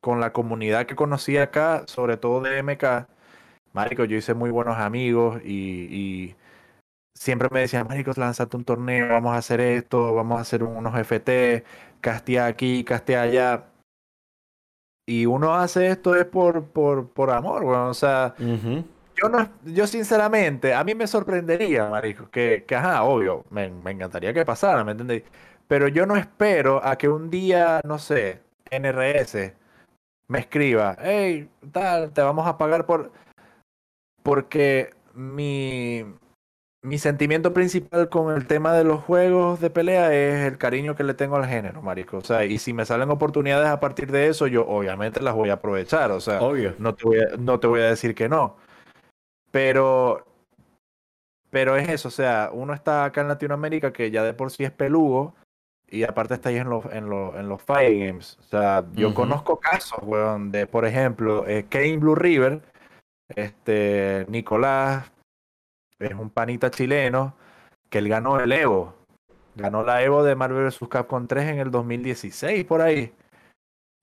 con 0.00 0.20
la 0.20 0.32
comunidad 0.32 0.86
que 0.86 0.94
conocí 0.96 1.36
acá, 1.36 1.84
sobre 1.86 2.16
todo 2.16 2.40
de 2.42 2.62
MK, 2.62 3.06
marico, 3.72 4.04
yo 4.04 4.16
hice 4.16 4.34
muy 4.34 4.50
buenos 4.50 4.78
amigos 4.78 5.42
y, 5.44 6.34
siempre 7.14 7.48
me 7.50 7.60
decían, 7.60 7.86
marico, 7.88 8.12
lánzate 8.16 8.56
un 8.56 8.64
torneo, 8.64 9.08
vamos 9.08 9.34
a 9.34 9.38
hacer 9.38 9.60
esto, 9.60 10.14
vamos 10.14 10.38
a 10.38 10.42
hacer 10.42 10.62
unos 10.62 10.94
FT, 10.98 11.64
castea 12.00 12.46
aquí, 12.46 12.84
castea 12.84 13.22
allá. 13.22 13.64
Y 15.06 15.26
uno 15.26 15.54
hace 15.54 15.88
esto 15.88 16.14
es 16.14 16.24
por, 16.24 16.64
por, 16.64 17.08
por 17.08 17.30
amor, 17.30 17.62
bueno, 17.62 17.88
o 17.88 17.94
sea, 17.94 18.34
yo 18.38 19.28
no, 19.28 19.48
yo 19.64 19.86
sinceramente, 19.86 20.72
a 20.72 20.82
mí 20.82 20.94
me 20.94 21.06
sorprendería, 21.06 21.88
marico, 21.88 22.30
que, 22.30 22.64
que 22.66 22.74
ajá, 22.74 23.02
obvio, 23.04 23.44
me, 23.50 23.68
me 23.70 23.90
encantaría 23.90 24.32
que 24.32 24.44
pasara, 24.44 24.82
¿me 24.82 24.92
entendéis? 24.92 25.24
Pero 25.68 25.88
yo 25.88 26.06
no 26.06 26.16
espero 26.16 26.84
a 26.84 26.96
que 26.96 27.08
un 27.08 27.30
día, 27.30 27.80
no 27.84 27.98
sé, 27.98 28.40
NRS 28.70 29.52
me 30.28 30.38
escriba, 30.38 30.96
hey, 31.00 31.48
tal, 31.72 32.12
te 32.12 32.22
vamos 32.22 32.46
a 32.46 32.58
pagar 32.58 32.86
por... 32.86 33.12
Porque 34.22 34.94
mi, 35.12 36.02
mi 36.84 36.98
sentimiento 36.98 37.54
principal 37.54 38.10
con 38.10 38.34
el 38.36 38.46
tema 38.46 38.74
de 38.74 38.84
los 38.84 39.02
juegos 39.02 39.58
de 39.58 39.70
pelea 39.70 40.12
es 40.12 40.46
el 40.46 40.58
cariño 40.58 40.94
que 40.94 41.02
le 41.02 41.14
tengo 41.14 41.36
al 41.36 41.46
género, 41.46 41.80
marico. 41.80 42.18
O 42.18 42.20
sea, 42.20 42.44
y 42.44 42.58
si 42.58 42.74
me 42.74 42.84
salen 42.84 43.10
oportunidades 43.10 43.68
a 43.68 43.80
partir 43.80 44.12
de 44.12 44.28
eso, 44.28 44.46
yo 44.46 44.66
obviamente 44.66 45.22
las 45.22 45.34
voy 45.34 45.48
a 45.48 45.54
aprovechar. 45.54 46.10
O 46.10 46.20
sea, 46.20 46.42
Obvio. 46.42 46.74
No, 46.78 46.94
te 46.94 47.04
voy 47.06 47.20
a, 47.20 47.36
no 47.38 47.58
te 47.58 47.68
voy 47.68 47.80
a 47.80 47.86
decir 47.86 48.14
que 48.14 48.28
no. 48.28 48.56
Pero, 49.50 50.26
pero 51.48 51.76
es 51.76 51.88
eso, 51.88 52.08
o 52.08 52.10
sea, 52.10 52.50
uno 52.52 52.74
está 52.74 53.06
acá 53.06 53.22
en 53.22 53.28
Latinoamérica 53.28 53.92
que 53.92 54.10
ya 54.10 54.22
de 54.22 54.34
por 54.34 54.50
sí 54.50 54.64
es 54.64 54.70
peludo 54.70 55.34
y 55.88 56.02
aparte 56.02 56.34
está 56.34 56.50
ahí 56.50 56.56
en 56.56 56.68
los, 56.68 56.84
en 56.92 57.08
los, 57.08 57.34
en 57.34 57.48
los 57.48 57.62
Fire 57.62 58.06
Games. 58.06 58.36
O 58.40 58.42
sea, 58.42 58.84
yo 58.92 59.14
conozco 59.14 59.58
casos, 59.58 60.00
weón, 60.02 60.52
de, 60.52 60.66
por 60.66 60.84
ejemplo, 60.84 61.46
eh, 61.48 61.64
Kane 61.66 61.96
Blue 61.96 62.14
River, 62.14 62.60
este, 63.28 64.26
Nicolás, 64.28 65.13
es 66.06 66.14
un 66.14 66.30
panita 66.30 66.70
chileno, 66.70 67.34
que 67.90 67.98
él 67.98 68.08
ganó 68.08 68.38
el 68.40 68.52
Evo. 68.52 68.94
Ganó 69.56 69.82
la 69.84 70.02
Evo 70.02 70.24
de 70.24 70.34
Marvel 70.34 70.64
vs. 70.66 70.80
Capcom 70.88 71.26
3 71.26 71.44
en 71.50 71.58
el 71.60 71.70
2016, 71.70 72.64
por 72.64 72.80
ahí. 72.80 73.12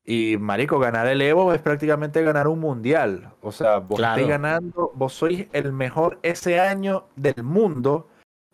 Y 0.04 0.38
marico, 0.38 0.80
ganar 0.80 1.08
el 1.08 1.22
Evo 1.22 1.54
es 1.54 1.62
prácticamente 1.62 2.24
ganar 2.24 2.48
un 2.48 2.60
mundial. 2.60 3.34
O 3.42 3.52
sea, 3.52 3.78
vos 3.78 3.98
Claro. 4.00 4.26
ganando, 4.28 4.92
vos 4.96 5.14
sois 5.14 5.48
el 5.54 5.74
mejor 5.74 6.18
ese 6.24 6.60
año 6.60 7.06
del 7.16 7.44
mundo 7.44 8.08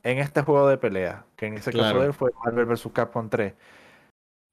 en 0.04 0.18
este 0.18 0.42
juego 0.42 0.68
de 0.68 0.78
pelea. 0.78 1.26
Que 1.36 1.46
en 1.48 1.54
ese 1.54 1.72
Claro. 1.72 2.00
caso 2.00 2.06
él 2.06 2.14
fue 2.14 2.32
Marvel 2.44 2.66
vs. 2.66 2.90
Capcom 2.94 3.30
3. 3.30 3.54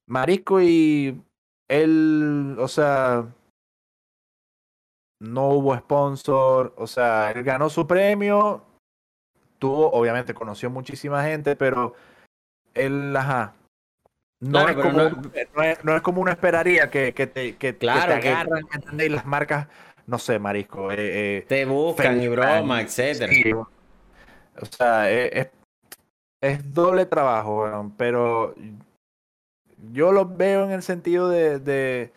Marico 0.07 0.61
y 0.61 1.20
él, 1.68 2.57
o 2.61 2.68
sea, 2.68 3.26
no 5.20 5.49
hubo 5.49 5.74
sponsor, 5.76 6.74
o 6.76 6.86
sea, 6.86 7.30
él 7.30 7.42
ganó 7.42 7.70
su 7.70 7.86
premio, 7.86 8.62
tuvo, 9.64 9.90
obviamente 9.92 10.34
conoció 10.34 10.68
muchísima 10.68 11.24
gente, 11.24 11.56
pero 11.56 11.94
él, 12.74 13.16
ajá, 13.16 13.54
no, 14.40 14.50
Claro, 14.66 14.70
es, 14.72 14.76
como, 14.76 14.98
no- 14.98 15.64
es, 15.64 15.84
no 15.84 15.96
es 15.96 16.02
como 16.02 16.20
uno 16.20 16.30
esperaría 16.30 16.90
que, 16.90 17.14
que 17.14 17.26
te, 17.26 17.56
que, 17.56 17.72
que 17.72 17.78
Claro, 17.78 18.12
te 18.16 18.20
que- 18.20 18.28
agarran, 18.28 18.60
¿entendés? 18.74 19.06
Y 19.06 19.08
las 19.08 19.24
marcas, 19.24 19.68
no 20.06 20.18
sé, 20.18 20.38
marisco, 20.38 20.92
eh, 20.92 20.96
eh, 20.98 21.44
Te 21.48 21.64
buscan 21.64 22.20
y 22.20 22.28
broma, 22.28 22.82
etcétera. 22.82 23.32
sí, 23.32 23.42
o 23.54 24.66
sea, 24.70 25.10
es, 25.10 25.48
es 26.42 26.74
doble 26.74 27.06
trabajo, 27.06 27.90
pero 27.96 28.54
yo 29.94 30.12
lo 30.12 30.26
veo 30.26 30.64
en 30.64 30.72
el 30.72 30.82
sentido 30.82 31.30
de, 31.30 31.58
de, 31.58 32.12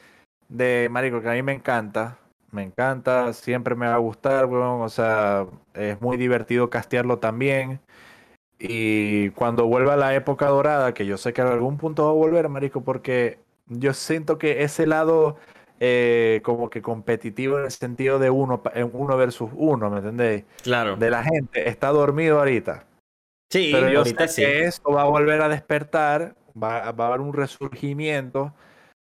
de, 0.50 0.90
marico, 0.92 1.22
que 1.22 1.30
a 1.30 1.34
mí 1.34 1.44
me 1.44 1.54
encanta, 1.54 2.18
me 2.52 2.64
encanta, 2.64 3.34
siempre 3.34 3.76
me 3.76 3.88
va 3.88 3.96
a 3.96 4.00
gustar, 4.00 4.46
weón, 4.46 4.82
o 4.82 4.90
sea, 4.90 5.46
es 5.74 6.00
muy 6.02 6.18
divertido 6.18 6.70
castearlo 6.70 7.20
también. 7.20 7.80
Y 8.60 9.30
cuando 9.32 9.68
vuelva 9.68 9.96
la 9.96 10.16
época 10.16 10.48
dorada, 10.48 10.94
que 10.94 11.06
yo 11.06 11.18
sé 11.18 11.34
que 11.34 11.42
en 11.42 11.48
algún 11.48 11.78
punto 11.78 12.06
va 12.06 12.10
a 12.12 12.14
volver, 12.14 12.50
marico, 12.50 12.82
porque 12.82 13.40
yo 13.68 13.94
siento 13.94 14.38
que 14.38 14.64
ese 14.64 14.88
lado 14.88 15.38
eh, 15.80 16.42
como 16.44 16.70
que 16.70 16.82
competitivo 16.82 17.60
en 17.60 17.66
el 17.66 17.72
sentido 17.72 18.18
de 18.18 18.32
uno, 18.32 18.64
uno 18.94 19.18
versus 19.18 19.52
uno, 19.54 19.90
¿me 19.92 19.98
entendéis? 19.98 20.46
Claro. 20.64 20.96
De 20.96 21.12
la 21.12 21.24
gente 21.24 21.70
está 21.70 21.90
dormido 21.90 22.40
ahorita. 22.40 22.86
Sí, 23.52 23.70
Pero 23.72 23.90
yo 23.90 24.00
ahorita 24.00 24.28
sé 24.28 24.34
sí. 24.34 24.42
que 24.42 24.64
eso 24.64 24.92
va 24.92 25.04
a 25.04 25.06
volver 25.06 25.42
a 25.42 25.50
despertar, 25.50 26.36
va, 26.62 26.92
va 26.92 27.06
a 27.06 27.08
haber 27.10 27.22
un 27.22 27.34
resurgimiento 27.34 28.54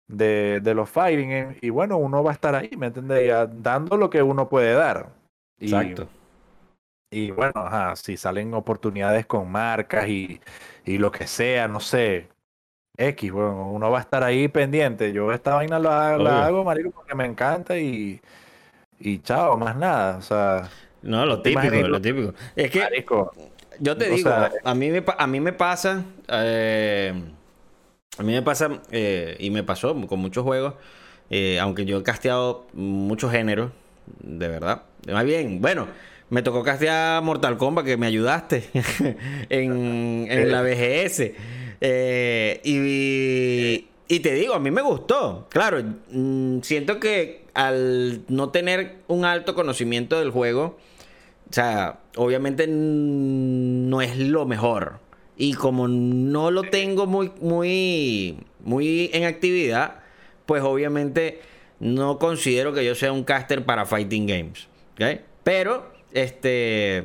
de, 0.08 0.60
de 0.60 0.74
los 0.74 0.88
fighting 0.90 1.30
games, 1.30 1.58
y 1.62 1.70
bueno, 1.70 1.96
uno 1.96 2.22
va 2.22 2.30
a 2.30 2.34
estar 2.34 2.54
ahí, 2.54 2.70
¿me 2.76 2.86
entiendes? 2.86 3.30
Dando 3.62 3.96
lo 3.96 4.10
que 4.10 4.22
uno 4.22 4.48
puede 4.48 4.74
dar. 4.74 5.08
Y, 5.58 5.66
Exacto. 5.66 6.08
Y 7.10 7.30
bueno, 7.30 7.52
ajá, 7.54 7.94
si 7.96 8.16
salen 8.16 8.54
oportunidades 8.54 9.24
con 9.26 9.50
marcas 9.50 10.08
y, 10.08 10.40
y 10.84 10.98
lo 10.98 11.12
que 11.12 11.28
sea, 11.28 11.68
no 11.68 11.78
sé, 11.78 12.28
X, 12.96 13.32
bueno, 13.32 13.70
uno 13.70 13.90
va 13.90 13.98
a 13.98 14.00
estar 14.02 14.24
ahí 14.24 14.48
pendiente. 14.48 15.12
Yo 15.12 15.32
esta 15.32 15.54
vaina 15.54 15.78
la, 15.78 16.14
hago, 16.44 16.64
marico, 16.64 16.90
porque 16.90 17.14
me 17.14 17.24
encanta 17.24 17.78
y, 17.78 18.20
y 18.98 19.18
chao, 19.20 19.56
más 19.56 19.76
nada. 19.76 20.16
O 20.18 20.22
sea, 20.22 20.70
No, 21.02 21.26
lo 21.26 21.42
típico, 21.42 21.86
lo 21.88 22.00
típico. 22.00 22.34
Es 22.56 22.70
que 22.70 22.80
marico, 22.80 23.32
yo 23.78 23.96
te 23.96 24.10
digo, 24.10 24.30
sea, 24.30 24.52
a 24.64 24.74
mí 24.74 24.90
me, 24.90 25.04
a 25.06 25.26
mí 25.26 25.40
me 25.40 25.52
pasa, 25.52 26.04
eh, 26.28 27.12
a 28.18 28.22
mí 28.22 28.32
me 28.32 28.42
pasa, 28.42 28.80
eh, 28.90 29.36
y 29.38 29.50
me 29.50 29.62
pasó 29.62 29.94
con 30.06 30.20
muchos 30.20 30.44
juegos, 30.44 30.74
eh, 31.30 31.58
aunque 31.60 31.84
yo 31.84 31.98
he 31.98 32.02
casteado 32.02 32.66
muchos 32.72 33.32
géneros, 33.32 33.70
de 34.20 34.48
verdad. 34.48 34.82
Más 35.10 35.24
bien, 35.24 35.60
bueno, 35.60 35.88
me 36.30 36.42
tocó 36.42 36.62
castear 36.62 37.22
Mortal 37.22 37.56
Kombat, 37.56 37.84
que 37.84 37.96
me 37.96 38.06
ayudaste 38.06 38.64
en, 39.48 40.26
en 40.28 40.52
la 40.52 40.62
BGS. 40.62 41.32
Eh, 41.80 42.60
y, 42.64 43.86
y 44.08 44.20
te 44.20 44.34
digo, 44.34 44.54
a 44.54 44.60
mí 44.60 44.70
me 44.70 44.82
gustó. 44.82 45.46
Claro, 45.50 45.82
mm, 46.10 46.60
siento 46.60 47.00
que 47.00 47.44
al 47.54 48.22
no 48.28 48.50
tener 48.50 48.96
un 49.06 49.24
alto 49.24 49.54
conocimiento 49.54 50.18
del 50.18 50.30
juego, 50.30 50.78
o 51.48 51.52
sea, 51.52 52.00
obviamente 52.16 52.66
no 52.68 54.00
es 54.00 54.18
lo 54.18 54.46
mejor. 54.46 54.98
Y 55.36 55.54
como 55.54 55.88
no 55.88 56.50
lo 56.50 56.62
tengo 56.62 57.06
muy, 57.06 57.32
muy, 57.40 58.36
muy 58.60 59.10
en 59.12 59.24
actividad, 59.24 59.96
pues 60.46 60.62
obviamente 60.62 61.40
no 61.80 62.18
considero 62.18 62.72
que 62.72 62.84
yo 62.84 62.94
sea 62.94 63.12
un 63.12 63.24
caster 63.24 63.64
para 63.64 63.84
fighting 63.84 64.26
games. 64.26 64.68
¿ok? 64.94 65.20
Pero, 65.42 65.92
este, 66.12 67.02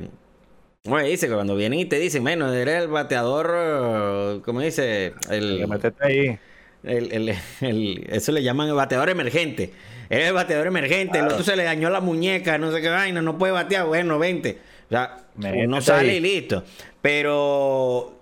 bueno, 0.84 1.08
dice 1.08 1.28
que 1.28 1.34
cuando 1.34 1.56
vienen 1.56 1.80
y 1.80 1.86
te 1.86 1.98
dicen, 2.00 2.22
bueno, 2.24 2.54
eres 2.54 2.84
el 2.84 2.88
bateador, 2.88 4.42
¿cómo 4.44 4.62
dice? 4.62 5.14
El, 5.30 5.68
metete 5.68 5.98
ahí. 6.06 6.40
el- 6.84 7.12
el- 7.12 7.36
el- 7.62 8.06
eso 8.10 8.32
le 8.32 8.44
llaman 8.44 8.68
el 8.70 8.76
bateador 8.76 9.10
emergente. 9.10 9.74
Eres 10.10 10.28
el 10.28 10.34
bateador 10.34 10.68
emergente, 10.68 11.18
el 11.18 11.26
Claro. 11.26 11.34
otro 11.36 11.44
se 11.44 11.56
le 11.56 11.64
dañó 11.64 11.90
la 11.90 12.00
muñeca, 12.00 12.58
no 12.58 12.72
sé 12.72 12.82
qué 12.82 12.90
vaina, 12.90 13.22
no 13.22 13.38
puede 13.38 13.54
batear, 13.54 13.86
bueno, 13.88 14.18
vente. 14.20 14.58
O 14.88 14.90
sea, 14.90 15.18
uno 15.36 15.82
sale 15.82 16.12
ahí. 16.12 16.18
y 16.18 16.20
listo. 16.20 16.64
Pero, 17.02 18.19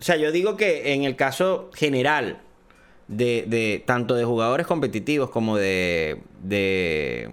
o 0.00 0.02
sea, 0.04 0.16
yo 0.16 0.30
digo 0.32 0.56
que 0.56 0.92
en 0.94 1.04
el 1.04 1.16
caso 1.16 1.70
general 1.74 2.40
de, 3.08 3.44
de 3.48 3.82
tanto 3.86 4.14
de 4.14 4.24
jugadores 4.24 4.66
competitivos 4.66 5.30
como 5.30 5.56
de, 5.56 6.20
de, 6.42 7.30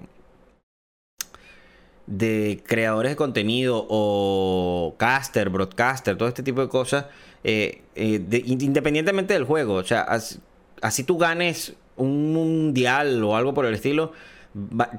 de 2.08 2.62
creadores 2.66 3.12
de 3.12 3.16
contenido 3.16 3.86
o 3.90 4.94
caster, 4.98 5.50
broadcaster, 5.50 6.18
todo 6.18 6.28
este 6.30 6.44
tipo 6.44 6.62
de 6.62 6.70
cosas, 6.70 7.06
eh, 7.44 7.82
eh, 7.96 8.20
de- 8.20 8.44
independientemente 8.46 9.34
del 9.34 9.44
juego, 9.44 9.76
o 9.76 9.84
sea, 9.84 10.02
as- 10.02 10.40
así 10.82 11.04
tú 11.04 11.18
ganes 11.18 11.74
un 11.98 12.34
mundial 12.34 13.24
o 13.24 13.36
algo 13.36 13.54
por 13.54 13.66
el 13.66 13.74
estilo, 13.74 14.12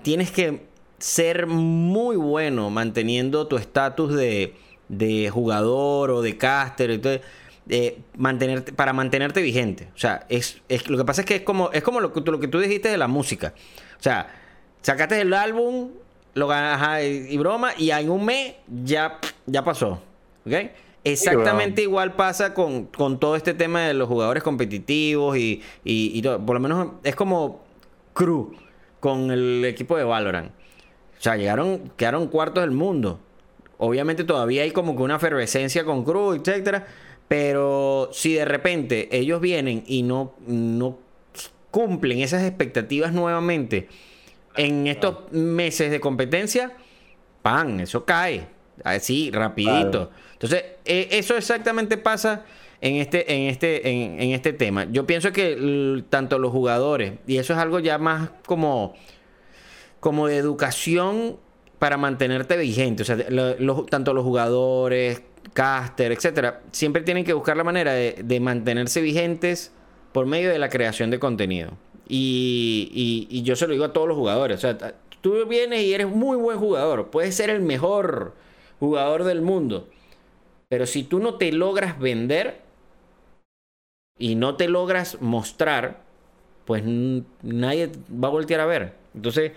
tienes 0.03 0.31
que 0.31 0.63
ser 0.99 1.47
muy 1.47 2.17
bueno 2.17 2.71
manteniendo 2.71 3.47
tu 3.47 3.57
estatus 3.57 4.15
de, 4.15 4.55
de 4.89 5.31
jugador 5.31 6.11
o 6.11 6.23
de 6.23 6.37
caster, 6.37 6.91
entonces, 6.91 7.21
eh, 7.69 7.99
mantenerte, 8.17 8.73
para 8.73 8.93
mantenerte 8.93 9.43
vigente. 9.43 9.89
O 9.95 9.99
sea, 9.99 10.25
es, 10.29 10.61
es- 10.69 10.89
lo 10.89 10.97
que 10.99 11.05
pasa 11.05 11.23
es 11.23 11.27
que 11.27 11.37
es 11.37 11.43
como, 11.43 11.71
es 11.73 11.83
como 11.83 12.01
lo, 12.01 12.13
que 12.13 12.21
tú- 12.21 12.33
lo 12.33 12.41
que 12.41 12.49
tú 12.49 12.59
dijiste 12.61 12.89
de 12.89 12.97
la 12.99 13.09
música. 13.09 13.55
O 13.99 14.03
sea, 14.03 14.29
sacaste 14.83 15.21
el 15.21 15.33
álbum, 15.35 15.91
lo 16.35 16.47
ganas 16.47 17.03
y, 17.03 17.27
y 17.31 17.37
broma, 17.39 17.71
y 17.77 17.91
en 17.91 18.11
un 18.11 18.25
mes 18.25 18.55
ya, 18.85 19.19
ya 19.47 19.65
pasó. 19.65 20.03
¿Ok? 20.47 20.53
Exactamente 21.05 21.83
igual 21.83 22.15
pasa 22.15 22.53
con, 22.53 22.87
con 22.87 23.21
todo 23.21 23.37
este 23.37 23.55
tema 23.55 23.83
de 23.83 23.95
los 23.95 24.09
jugadores 24.09 24.43
competitivos 24.43 25.37
y, 25.37 25.63
y, 25.85 26.11
y 26.19 26.23
todo. 26.23 26.45
Por 26.45 26.55
lo 26.55 26.61
menos 26.61 26.89
es 27.05 27.15
como 27.15 27.65
crew 28.13 28.53
con 29.01 29.31
el 29.31 29.65
equipo 29.65 29.97
de 29.97 30.03
Valorant. 30.05 30.51
O 30.51 31.23
sea, 31.23 31.37
llegaron, 31.37 31.93
quedaron 31.97 32.27
cuartos 32.27 32.63
del 32.63 32.73
mundo. 32.73 33.21
Obviamente 33.79 34.25
todavía 34.25 34.63
hay 34.63 34.71
como 34.73 34.97
que 34.97 35.03
una 35.03 35.17
efervescencia 35.17 35.85
con 35.85 36.03
crew, 36.05 36.33
etcétera. 36.35 36.87
Pero 37.29 38.09
si 38.13 38.35
de 38.35 38.45
repente 38.45 39.09
ellos 39.11 39.41
vienen 39.41 39.83
y 39.87 40.03
no, 40.03 40.35
no 40.47 40.99
cumplen 41.71 42.21
esas 42.21 42.45
expectativas 42.45 43.13
nuevamente 43.13 43.89
en 44.57 44.87
estos 44.87 45.31
meses 45.33 45.91
de 45.91 46.01
competencia, 46.01 46.73
pan, 47.43 47.81
eso 47.81 48.05
cae. 48.05 48.47
Así, 48.85 49.31
rapidito. 49.33 50.11
Entonces, 50.35 50.65
eh, 50.85 51.09
eso 51.13 51.37
exactamente 51.37 51.97
pasa 51.97 52.45
en 52.81 52.97
este, 52.97 53.33
en 53.33 53.49
este, 53.51 53.89
en, 53.89 54.21
en 54.21 54.31
este 54.33 54.53
tema. 54.53 54.87
Yo 54.91 55.07
pienso 55.07 55.33
que 55.33 56.03
tanto 56.11 56.39
los 56.39 56.53
jugadores, 56.53 57.15
y 57.27 57.39
eso 57.39 57.55
es 57.55 57.59
algo 57.59 57.81
ya 57.81 57.99
más 57.99 58.31
como, 58.47 58.95
como 60.01 60.29
de 60.29 60.37
educación 60.37 61.39
para 61.79 61.97
mantenerte 61.97 62.57
vigente. 62.57 63.03
O 63.03 63.07
sea, 63.07 63.17
lo- 63.29 63.85
tanto 63.87 64.13
los 64.15 64.25
jugadores, 64.25 65.23
caster, 65.53 66.13
etcétera, 66.13 66.61
siempre 66.73 67.03
tienen 67.03 67.25
que 67.25 67.33
buscar 67.33 67.57
la 67.57 67.65
manera 67.65 67.93
de, 67.93 68.41
mantenerse 68.41 69.01
vigentes 69.01 69.73
por 70.13 70.27
medio 70.27 70.51
de 70.51 70.59
la 70.59 70.69
creación 70.69 71.11
de 71.11 71.19
contenido. 71.19 71.73
Y, 72.09 72.91
y- 73.31 73.39
y 73.39 73.43
yo 73.43 73.57
se 73.57 73.67
lo 73.67 73.73
digo 73.73 73.85
a 73.85 73.93
todos 73.93 74.09
los 74.09 74.17
jugadores. 74.17 74.59
O 74.59 74.61
sea, 74.61 74.95
tú 75.21 75.45
vienes 75.47 75.83
y 75.83 75.93
eres 75.95 76.09
muy 76.09 76.37
buen 76.37 76.59
jugador. 76.59 77.11
Puedes 77.11 77.35
ser 77.35 77.51
el 77.51 77.61
mejor 77.63 78.35
jugador 78.81 79.25
del 79.25 79.43
mundo. 79.43 79.89
Pero 80.69 80.87
si 80.87 81.03
tú 81.05 81.19
no 81.21 81.35
te 81.37 81.53
logras 81.53 81.99
vender 81.99 82.61
y 84.19 84.35
no 84.35 84.57
te 84.57 84.69
logras 84.69 85.21
mostrar, 85.21 86.01
pues 86.65 86.83
nadie 87.43 87.91
va 88.13 88.29
a 88.29 88.31
voltear 88.31 88.61
a 88.61 88.67
ver. 88.67 88.95
Entonces, 89.15 89.53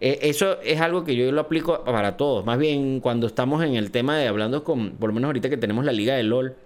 eh, 0.00 0.18
eso 0.22 0.60
es 0.62 0.80
algo 0.80 1.04
que 1.04 1.16
yo 1.16 1.30
lo 1.32 1.40
aplico 1.40 1.84
para 1.84 2.16
todos. 2.16 2.44
Más 2.44 2.58
bien, 2.58 3.00
cuando 3.00 3.26
estamos 3.26 3.64
en 3.64 3.74
el 3.74 3.90
tema 3.90 4.16
de 4.18 4.28
hablando 4.28 4.64
con, 4.64 4.92
por 4.92 5.08
lo 5.10 5.14
menos 5.14 5.28
ahorita 5.28 5.50
que 5.50 5.56
tenemos 5.56 5.84
la 5.84 5.92
liga 5.92 6.14
de 6.14 6.22
LOL, 6.22 6.56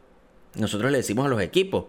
nosotros 0.54 0.90
le 0.90 0.98
decimos 0.98 1.26
a 1.26 1.28
los 1.28 1.40
equipos 1.40 1.86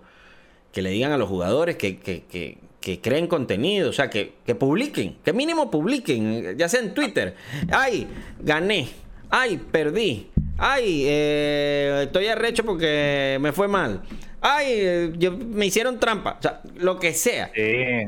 que 0.71 0.81
le 0.81 0.89
digan 0.89 1.11
a 1.11 1.17
los 1.17 1.29
jugadores 1.29 1.77
que, 1.77 1.97
que, 1.97 2.23
que, 2.23 2.57
que 2.79 3.01
creen 3.01 3.27
contenido, 3.27 3.89
o 3.89 3.93
sea, 3.93 4.09
que, 4.09 4.33
que 4.45 4.55
publiquen, 4.55 5.17
que 5.23 5.33
mínimo 5.33 5.71
publiquen, 5.71 6.57
ya 6.57 6.69
sea 6.69 6.81
en 6.81 6.93
Twitter. 6.93 7.35
Ay, 7.71 8.07
gané. 8.39 8.87
Ay, 9.29 9.59
perdí. 9.71 10.27
Ay, 10.57 11.03
eh, 11.07 12.01
estoy 12.03 12.27
arrecho 12.27 12.63
porque 12.63 13.37
me 13.39 13.51
fue 13.51 13.67
mal. 13.67 14.01
Ay, 14.41 15.13
yo, 15.17 15.31
me 15.31 15.65
hicieron 15.65 15.99
trampa. 15.99 16.37
O 16.39 16.41
sea, 16.41 16.61
lo 16.77 16.99
que 16.99 17.13
sea. 17.13 17.51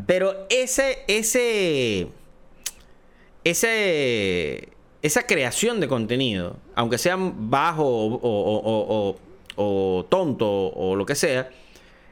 Pero 0.06 0.48
ese, 0.50 1.00
ese, 1.08 2.08
ese, 3.44 4.70
esa 5.02 5.24
creación 5.26 5.80
de 5.80 5.88
contenido, 5.88 6.58
aunque 6.76 6.98
sea 6.98 7.18
bajo 7.20 7.86
o, 7.86 9.18
o 9.56 10.06
tonto 10.10 10.48
o 10.48 10.96
lo 10.96 11.06
que 11.06 11.16
sea, 11.16 11.50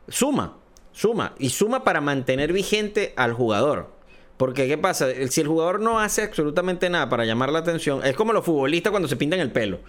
suma, 0.07 0.57
suma. 0.91 1.34
Y 1.39 1.49
suma 1.49 1.84
para 1.84 2.01
mantener 2.01 2.53
vigente 2.53 3.13
al 3.15 3.34
jugador. 3.34 3.89
Porque, 4.38 4.67
¿qué 4.67 4.77
pasa? 4.77 5.07
Si 5.27 5.41
el 5.41 5.47
jugador 5.47 5.82
no 5.82 5.99
hace 5.99 6.23
absolutamente 6.23 6.89
nada 6.89 7.09
para 7.09 7.25
llamar 7.25 7.51
la 7.51 7.59
atención, 7.59 8.05
es 8.05 8.15
como 8.15 8.32
los 8.32 8.45
futbolistas 8.45 8.91
cuando 8.91 9.09
se 9.09 9.17
pintan 9.17 9.41
el 9.41 9.51
pelo. 9.51 9.80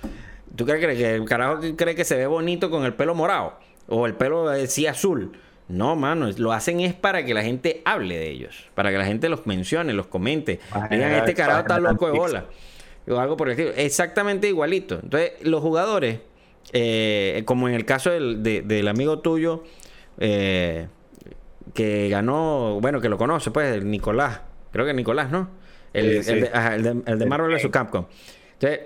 ¿Tú 0.56 0.66
crees 0.66 0.96
que 0.96 1.14
el 1.14 1.24
carajo 1.24 1.60
cree 1.76 1.94
que 1.94 2.04
se 2.04 2.16
ve 2.16 2.26
bonito 2.26 2.68
con 2.68 2.84
el 2.84 2.94
pelo 2.94 3.14
morado? 3.14 3.54
O 3.86 4.06
el 4.06 4.14
pelo 4.14 4.48
así 4.48 4.86
azul. 4.88 5.32
No, 5.70 5.94
mano, 5.94 6.28
lo 6.36 6.52
hacen 6.52 6.80
es 6.80 6.94
para 6.94 7.24
que 7.24 7.32
la 7.32 7.42
gente 7.42 7.80
hable 7.84 8.18
de 8.18 8.28
ellos, 8.28 8.68
para 8.74 8.90
que 8.90 8.98
la 8.98 9.04
gente 9.04 9.28
los 9.28 9.46
mencione, 9.46 9.92
los 9.92 10.08
comente. 10.08 10.58
Digan, 10.90 11.12
este 11.12 11.34
carajo 11.34 11.60
está 11.60 11.78
loco 11.78 12.10
de 12.10 12.18
bola. 12.18 12.46
O 13.08 13.18
algo 13.18 13.36
por 13.36 13.48
el 13.48 13.52
estilo. 13.52 13.72
Exactamente 13.76 14.48
igualito. 14.48 14.98
Entonces, 15.02 15.32
los 15.42 15.62
jugadores, 15.62 16.18
eh, 16.72 17.42
como 17.44 17.68
en 17.68 17.74
el 17.74 17.84
caso 17.84 18.10
del, 18.10 18.42
del 18.42 18.88
amigo 18.88 19.20
tuyo, 19.20 19.64
eh, 20.18 20.88
que 21.72 22.08
ganó, 22.08 22.78
bueno, 22.80 23.00
que 23.00 23.08
lo 23.08 23.16
conoce, 23.16 23.50
pues, 23.50 23.72
el 23.74 23.90
Nicolás. 23.90 24.40
Creo 24.72 24.84
que 24.86 24.94
Nicolás, 24.94 25.30
¿no? 25.30 25.48
El, 25.92 26.24
de, 26.24 26.50
el 27.06 27.18
de, 27.18 27.26
Marvel 27.26 27.54
vs. 27.54 27.68
Capcom. 27.70 28.06
Entonces, 28.54 28.80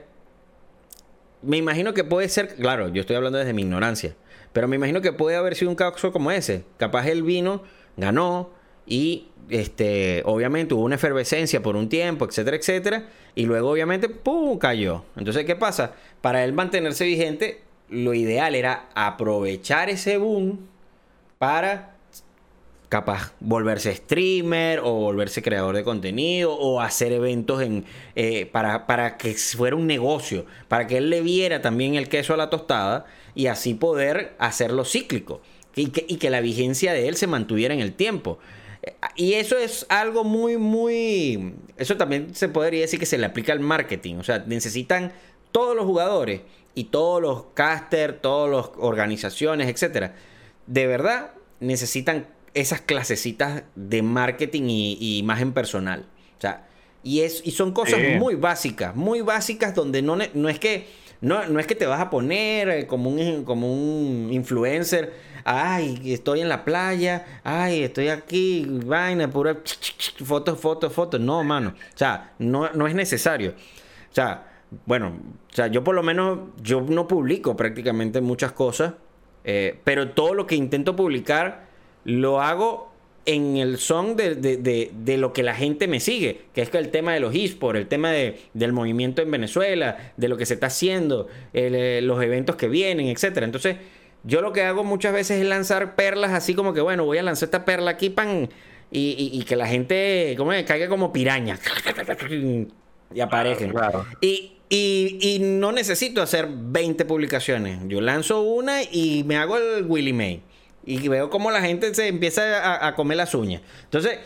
me 1.43 1.57
imagino 1.57 1.93
que 1.93 2.05
puede 2.05 2.29
ser, 2.29 2.57
claro, 2.57 2.89
yo 2.89 3.01
estoy 3.01 3.17
hablando 3.17 3.39
desde 3.39 3.53
mi 3.53 3.63
ignorancia, 3.63 4.15
pero 4.55 4.69
me 4.69 4.77
imagino 4.77 5.03
que 5.03 5.13
puede 5.13 5.37
haber 5.37 5.57
sido 5.57 5.71
un 5.71 5.77
caso 5.77 6.13
como 6.13 6.31
ese. 6.31 6.65
Capaz 6.79 7.09
él 7.09 7.25
vino, 7.25 7.63
ganó 7.97 8.51
y 8.87 9.27
este, 9.51 10.23
obviamente 10.25 10.75
hubo 10.75 10.85
una 10.85 10.95
efervescencia 10.95 11.61
por 11.61 11.75
un 11.75 11.89
tiempo, 11.89 12.25
etcétera, 12.25 12.57
etcétera, 12.57 13.09
y 13.35 13.47
luego 13.47 13.71
obviamente 13.71 14.09
¡pum! 14.09 14.57
cayó. 14.57 15.05
Entonces, 15.17 15.45
¿qué 15.45 15.57
pasa? 15.57 15.95
Para 16.21 16.45
él 16.45 16.53
mantenerse 16.53 17.05
vigente, 17.05 17.63
lo 17.89 18.15
ideal 18.15 18.55
era 18.55 18.89
aprovechar 18.95 19.91
ese 19.91 20.19
boom 20.19 20.61
para 21.39 21.97
capaz 22.89 23.35
volverse 23.41 23.93
streamer 23.93 24.79
o 24.85 24.93
volverse 24.93 25.43
creador 25.43 25.75
de 25.75 25.83
contenido 25.83 26.55
o 26.55 26.81
hacer 26.81 27.11
eventos 27.11 27.61
en, 27.61 27.85
eh, 28.15 28.47
para, 28.47 28.87
para, 28.87 29.17
que 29.17 29.35
fuera 29.35 29.75
un 29.75 29.89
negocio, 29.89 30.47
para 30.69 30.87
que 30.87 30.99
él 30.99 31.11
le 31.11 31.23
viera 31.23 31.61
también 31.61 31.97
el 31.97 32.09
queso 32.09 32.35
a 32.35 32.37
la 32.37 32.51
tostada 32.51 33.07
y 33.35 33.47
así 33.47 33.75
poder 33.75 34.35
hacerlo 34.39 34.85
cíclico 34.85 35.41
y 35.77 35.89
que, 35.89 36.05
y 36.09 36.17
que 36.17 36.31
la 36.31 36.41
vigencia 36.41 36.93
de 36.93 37.09
él 37.09 37.17
se 37.17 37.27
mantuviera 37.27 37.75
en 37.75 37.81
el 37.81 37.95
tiempo. 37.95 38.39
Y 39.17 39.35
eso 39.35 39.57
es 39.57 39.87
algo 39.89 40.25
muy, 40.25 40.57
muy... 40.57 41.55
Eso 41.77 41.97
también 41.97 42.35
se 42.35 42.49
podría 42.49 42.83
decir 42.83 42.99
que 42.99 43.07
se 43.07 43.19
le 43.19 43.27
aplica 43.27 43.53
al 43.53 43.61
marketing. 43.61 44.17
O 44.17 44.25
sea, 44.25 44.45
necesitan 44.47 45.13
todos 45.53 45.75
los 45.75 45.85
jugadores 45.85 46.43
y 46.75 46.85
todos 46.85 47.23
los 47.23 47.45
casters, 47.55 48.21
todas 48.21 48.51
las 48.51 48.71
organizaciones, 48.79 49.69
etcétera. 49.69 50.15
De 50.67 50.87
verdad, 50.87 51.33
necesitan 51.61 52.27
esas 52.53 52.81
clasecitas 52.81 53.65
de 53.75 54.03
marketing 54.03 54.65
y, 54.69 55.19
imagen 55.19 55.53
personal. 55.53 56.07
O 56.39 56.41
sea, 56.41 56.69
y, 57.03 57.21
es, 57.21 57.43
y 57.45 57.53
son 57.53 57.73
cosas 57.73 58.01
muy 58.19 58.35
básicas, 58.35 58.95
muy 58.95 59.21
básicas 59.21 59.75
donde 59.75 60.03
no, 60.03 60.17
no 60.35 60.49
es 60.49 60.59
que 60.59 60.87
no, 61.25 61.47
no 61.47 61.59
es 61.59 61.67
que 61.67 61.75
te 61.75 61.87
vas 61.87 62.01
a 62.01 62.11
poner 62.11 62.69
eh, 62.69 62.87
como 62.87 63.09
un, 63.09 63.45
como 63.45 63.73
un 63.73 64.29
influencer. 64.31 65.15
Ay, 65.45 66.13
estoy 66.13 66.43
en 66.43 66.51
la 66.51 66.65
playa. 66.65 67.41
Ay, 67.43 67.83
estoy 67.83 68.09
aquí. 68.09 68.67
Vaina, 68.69 69.31
pura 69.31 69.57
fotos, 70.25 70.61
fotos, 70.61 70.93
fotos. 70.93 71.21
No, 71.21 71.43
mano. 71.43 71.71
O 71.71 71.99
sea, 71.99 72.35
no, 72.39 72.71
no 72.73 72.87
es 72.87 72.95
necesario. 72.95 73.53
O 73.53 74.15
sea, 74.15 74.47
bueno, 74.85 75.19
o 75.51 75.55
sea, 75.55 75.69
yo 75.69 75.83
por 75.83 75.95
lo 75.95 76.03
menos, 76.03 76.41
yo 76.63 76.83
no 76.83 77.09
publico 77.09 77.57
prácticamente 77.57 78.21
muchas 78.21 78.53
cosas. 78.53 78.93
Eh, 79.45 79.81
pero 79.83 80.11
todo 80.11 80.35
lo 80.35 80.47
que 80.47 80.57
intento 80.57 80.95
publicar 80.95 81.67
lo 82.05 82.43
hago 82.43 82.94
en 83.27 83.57
el 83.57 83.79
son 83.79 84.17
de, 84.17 85.17
lo 85.19 85.33
que 85.33 85.43
la 85.43 85.55
gente 85.55 85.89
me 85.89 86.01
sigue, 86.01 86.43
que 86.55 86.63
es 86.63 86.71
que 86.71 86.79
el 86.79 86.91
tema 86.91 87.15
de 87.15 87.21
los 87.21 87.35
esports, 87.35 87.79
el 87.79 87.87
tema 87.87 88.11
del 88.11 88.73
movimiento 88.73 89.23
en 89.23 89.31
Venezuela, 89.31 90.13
de 90.17 90.29
lo 90.29 90.37
que 90.37 90.47
se 90.47 90.55
está 90.55 90.67
haciendo, 90.67 91.29
eh, 91.53 92.01
los 92.03 92.23
eventos 92.23 92.57
que 92.57 92.69
vienen, 92.69 93.07
etcétera. 93.07 93.47
Entonces, 93.47 93.77
yo 94.25 94.41
lo 94.41 94.53
que 94.53 94.63
hago 94.63 94.85
muchas 94.85 95.13
veces 95.13 95.41
es 95.41 95.47
lanzar 95.47 95.97
perlas 95.97 96.33
así 96.33 96.55
como 96.55 96.75
que, 96.75 96.81
bueno, 96.81 97.05
voy 97.05 97.19
a 97.19 97.23
lanzar 97.23 97.47
esta 97.47 97.65
perla 97.65 97.93
aquí, 97.93 98.11
pan, 98.11 98.49
y, 98.91 99.45
que 99.45 99.57
la 99.57 99.67
gente 99.67 100.35
como 100.37 100.53
caiga 100.67 100.89
como 100.89 101.13
piraña 101.13 101.59
y 103.15 103.21
aparezcan. 103.21 103.75
Y, 104.21 104.53
y, 104.69 105.39
no 105.41 105.73
necesito 105.73 106.23
hacer 106.23 106.49
20 106.51 107.05
publicaciones. 107.05 107.81
Yo 107.87 108.01
lanzo 108.01 108.43
una 108.43 108.83
y 108.83 109.25
me 109.25 109.37
hago 109.37 109.57
el 109.57 109.85
Willy 109.87 110.13
May. 110.13 110.43
Y 110.87 111.09
veo 111.09 111.31
como 111.31 111.51
la 111.51 111.61
gente 111.61 111.95
se 111.95 112.09
empieza 112.09 112.87
a, 112.87 112.95
comer 112.95 113.17
las 113.17 113.35
uñas. 113.35 113.63
Entonces, 113.85 114.19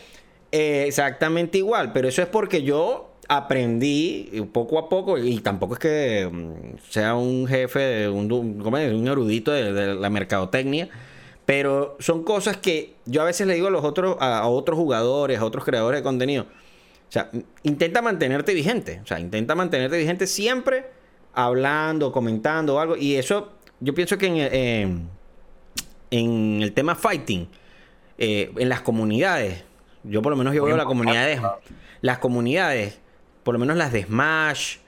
eh, 0.53 0.85
exactamente 0.87 1.59
igual, 1.59 1.93
pero 1.93 2.09
eso 2.09 2.23
es 2.23 2.29
porque 2.29 2.63
yo 2.63 3.09
aprendí 3.29 4.31
poco 4.53 4.79
a 4.79 4.89
poco, 4.89 5.19
y 5.19 5.39
tampoco 5.41 5.75
es 5.75 5.81
que 5.81 6.29
mm, 6.31 6.79
sea 6.91 7.15
un 7.15 7.47
jefe, 7.47 8.09
un, 8.09 8.33
un 8.33 9.09
erudito 9.09 9.53
de, 9.53 9.95
la 9.95 10.11
mercadotecnia, 10.11 10.89
pero 11.45 11.97
son 12.01 12.25
cosas 12.25 12.57
que 12.57 12.95
yo 13.07 13.23
a 13.23 13.25
veces 13.25 13.47
le 13.47 13.55
digo 13.55 13.69
a 13.69 13.71
los 13.71 13.85
otros, 13.85 14.17
a, 14.21 14.47
otros 14.49 14.79
jugadores, 14.79 15.39
a 15.39 15.45
otros 15.45 15.65
creadores 15.65 16.01
de 16.01 16.03
contenido. 16.03 16.43
O 16.43 17.13
sea, 17.13 17.31
intenta 17.63 18.03
mantenerte 18.03 18.53
vigente. 18.53 19.01
O 19.03 19.07
sea, 19.07 19.19
intenta 19.19 19.55
mantenerte 19.55 19.97
vigente 19.97 20.27
siempre 20.27 20.85
hablando, 21.33 22.13
comentando 22.13 22.79
algo. 22.79 22.97
Y 22.97 23.15
eso, 23.17 23.53
yo 23.81 23.95
pienso 23.95 24.19
que 24.19 24.27
en, 24.27 24.37
en 24.37 25.11
el 26.11 26.73
tema 26.75 26.95
fighting, 26.95 27.49
eh, 28.19 28.51
en 28.57 28.69
las 28.69 28.81
comunidades, 28.81 29.63
yo 30.03 30.23
por 30.23 30.31
lo 30.31 30.37
menos 30.37 30.53
yo 30.53 30.65
veo 30.65 30.77
las 30.77 30.87
comunidades, 30.87 31.41
las 32.01 32.19
comunidades, 32.19 32.99
por 33.45 33.55
lo 33.55 33.61
menos 33.61 33.77
las 33.77 33.93
de 33.93 34.05
Smash, 34.05 34.79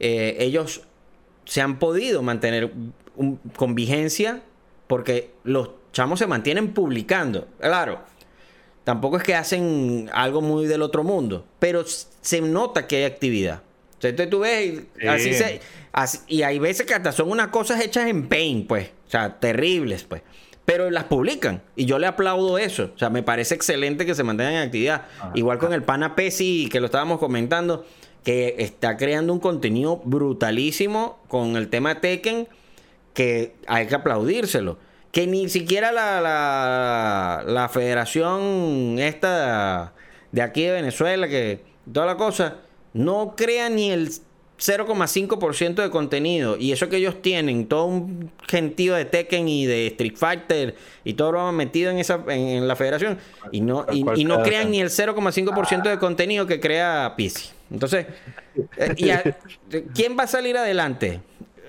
eh, 0.00 0.36
ellos 0.40 0.82
se 1.44 1.60
han 1.60 1.78
podido 1.78 2.22
mantener 2.22 2.72
con 3.56 3.74
vigencia 3.74 4.42
porque 4.86 5.30
los 5.44 5.70
chamos 5.92 6.18
se 6.18 6.26
mantienen 6.26 6.74
publicando. 6.74 7.46
Claro, 7.60 8.00
tampoco 8.82 9.18
es 9.18 9.22
que 9.22 9.36
hacen 9.36 10.10
algo 10.12 10.40
muy 10.40 10.66
del 10.66 10.82
otro 10.82 11.04
mundo, 11.04 11.46
pero 11.60 11.84
se 11.86 12.40
nota 12.40 12.88
que 12.88 12.96
hay 12.96 13.04
actividad. 13.04 13.62
entonces 14.02 14.30
tú 14.30 14.40
ves, 14.40 14.82
así 15.08 15.32
se, 15.34 15.60
y 16.26 16.42
hay 16.42 16.58
veces 16.58 16.86
que 16.86 16.94
hasta 16.94 17.12
son 17.12 17.30
unas 17.30 17.48
cosas 17.48 17.80
hechas 17.80 18.08
en 18.08 18.28
paint, 18.28 18.66
pues, 18.66 18.88
o 19.06 19.10
sea, 19.10 19.38
terribles, 19.38 20.02
pues 20.02 20.22
pero 20.64 20.90
las 20.90 21.04
publican. 21.04 21.62
Y 21.76 21.86
yo 21.86 21.98
le 21.98 22.06
aplaudo 22.06 22.58
eso. 22.58 22.90
O 22.94 22.98
sea, 22.98 23.10
me 23.10 23.22
parece 23.22 23.54
excelente 23.54 24.06
que 24.06 24.14
se 24.14 24.22
mantengan 24.22 24.54
en 24.54 24.62
actividad. 24.62 25.06
Igual 25.34 25.58
con 25.58 25.72
el 25.72 25.82
pana 25.82 26.14
Pesi, 26.14 26.68
que 26.70 26.80
lo 26.80 26.86
estábamos 26.86 27.18
comentando, 27.18 27.84
que 28.22 28.56
está 28.58 28.96
creando 28.96 29.32
un 29.32 29.40
contenido 29.40 30.00
brutalísimo 30.04 31.18
con 31.28 31.56
el 31.56 31.68
tema 31.68 32.00
Tekken, 32.00 32.46
que 33.14 33.56
hay 33.66 33.86
que 33.86 33.94
aplaudírselo. 33.96 34.78
Que 35.10 35.26
ni 35.26 35.48
siquiera 35.48 35.90
la, 35.90 36.20
la, 36.20 37.42
la 37.44 37.68
federación 37.68 38.96
esta 38.98 39.92
de 40.30 40.42
aquí 40.42 40.62
de 40.62 40.72
Venezuela, 40.72 41.26
que 41.26 41.64
toda 41.92 42.06
la 42.06 42.16
cosa, 42.16 42.58
no 42.92 43.34
crea 43.36 43.68
ni 43.70 43.90
el 43.90 44.10
0,5% 44.60 45.82
de 45.82 45.90
contenido. 45.90 46.56
Y 46.58 46.72
eso 46.72 46.88
que 46.88 46.98
ellos 46.98 47.22
tienen, 47.22 47.66
todo 47.66 47.86
un 47.86 48.30
gentío 48.46 48.94
de 48.94 49.06
Tekken 49.06 49.48
y 49.48 49.66
de 49.66 49.86
Street 49.88 50.16
Fighter 50.16 50.74
y 51.02 51.14
todo 51.14 51.32
lo 51.32 51.48
han 51.48 51.56
metido 51.56 51.90
en, 51.90 51.98
esa, 51.98 52.22
en, 52.28 52.68
la 52.68 52.76
federación. 52.76 53.18
Y 53.50 53.62
no, 53.62 53.86
y, 53.90 54.24
no 54.24 54.42
crean 54.42 54.70
ni 54.70 54.80
el 54.80 54.90
0,5% 54.90 55.82
de 55.88 55.98
contenido 55.98 56.46
que 56.46 56.60
crea 56.60 57.14
PC. 57.16 57.52
Entonces, 57.70 58.06
eh, 58.76 59.34
¿quién 59.94 60.16
va 60.18 60.24
a 60.24 60.26
salir 60.26 60.56
adelante? 60.56 61.20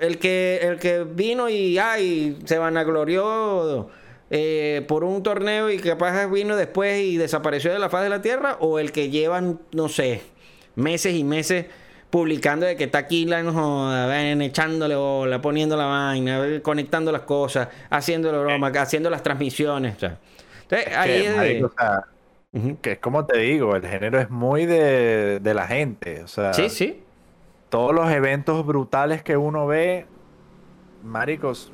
El 0.01 0.17
que, 0.17 0.59
el 0.61 0.79
que 0.79 1.03
vino 1.03 1.47
y 1.47 1.77
ay, 1.77 2.39
se 2.45 2.57
vanaglorió 2.57 3.89
eh, 4.31 4.83
por 4.87 5.03
un 5.03 5.21
torneo 5.23 5.69
y 5.69 5.77
capaz 5.77 6.25
vino 6.25 6.55
después 6.55 7.01
y 7.01 7.17
desapareció 7.17 7.71
de 7.71 7.79
la 7.79 7.89
faz 7.89 8.03
de 8.03 8.09
la 8.09 8.21
tierra, 8.21 8.57
o 8.59 8.79
el 8.79 8.91
que 8.91 9.09
llevan, 9.09 9.59
no 9.71 9.87
sé, 9.87 10.21
meses 10.75 11.13
y 11.15 11.23
meses 11.23 11.67
publicando 12.11 12.65
de 12.65 12.75
que 12.75 12.83
está 12.83 12.99
aquí 12.99 13.25
la 13.25 13.41
ven, 14.07 14.41
echándole 14.41 14.95
bola, 14.95 15.41
poniendo 15.41 15.75
la 15.77 15.85
vaina, 15.85 16.61
conectando 16.61 17.11
las 17.11 17.21
cosas, 17.21 17.69
haciendo 17.89 18.31
la 18.31 18.39
broma, 18.39 18.67
haciendo 18.67 19.09
las 19.09 19.23
transmisiones. 19.23 19.93
Entonces, 19.93 20.95
ahí 20.95 21.25
es 21.25 22.75
Que 22.81 22.91
es 22.91 22.99
como 22.99 23.25
te 23.25 23.39
digo, 23.39 23.75
el 23.75 23.87
género 23.87 24.19
es 24.19 24.29
muy 24.29 24.65
de, 24.65 25.39
la 25.43 25.65
gente. 25.67 26.23
O 26.23 26.27
sea, 26.27 26.53
sí, 26.53 26.69
sí. 26.69 27.01
Todos 27.69 27.95
los 27.95 28.11
eventos 28.11 28.65
brutales 28.65 29.23
que 29.23 29.37
uno 29.37 29.65
ve, 29.65 30.05
maricos, 31.03 31.71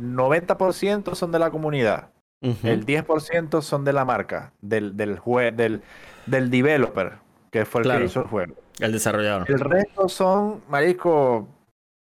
90% 0.00 1.14
son 1.14 1.30
de 1.30 1.38
la 1.38 1.50
comunidad. 1.50 2.10
El 2.40 2.86
10% 2.86 3.62
son 3.62 3.84
de 3.84 3.92
la 3.92 4.04
marca, 4.04 4.52
del, 4.60 4.96
del, 4.96 5.20
del, 5.54 5.82
del 6.26 6.50
developer, 6.50 7.14
que 7.50 7.64
fue 7.64 7.82
el 7.82 7.90
que 7.90 8.04
hizo 8.04 8.20
el 8.20 8.26
juego. 8.28 8.54
El 8.80 8.92
desarrollador. 8.92 9.50
El 9.50 9.60
resto 9.60 10.08
son, 10.08 10.62
marisco, 10.68 11.48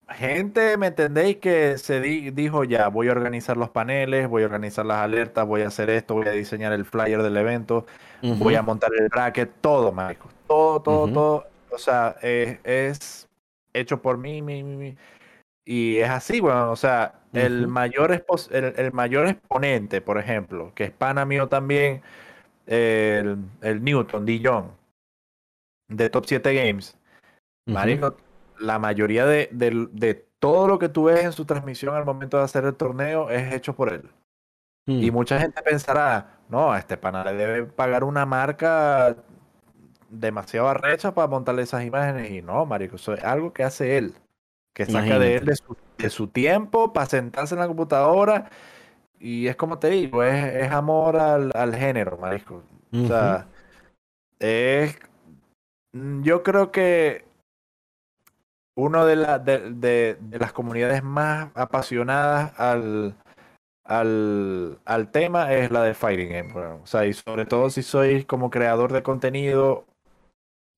gente, 0.09 0.77
¿me 0.77 0.89
entendéis? 0.89 1.37
Que 1.37 1.79
se 1.79 2.01
dijo 2.01 2.65
ya, 2.65 2.89
voy 2.89 3.09
a 3.09 3.13
organizar 3.13 3.57
los 3.57 3.71
paneles, 3.71 4.29
voy 4.29 4.43
a 4.43 4.47
organizar 4.47 4.85
las 4.85 4.99
alertas, 4.99 5.47
voy 5.47 5.63
a 5.63 5.69
hacer 5.69 5.91
esto, 5.91 6.15
voy 6.15 6.27
a 6.27 6.33
diseñar 6.33 6.73
el 6.73 6.85
flyer 6.85 7.23
del 7.23 7.37
evento, 7.37 7.87
voy 8.23 8.55
a 8.55 8.63
montar 8.63 8.91
el 8.99 9.09
bracket, 9.09 9.51
todo, 9.61 9.93
marisco. 9.93 10.29
Todo, 10.47 10.81
todo, 10.81 11.13
todo. 11.13 11.47
O 11.71 11.79
sea, 11.79 12.17
es 12.23 13.29
hecho 13.73 14.01
por 14.01 14.19
mí, 14.19 14.43
mi, 14.43 14.63
mi, 14.63 14.97
Y 15.65 15.97
es 15.97 16.11
así, 16.11 16.41
bueno, 16.41 16.71
o 16.71 16.77
sea, 16.77 17.15
el, 17.33 17.67
mayor 17.67 18.25
el, 18.51 18.93
mayor 18.93 19.27
exponente, 19.27 20.01
por 20.01 20.19
ejemplo, 20.19 20.73
que 20.75 20.85
es 20.85 20.91
pana 20.91 21.25
mío 21.25 21.49
también, 21.49 22.03
el, 22.67 23.39
el 23.61 23.83
Newton, 23.83 24.25
Dijon, 24.25 24.71
de 25.89 26.11
Top 26.11 26.25
7 26.27 26.55
Games. 26.55 26.97
la 28.59 28.79
mayoría 28.79 29.27
de, 29.27 29.49
de, 29.51 30.27
todo 30.39 30.69
lo 30.69 30.79
que 30.79 30.89
tú 30.89 31.05
ves 31.05 31.25
en 31.25 31.33
su 31.33 31.45
transmisión 31.45 31.95
al 31.95 32.05
momento 32.05 32.37
de 32.37 32.45
hacer 32.45 32.65
el 32.65 32.75
torneo 32.75 33.31
es 33.31 33.53
hecho 33.55 33.75
por 33.75 33.93
él. 33.93 34.11
Y 34.87 35.11
mm. 35.11 35.15
mucha 35.15 35.39
gente 35.41 35.63
pensará, 35.63 36.39
no, 36.51 36.73
a 36.73 36.79
este 36.79 36.99
pana 36.99 37.25
le 37.25 37.33
debe 37.33 37.65
pagar 37.65 38.05
una 38.05 38.27
marca 38.27 39.17
demasiado 40.11 40.69
arrecha 40.69 41.15
para 41.15 41.29
montarle 41.29 41.63
esas 41.63 41.85
imágenes. 41.85 42.31
Y 42.31 42.43
no, 42.43 42.67
marico, 42.67 42.97
eso 42.97 43.15
es 43.15 43.25
algo 43.25 43.53
que 43.53 43.65
hace 43.65 43.97
él. 43.97 44.15
Que 44.75 44.87
saca 44.87 45.19
de 45.19 45.37
él 45.37 45.45
de 45.99 46.11
su, 46.11 46.27
tiempo 46.27 46.93
para 46.93 47.07
sentarse 47.07 47.55
en 47.55 47.61
la 47.61 47.69
computadora. 47.69 48.51
Y 49.21 49.47
es 49.47 49.57
como 49.57 49.79
te 49.79 49.89
digo, 49.89 50.23
es, 50.23 50.71
amor 50.71 51.17
al, 51.17 51.53
al, 51.55 51.75
género, 51.75 52.19
marico. 52.19 52.63
O 52.93 53.07
sea, 53.07 53.47
es 54.41 54.99
yo 55.95 56.43
creo 56.43 56.73
que 56.73 57.25
una 58.77 59.05
de, 59.05 59.17
la, 59.17 59.39
de, 59.39 59.71
de, 59.71 60.39
las 60.39 60.53
comunidades 60.53 61.03
más 61.05 61.51
apasionadas 61.55 62.59
al, 62.59 63.15
al, 63.85 64.79
al, 64.85 65.11
tema 65.13 65.55
es 65.55 65.71
la 65.71 65.85
de 65.85 65.95
Fighting 65.95 66.31
Game. 66.31 66.53
o 66.55 66.87
sea, 66.87 67.07
y 67.07 67.13
sobre 67.13 67.47
todo 67.47 67.71
si 67.71 67.83
sois 67.83 68.27
como 68.27 68.51
creador 68.51 68.93
de 68.93 69.05
contenido, 69.05 69.85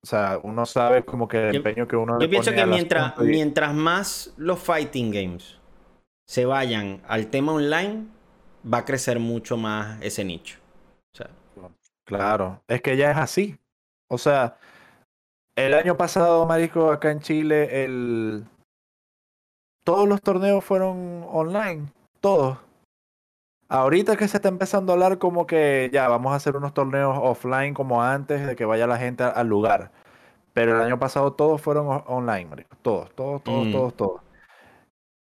o 0.04 0.06
sea, 0.06 0.38
uno 0.42 0.66
sabe 0.66 1.04
como 1.04 1.26
que 1.26 1.48
el 1.48 1.56
empeño 1.56 1.88
que 1.88 1.96
uno 1.96 2.20
Yo 2.20 2.28
pienso 2.28 2.52
que 2.52 2.66
mientras, 2.66 3.18
mientras 3.18 3.74
más 3.74 4.34
los 4.36 4.58
Fighting 4.58 5.10
Games 5.10 5.58
se 6.28 6.44
vayan 6.44 7.00
al 7.08 7.28
tema 7.28 7.52
online, 7.52 8.06
va 8.72 8.78
a 8.78 8.84
crecer 8.84 9.18
mucho 9.18 9.56
más 9.56 10.00
ese 10.02 10.24
nicho. 10.24 10.58
O 11.14 11.16
sea. 11.16 11.30
Claro, 12.04 12.62
es 12.68 12.82
que 12.82 12.96
ya 12.96 13.12
es 13.12 13.16
así. 13.16 13.58
O 14.08 14.18
sea, 14.18 14.58
el 15.56 15.74
año 15.74 15.96
pasado, 15.96 16.46
Marisco, 16.46 16.90
acá 16.90 17.10
en 17.10 17.20
Chile, 17.20 17.84
el... 17.84 18.44
todos 19.84 20.06
los 20.06 20.20
torneos 20.22 20.64
fueron 20.64 21.26
online. 21.28 21.86
Todos. 22.20 22.58
Ahorita 23.68 24.16
que 24.16 24.28
se 24.28 24.36
está 24.36 24.48
empezando 24.48 24.92
a 24.92 24.94
hablar 24.94 25.18
como 25.18 25.46
que 25.46 25.90
ya 25.92 26.08
vamos 26.08 26.32
a 26.32 26.36
hacer 26.36 26.56
unos 26.56 26.72
torneos 26.72 27.18
offline 27.20 27.74
como 27.74 28.02
antes 28.02 28.46
de 28.46 28.54
que 28.54 28.64
vaya 28.64 28.86
la 28.86 28.98
gente 28.98 29.24
al 29.24 29.48
lugar. 29.48 29.90
Pero 30.52 30.76
el 30.76 30.82
año 30.82 30.98
pasado 30.98 31.32
todos 31.32 31.60
fueron 31.60 32.02
online, 32.06 32.46
Marisco. 32.46 32.76
Todos, 32.82 33.10
todos, 33.14 33.42
todos, 33.42 33.66
mm. 33.66 33.72
todos, 33.72 33.94
todos. 33.96 34.20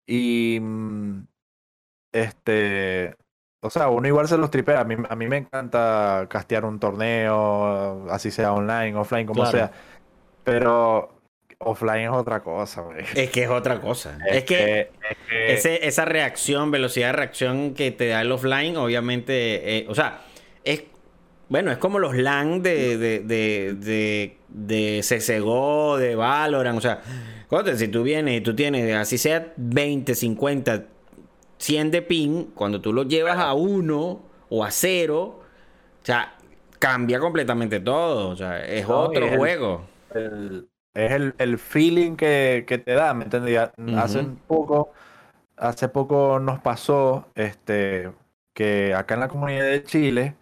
Y 0.07 0.59
mm, 0.61 1.25
este, 2.13 3.15
o 3.61 3.69
sea, 3.71 3.89
uno 3.89 4.07
igual 4.07 4.27
se 4.27 4.37
los 4.37 4.51
tripea. 4.51 4.81
A 4.81 4.83
mí, 4.83 4.95
a 5.09 5.15
mí 5.15 5.27
me 5.27 5.37
encanta 5.37 6.27
castear 6.29 6.65
un 6.65 6.79
torneo, 6.79 8.07
así 8.11 8.29
sea 8.29 8.53
online, 8.53 8.95
offline, 8.95 9.25
como 9.25 9.45
sea. 9.47 9.71
Pero 10.45 11.11
offline 11.59 12.05
es 12.05 12.11
otra 12.11 12.41
cosa, 12.41 12.81
güey. 12.81 13.03
Es 13.15 13.29
que 13.31 13.43
es 13.43 13.49
otra 13.49 13.81
cosa. 13.81 14.17
Es, 14.29 14.43
que, 14.43 14.91
esa 15.29 16.05
reacción, 16.05 16.71
velocidad 16.71 17.07
de 17.07 17.13
reacción 17.13 17.73
que 17.73 17.91
te 17.91 18.07
da 18.07 18.21
el 18.21 18.31
offline, 18.31 18.77
obviamente, 18.77 19.77
eh, 19.77 19.85
o 19.89 19.95
sea, 19.95 20.21
es 20.63 20.83
bueno, 21.47 21.71
es 21.71 21.77
como 21.77 21.99
los 21.99 22.15
LAN 22.15 22.63
de, 22.63 22.97
de, 22.97 23.19
de, 23.19 24.37
de, 24.49 25.01
CSGO, 25.01 25.97
de 25.97 26.15
Valorant, 26.15 26.77
o 26.77 26.81
sea, 26.81 27.01
si 27.75 27.87
tú 27.87 28.01
vienes 28.01 28.39
y 28.39 28.41
tú 28.41 28.55
tienes, 28.55 28.95
así 28.95 29.19
sea 29.19 29.53
20, 29.55 30.15
50, 30.15 30.85
100 31.59 31.91
de 31.91 32.01
ping, 32.01 32.45
cuando 32.55 32.81
tú 32.81 32.93
lo 32.93 33.03
llevas 33.03 33.37
a 33.37 33.53
1 33.53 34.21
o 34.49 34.63
a 34.63 34.71
0, 34.71 35.21
o 35.21 35.43
sea, 36.01 36.35
cambia 36.79 37.19
completamente 37.19 37.79
todo, 37.79 38.29
o 38.29 38.35
sea, 38.35 38.65
es 38.65 38.85
otro 38.89 39.37
juego 39.37 39.94
es 40.15 41.11
el, 41.11 41.35
el 41.37 41.57
feeling 41.57 42.15
que, 42.15 42.65
que, 42.67 42.77
te 42.77 42.93
da, 42.93 43.13
¿me 43.13 43.25
entendías? 43.25 43.71
Hace 43.97 44.23
poco, 44.47 44.93
hace 45.57 45.89
poco 45.89 46.39
nos 46.39 46.59
pasó 46.59 47.27
este, 47.35 48.11
que 48.53 48.93
acá 48.93 49.15
en 49.15 49.19
la 49.19 49.27
comunidad 49.27 49.65
de 49.65 49.83
Chile 49.83 50.35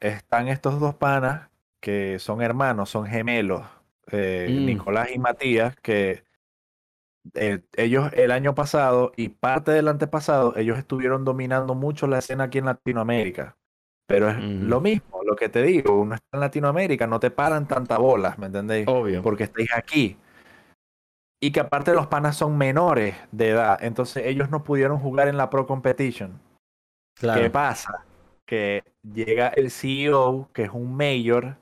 están 0.00 0.48
estos 0.48 0.78
dos 0.80 0.94
panas 0.94 1.48
que 1.80 2.18
son 2.18 2.42
hermanos, 2.42 2.90
son 2.90 3.06
gemelos, 3.06 3.66
eh, 4.10 4.48
mm. 4.48 4.66
Nicolás 4.66 5.08
y 5.12 5.18
Matías, 5.18 5.76
que 5.76 6.24
eh, 7.34 7.60
ellos 7.76 8.10
el 8.14 8.30
año 8.30 8.54
pasado 8.54 9.12
y 9.16 9.28
parte 9.30 9.72
del 9.72 9.88
antepasado, 9.88 10.56
ellos 10.56 10.78
estuvieron 10.78 11.24
dominando 11.24 11.74
mucho 11.74 12.06
la 12.06 12.18
escena 12.18 12.44
aquí 12.44 12.58
en 12.58 12.66
Latinoamérica. 12.66 13.56
Pero 14.06 14.30
es 14.30 14.38
lo 14.38 14.80
mismo, 14.80 15.15
lo 15.26 15.36
que 15.36 15.48
te 15.48 15.62
digo, 15.62 16.00
uno 16.00 16.14
está 16.14 16.26
en 16.32 16.40
Latinoamérica, 16.40 17.06
no 17.06 17.20
te 17.20 17.30
paran 17.30 17.66
tanta 17.66 17.98
bolas, 17.98 18.38
¿me 18.38 18.46
entendéis? 18.46 18.86
Obvio. 18.88 19.22
Porque 19.22 19.44
estáis 19.44 19.68
aquí. 19.74 20.16
Y 21.40 21.50
que 21.50 21.60
aparte 21.60 21.92
los 21.92 22.06
panas 22.06 22.36
son 22.36 22.56
menores 22.56 23.14
de 23.32 23.50
edad, 23.50 23.78
entonces 23.82 24.24
ellos 24.26 24.50
no 24.50 24.64
pudieron 24.64 24.98
jugar 24.98 25.28
en 25.28 25.36
la 25.36 25.50
Pro 25.50 25.66
Competition. 25.66 26.40
¿Qué 27.20 27.50
pasa? 27.50 28.04
Que 28.46 28.82
llega 29.02 29.48
el 29.48 29.70
CEO, 29.70 30.48
que 30.52 30.64
es 30.64 30.70
un 30.70 30.96
mayor 30.96 31.56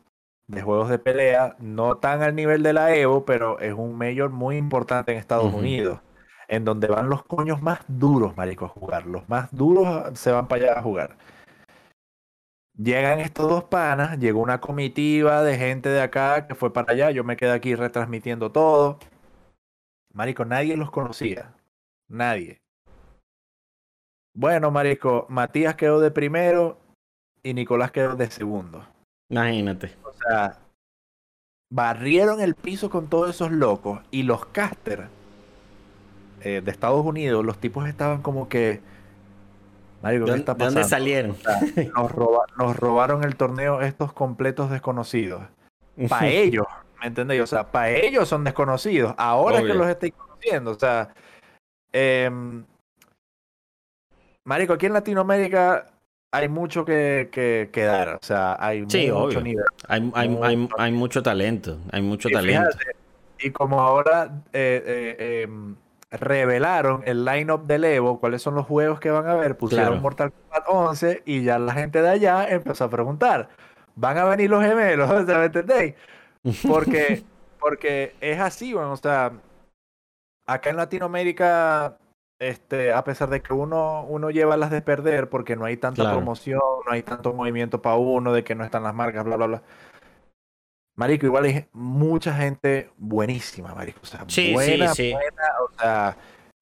de 0.46 0.62
juegos 0.62 0.90
de 0.90 0.98
pelea, 0.98 1.56
no 1.58 1.96
tan 1.96 2.22
al 2.22 2.34
nivel 2.34 2.62
de 2.62 2.72
la 2.72 2.94
Evo, 2.94 3.24
pero 3.24 3.58
es 3.58 3.72
un 3.72 3.96
mayor 3.96 4.30
muy 4.30 4.56
importante 4.56 5.12
en 5.12 5.18
Estados 5.18 5.52
Unidos, 5.52 6.00
en 6.48 6.64
donde 6.64 6.88
van 6.88 7.08
los 7.08 7.24
coños 7.24 7.62
más 7.62 7.80
duros, 7.88 8.36
marico, 8.36 8.66
a 8.66 8.68
jugar. 8.68 9.06
Los 9.06 9.28
más 9.28 9.48
duros 9.52 10.18
se 10.18 10.30
van 10.30 10.46
para 10.46 10.64
allá 10.64 10.78
a 10.78 10.82
jugar. 10.82 11.16
Llegan 12.76 13.20
estos 13.20 13.48
dos 13.48 13.64
panas, 13.64 14.18
llegó 14.18 14.40
una 14.40 14.60
comitiva 14.60 15.42
de 15.42 15.56
gente 15.56 15.88
de 15.88 16.00
acá 16.00 16.48
que 16.48 16.56
fue 16.56 16.72
para 16.72 16.92
allá, 16.92 17.10
yo 17.12 17.22
me 17.22 17.36
quedé 17.36 17.52
aquí 17.52 17.74
retransmitiendo 17.76 18.50
todo. 18.50 18.98
Marico, 20.12 20.44
nadie 20.44 20.76
los 20.76 20.90
conocía. 20.90 21.54
Nadie. 22.08 22.60
Bueno, 24.34 24.72
Marico, 24.72 25.26
Matías 25.28 25.76
quedó 25.76 26.00
de 26.00 26.10
primero 26.10 26.78
y 27.44 27.54
Nicolás 27.54 27.92
quedó 27.92 28.16
de 28.16 28.28
segundo. 28.30 28.84
Imagínate. 29.28 29.94
O 30.02 30.12
sea, 30.12 30.58
barrieron 31.70 32.40
el 32.40 32.56
piso 32.56 32.90
con 32.90 33.08
todos 33.08 33.30
esos 33.30 33.52
locos 33.52 34.00
y 34.10 34.24
los 34.24 34.46
casters 34.46 35.08
eh, 36.40 36.60
de 36.64 36.70
Estados 36.70 37.04
Unidos, 37.06 37.44
los 37.44 37.58
tipos 37.58 37.88
estaban 37.88 38.20
como 38.20 38.48
que 38.48 38.80
¿De, 40.04 40.18
dónde 40.18 40.84
salieron? 40.84 41.36
nos, 42.56 42.76
robaron 42.76 43.24
el 43.24 43.36
torneo 43.36 43.80
estos 43.80 44.12
completos 44.12 44.70
desconocidos. 44.70 45.42
Para 46.08 46.26
ellos, 46.28 46.66
¿me 47.00 47.06
entendéis? 47.06 47.42
O 47.42 47.46
sea, 47.46 47.70
para 47.70 47.90
ellos 47.90 48.28
son 48.28 48.44
desconocidos. 48.44 49.14
Ahora 49.16 49.62
que 49.62 49.74
los 49.74 49.88
estoy 49.88 50.10
conociendo. 50.10 50.72
O 50.72 50.78
sea, 50.78 51.08
em, 51.92 52.64
Marico, 54.44 54.74
aquí 54.74 54.86
en 54.86 54.92
Latinoamérica 54.92 55.86
hay 56.32 56.48
mucho 56.48 56.84
que, 56.84 57.28
que, 57.32 57.82
dar. 57.82 58.18
O 58.20 58.24
sea, 58.24 58.56
hay 58.58 58.82
mucho 58.82 59.40
nivel. 59.40 59.64
Hay, 59.88 60.10
hay, 60.14 60.68
hay, 60.78 60.92
mucho 60.92 61.22
talento. 61.22 61.78
Hay 61.92 62.02
mucho 62.02 62.28
talento. 62.28 62.76
y 63.38 63.50
como 63.50 63.80
ahora 63.80 64.42
eh, 64.52 65.16
eh, 65.18 65.42
em, 65.42 65.76
revelaron 66.18 67.02
el 67.06 67.24
lineup 67.24 67.66
del 67.66 67.84
Evo, 67.84 68.20
cuáles 68.20 68.42
son 68.42 68.54
los 68.54 68.66
juegos 68.66 69.00
que 69.00 69.10
van 69.10 69.26
a 69.26 69.34
ver, 69.34 69.56
pusieron 69.56 70.00
Mortal 70.00 70.32
Kombat 70.32 70.64
11 70.68 71.22
y 71.26 71.42
ya 71.42 71.58
la 71.58 71.72
gente 71.72 72.02
de 72.02 72.08
allá 72.08 72.48
empezó 72.48 72.84
a 72.84 72.90
preguntar, 72.90 73.48
¿van 73.96 74.18
a 74.18 74.24
venir 74.24 74.50
los 74.50 74.62
gemelos? 74.62 75.10
¿Me 75.26 75.44
entendéis? 75.44 75.94
Porque, 76.66 77.24
porque 77.60 78.14
es 78.20 78.40
así, 78.40 78.72
bueno, 78.72 78.92
o 78.92 78.96
sea, 78.96 79.32
acá 80.46 80.70
en 80.70 80.76
Latinoamérica, 80.76 81.98
este, 82.38 82.92
a 82.92 83.02
pesar 83.04 83.30
de 83.30 83.40
que 83.40 83.52
uno, 83.52 84.04
uno 84.08 84.30
lleva 84.30 84.56
las 84.56 84.70
de 84.70 84.82
perder 84.82 85.28
porque 85.28 85.56
no 85.56 85.64
hay 85.64 85.76
tanta 85.76 86.10
promoción, 86.12 86.60
no 86.86 86.92
hay 86.92 87.02
tanto 87.02 87.32
movimiento 87.32 87.80
para 87.80 87.96
uno, 87.96 88.32
de 88.32 88.44
que 88.44 88.54
no 88.54 88.64
están 88.64 88.82
las 88.82 88.94
marcas, 88.94 89.24
bla, 89.24 89.36
bla, 89.36 89.46
bla. 89.46 89.62
Marico, 90.96 91.26
igual 91.26 91.44
hay 91.44 91.64
mucha 91.72 92.34
gente 92.34 92.90
buenísima, 92.96 93.74
Marico. 93.74 94.00
O 94.02 94.06
sea, 94.06 94.24
buena, 94.52 94.92
buena, 94.94 95.50
o 95.60 95.78
sea, 95.78 96.16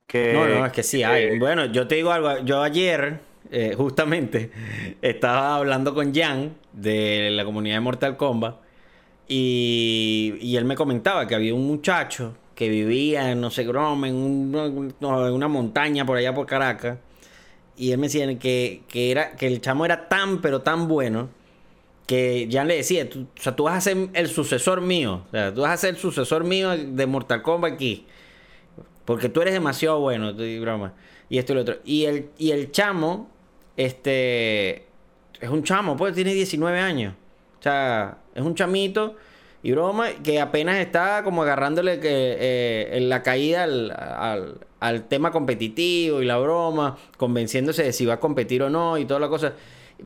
Que, 0.06 0.32
no, 0.32 0.46
no, 0.46 0.66
es 0.66 0.72
que 0.72 0.82
sí 0.82 1.02
hay. 1.02 1.38
Bueno, 1.38 1.66
yo 1.66 1.86
te 1.86 1.96
digo 1.96 2.10
algo. 2.12 2.38
Yo 2.38 2.62
ayer, 2.62 3.20
eh, 3.50 3.74
justamente, 3.76 4.50
estaba 5.02 5.56
hablando 5.56 5.94
con 5.94 6.14
Jan 6.14 6.54
de 6.72 7.30
la 7.30 7.44
comunidad 7.44 7.76
de 7.76 7.80
Mortal 7.80 8.16
Kombat. 8.16 8.56
Y, 9.28 10.34
y 10.40 10.56
él 10.56 10.64
me 10.64 10.76
comentaba 10.76 11.26
que 11.26 11.34
había 11.34 11.54
un 11.54 11.66
muchacho 11.66 12.34
que 12.54 12.68
vivía 12.68 13.30
en 13.30 13.40
no 13.40 13.50
sé, 13.50 13.64
Groma, 13.64 14.08
en, 14.08 14.52
en 14.54 14.94
una 15.00 15.48
montaña 15.48 16.04
por 16.06 16.16
allá 16.16 16.34
por 16.34 16.46
Caracas. 16.46 16.98
Y 17.76 17.92
él 17.92 17.98
me 17.98 18.06
decía 18.06 18.26
que, 18.38 18.82
que, 18.88 19.10
era, 19.10 19.32
que 19.32 19.46
el 19.46 19.60
chamo 19.60 19.84
era 19.84 20.08
tan, 20.08 20.40
pero 20.40 20.62
tan 20.62 20.88
bueno 20.88 21.28
que 22.06 22.48
ya 22.48 22.64
le 22.64 22.76
decía, 22.76 23.08
o 23.14 23.40
sea, 23.40 23.54
tú 23.54 23.64
vas 23.64 23.76
a 23.76 23.80
ser 23.80 24.08
el 24.14 24.28
sucesor 24.28 24.80
mío. 24.80 25.24
O 25.28 25.30
sea, 25.30 25.54
tú 25.54 25.62
vas 25.62 25.72
a 25.72 25.76
ser 25.76 25.90
el 25.90 25.96
sucesor 26.00 26.44
mío 26.44 26.70
de 26.76 27.06
Mortal 27.06 27.42
Kombat 27.42 27.72
aquí. 27.72 28.06
Porque 29.04 29.28
tú 29.28 29.40
eres 29.42 29.54
demasiado 29.54 30.00
bueno, 30.00 30.32
broma. 30.60 30.94
Y 31.28 31.38
esto 31.38 31.52
y 31.52 31.56
lo 31.56 31.62
otro. 31.62 31.76
Y 31.84 32.04
el, 32.04 32.30
y 32.38 32.50
el 32.50 32.70
chamo, 32.70 33.30
este, 33.76 34.86
es 35.40 35.48
un 35.48 35.62
chamo, 35.62 35.96
pues 35.96 36.14
tiene 36.14 36.34
19 36.34 36.78
años. 36.78 37.14
O 37.58 37.62
sea, 37.62 38.18
es 38.34 38.42
un 38.42 38.54
chamito 38.54 39.16
y 39.62 39.72
broma 39.72 40.10
que 40.22 40.40
apenas 40.40 40.78
está 40.78 41.22
como 41.22 41.42
agarrándole 41.42 42.00
que, 42.00 42.08
eh, 42.10 42.96
en 42.96 43.08
la 43.08 43.22
caída 43.22 43.62
al, 43.62 44.58
al, 44.80 45.04
tema 45.04 45.30
competitivo 45.30 46.20
y 46.20 46.26
la 46.26 46.36
broma, 46.38 46.98
convenciéndose 47.16 47.84
de 47.84 47.92
si 47.92 48.04
va 48.04 48.14
a 48.14 48.20
competir 48.20 48.62
o 48.64 48.70
no 48.70 48.98
y 48.98 49.04
toda 49.04 49.20
la 49.20 49.28
cosa. 49.28 49.52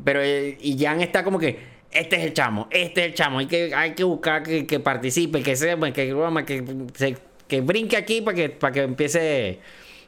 Pero, 0.05 0.21
eh, 0.23 0.59
y 0.61 0.79
Jan 0.79 1.01
está 1.01 1.25
como 1.25 1.39
que 1.39 1.76
este 1.99 2.17
es 2.17 2.25
el 2.25 2.33
chamo, 2.33 2.69
este 2.71 3.01
es 3.01 3.07
el 3.09 3.15
chamo, 3.15 3.39
hay 3.39 3.47
que, 3.47 3.75
hay 3.75 3.95
que 3.95 4.05
buscar 4.05 4.43
que, 4.43 4.67
que 4.67 4.81
participe, 4.81 5.43
que 5.43 5.57
sepa, 5.57 5.93
que 5.93 6.15
que, 6.47 7.17
que 7.49 7.61
brinque 7.61 7.97
aquí 7.97 8.21
para 8.21 8.35
que, 8.35 8.49
para 8.51 8.73
que 8.73 8.83
empiece 8.83 9.61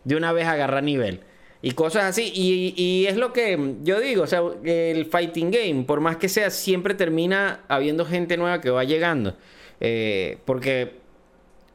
de 0.05 0.17
una 0.17 0.33
vez 0.33 0.47
a 0.47 0.53
agarrar 0.53 0.83
nivel. 0.83 1.21
Y 1.61 1.73
cosas 1.73 2.05
así. 2.05 2.31
Y, 2.35 2.75
y, 2.77 3.07
es 3.07 3.17
lo 3.17 3.33
que 3.33 3.77
yo 3.83 4.01
digo, 4.01 4.23
o 4.23 4.27
sea, 4.27 4.43
el 4.65 5.07
fighting 5.07 5.51
game, 5.51 5.85
por 5.85 6.01
más 6.01 6.17
que 6.17 6.29
sea, 6.29 6.51
siempre 6.51 6.95
termina 6.95 7.61
habiendo 7.69 8.05
gente 8.05 8.37
nueva 8.37 8.61
que 8.61 8.71
va 8.71 8.85
llegando. 8.85 9.37
Eh, 9.81 10.39
porque 10.45 10.95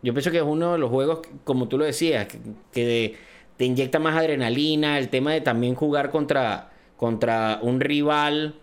yo 0.02 0.14
pienso 0.14 0.32
que 0.32 0.38
es 0.38 0.44
uno 0.44 0.74
de 0.74 0.78
los 0.78 0.90
juegos, 0.90 1.20
como 1.44 1.68
tú 1.68 1.78
lo 1.78 1.86
decías, 1.86 2.28
que, 2.72 3.18
te 3.58 3.66
inyecta 3.66 4.00
más 4.00 4.16
adrenalina, 4.18 4.98
el 4.98 5.10
tema 5.10 5.32
de 5.32 5.42
también 5.42 5.76
jugar 5.76 6.10
contra, 6.10 6.72
contra 6.98 7.60
un 7.62 7.80
rival 7.80 8.56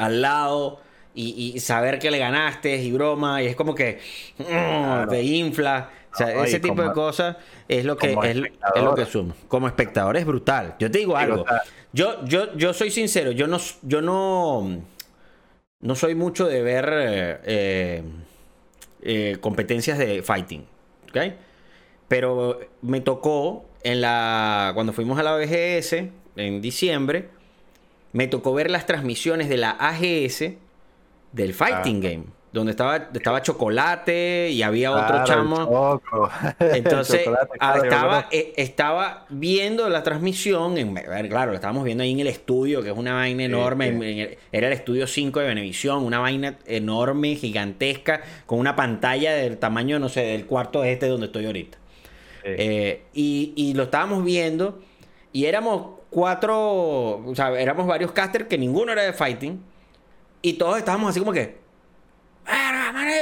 al 0.00 0.22
lado 0.22 0.80
y, 1.14 1.60
saber 1.60 1.98
que 1.98 2.10
le 2.10 2.18
ganaste 2.18 2.76
y 2.76 2.92
broma, 2.92 3.42
y 3.42 3.46
es 3.46 3.56
como 3.56 3.74
que 3.74 4.00
mm, 4.38 5.08
te 5.08 5.22
infla. 5.22 5.90
O 6.12 6.16
sea, 6.16 6.44
ese 6.44 6.58
tipo 6.58 6.82
de 6.82 6.92
cosas 6.92 7.36
es 7.68 7.84
lo 7.84 7.96
que 7.96 8.12
es, 8.12 8.36
lo 8.82 8.94
que 8.94 9.04
suma. 9.04 9.34
Como 9.48 9.68
espectador 9.68 10.16
es 10.16 10.24
brutal. 10.24 10.74
Yo 10.78 10.90
te 10.90 10.98
digo 10.98 11.16
algo. 11.16 11.44
Yo, 11.92 12.24
yo, 12.24 12.54
yo 12.56 12.72
soy 12.72 12.90
sincero, 12.90 13.32
yo 13.32 13.46
no, 13.46 13.58
yo 13.82 14.00
no, 14.00 14.82
no 15.80 15.94
soy 15.94 16.14
mucho 16.14 16.46
de 16.46 16.62
ver 16.62 16.88
eh, 17.44 18.02
eh, 19.02 19.36
competencias 19.40 19.98
de 19.98 20.22
fighting. 20.22 20.64
¿Ok? 21.10 21.34
Pero 22.08 22.60
me 22.82 23.00
tocó 23.00 23.66
en 23.82 24.00
la. 24.00 24.72
Cuando 24.74 24.92
fuimos 24.92 25.18
a 25.18 25.22
la 25.22 25.36
BGS 25.36 26.04
en 26.36 26.60
diciembre 26.60 27.28
me 28.12 28.26
tocó 28.26 28.54
ver 28.54 28.70
las 28.70 28.86
transmisiones 28.86 29.48
de 29.48 29.56
la 29.56 29.70
AGS 29.70 30.52
del 31.32 31.54
Fighting 31.54 32.00
Game. 32.00 32.24
Donde 32.52 32.72
estaba, 32.72 32.96
estaba 33.14 33.42
Chocolate 33.42 34.50
y 34.50 34.62
había 34.62 34.90
otro 34.90 35.24
chamo. 35.24 36.02
Entonces, 36.58 37.24
ah, 37.60 37.78
estaba, 37.80 38.26
eh, 38.32 38.52
estaba 38.56 39.26
viendo 39.28 39.88
la 39.88 40.02
transmisión. 40.02 40.76
En, 40.76 40.92
claro, 41.28 41.52
la 41.52 41.54
estábamos 41.54 41.84
viendo 41.84 42.02
ahí 42.02 42.10
en 42.10 42.18
el 42.18 42.26
estudio, 42.26 42.82
que 42.82 42.90
es 42.90 42.96
una 42.96 43.14
vaina 43.14 43.44
enorme. 43.44 44.36
era 44.50 44.66
el 44.66 44.72
estudio 44.72 45.06
5 45.06 45.38
de 45.38 45.46
Venevisión, 45.46 46.02
una 46.02 46.18
vaina 46.18 46.58
enorme, 46.66 47.36
gigantesca, 47.36 48.22
con 48.46 48.58
una 48.58 48.74
pantalla 48.74 49.32
del 49.32 49.58
tamaño, 49.58 50.00
no 50.00 50.08
sé, 50.08 50.22
del 50.22 50.46
cuarto 50.46 50.82
este 50.82 51.06
donde 51.06 51.26
estoy 51.26 51.46
ahorita. 51.46 51.78
Eh, 52.42 53.02
y, 53.14 53.52
y 53.54 53.74
lo 53.74 53.84
estábamos 53.84 54.24
viendo. 54.24 54.80
Y 55.32 55.44
éramos 55.44 56.00
cuatro, 56.10 57.18
o 57.24 57.34
sea, 57.34 57.58
éramos 57.58 57.86
varios 57.86 58.12
casters 58.12 58.46
que 58.46 58.58
ninguno 58.58 58.92
era 58.92 59.02
de 59.02 59.12
fighting. 59.12 59.62
Y 60.42 60.54
todos 60.54 60.78
estábamos 60.78 61.10
así 61.10 61.20
como 61.20 61.32
que. 61.32 61.60
¡Ya 62.46 63.12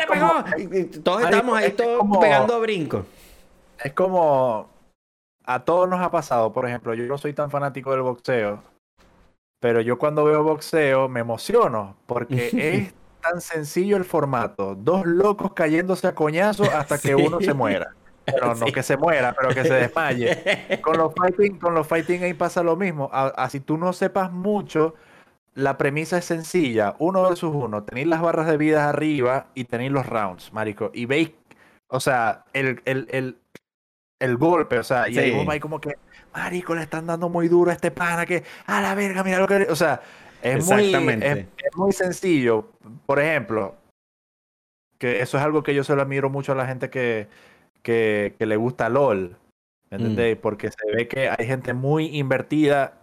le 0.00 0.06
pegó! 0.10 0.44
todos 1.02 1.22
estábamos 1.22 1.58
ahí 1.58 1.70
todos 1.72 2.18
pegando 2.18 2.60
brincos. 2.60 3.04
Es 3.82 3.92
como. 3.92 4.68
A 5.44 5.64
todos 5.64 5.88
nos 5.88 6.00
ha 6.00 6.10
pasado, 6.10 6.52
por 6.52 6.66
ejemplo, 6.66 6.92
yo 6.94 7.04
no 7.04 7.18
soy 7.18 7.32
tan 7.32 7.52
fanático 7.52 7.92
del 7.92 8.02
boxeo, 8.02 8.64
pero 9.60 9.80
yo 9.80 9.96
cuando 9.96 10.24
veo 10.24 10.42
boxeo 10.42 11.08
me 11.08 11.20
emociono 11.20 11.94
porque 12.06 12.50
es 12.52 12.94
tan 13.20 13.40
sencillo 13.40 13.96
el 13.96 14.04
formato. 14.04 14.74
Dos 14.74 15.06
locos 15.06 15.52
cayéndose 15.52 16.08
a 16.08 16.16
coñazo 16.16 16.64
hasta 16.64 16.98
que 16.98 17.14
uno 17.14 17.40
se 17.40 17.54
muera. 17.54 17.94
Pero 18.26 18.54
no 18.56 18.66
que 18.66 18.82
se 18.82 18.96
muera, 18.96 19.32
pero 19.32 19.54
que 19.54 19.62
se 19.62 19.74
desmaye. 19.74 20.78
Con 20.82 20.98
los 20.98 21.14
fighting, 21.14 21.58
con 21.58 21.74
los 21.74 21.86
fighting 21.86 22.24
ahí 22.24 22.34
pasa 22.34 22.62
lo 22.62 22.76
mismo. 22.76 23.08
Así 23.12 23.60
tú 23.60 23.78
no 23.78 23.92
sepas 23.92 24.32
mucho, 24.32 24.94
la 25.54 25.78
premisa 25.78 26.18
es 26.18 26.24
sencilla. 26.24 26.94
Uno 26.98 27.22
versus 27.22 27.54
uno. 27.54 27.84
Tenéis 27.84 28.08
las 28.08 28.20
barras 28.20 28.46
de 28.46 28.56
vida 28.56 28.88
arriba 28.88 29.46
y 29.54 29.64
tenéis 29.64 29.92
los 29.92 30.06
rounds, 30.06 30.52
marico. 30.52 30.90
Y 30.92 31.06
veis, 31.06 31.30
o 31.88 32.00
sea, 32.00 32.44
el, 32.52 32.82
el, 32.84 33.06
el, 33.10 33.38
el 34.18 34.36
golpe, 34.36 34.78
o 34.78 34.84
sea, 34.84 35.08
y 35.08 35.18
ahí 35.18 35.30
vos 35.30 35.46
vais 35.46 35.60
como 35.60 35.80
que, 35.80 35.94
marico, 36.34 36.74
le 36.74 36.82
están 36.82 37.06
dando 37.06 37.28
muy 37.28 37.48
duro 37.48 37.70
a 37.70 37.74
este 37.74 37.90
pana 37.90 38.26
que, 38.26 38.42
a 38.66 38.80
la 38.80 38.94
verga, 38.94 39.22
mira 39.24 39.38
lo 39.38 39.46
que... 39.46 39.66
O 39.70 39.76
sea, 39.76 40.00
es 40.42 40.66
muy, 40.66 40.94
es 40.94 41.76
muy 41.76 41.92
sencillo. 41.92 42.70
Por 43.06 43.20
ejemplo, 43.20 43.76
que 44.98 45.20
eso 45.20 45.38
es 45.38 45.44
algo 45.44 45.62
que 45.62 45.74
yo 45.74 45.84
se 45.84 45.94
lo 45.94 46.02
admiro 46.02 46.30
mucho 46.30 46.52
a 46.52 46.54
la 46.54 46.66
gente 46.66 46.90
que 46.90 47.28
que, 47.86 48.34
le 48.38 48.56
gusta 48.56 48.88
LOL. 48.88 49.36
¿Me 49.90 49.98
entendéis? 49.98 50.36
Mm. 50.36 50.40
Porque 50.40 50.70
se 50.70 50.96
ve 50.96 51.06
que 51.06 51.28
hay 51.28 51.46
gente 51.46 51.72
muy 51.72 52.18
invertida 52.18 53.00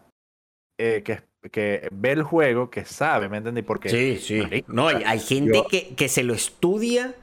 eh, 0.78 1.02
que, 1.06 1.22
que 1.50 1.88
ve 1.92 2.12
el 2.12 2.24
juego, 2.24 2.70
que 2.70 2.84
sabe, 2.84 3.30
¿me 3.30 3.38
entendéis? 3.38 3.66
Porque. 3.66 3.90
Sí, 3.90 4.18
sí. 4.18 4.66
no, 4.68 4.88
hay, 4.88 5.20
gente 5.20 5.64
que, 5.70 5.96
que, 5.96 6.10
se 6.10 6.24
lo 6.24 6.34
estudia 6.34 7.16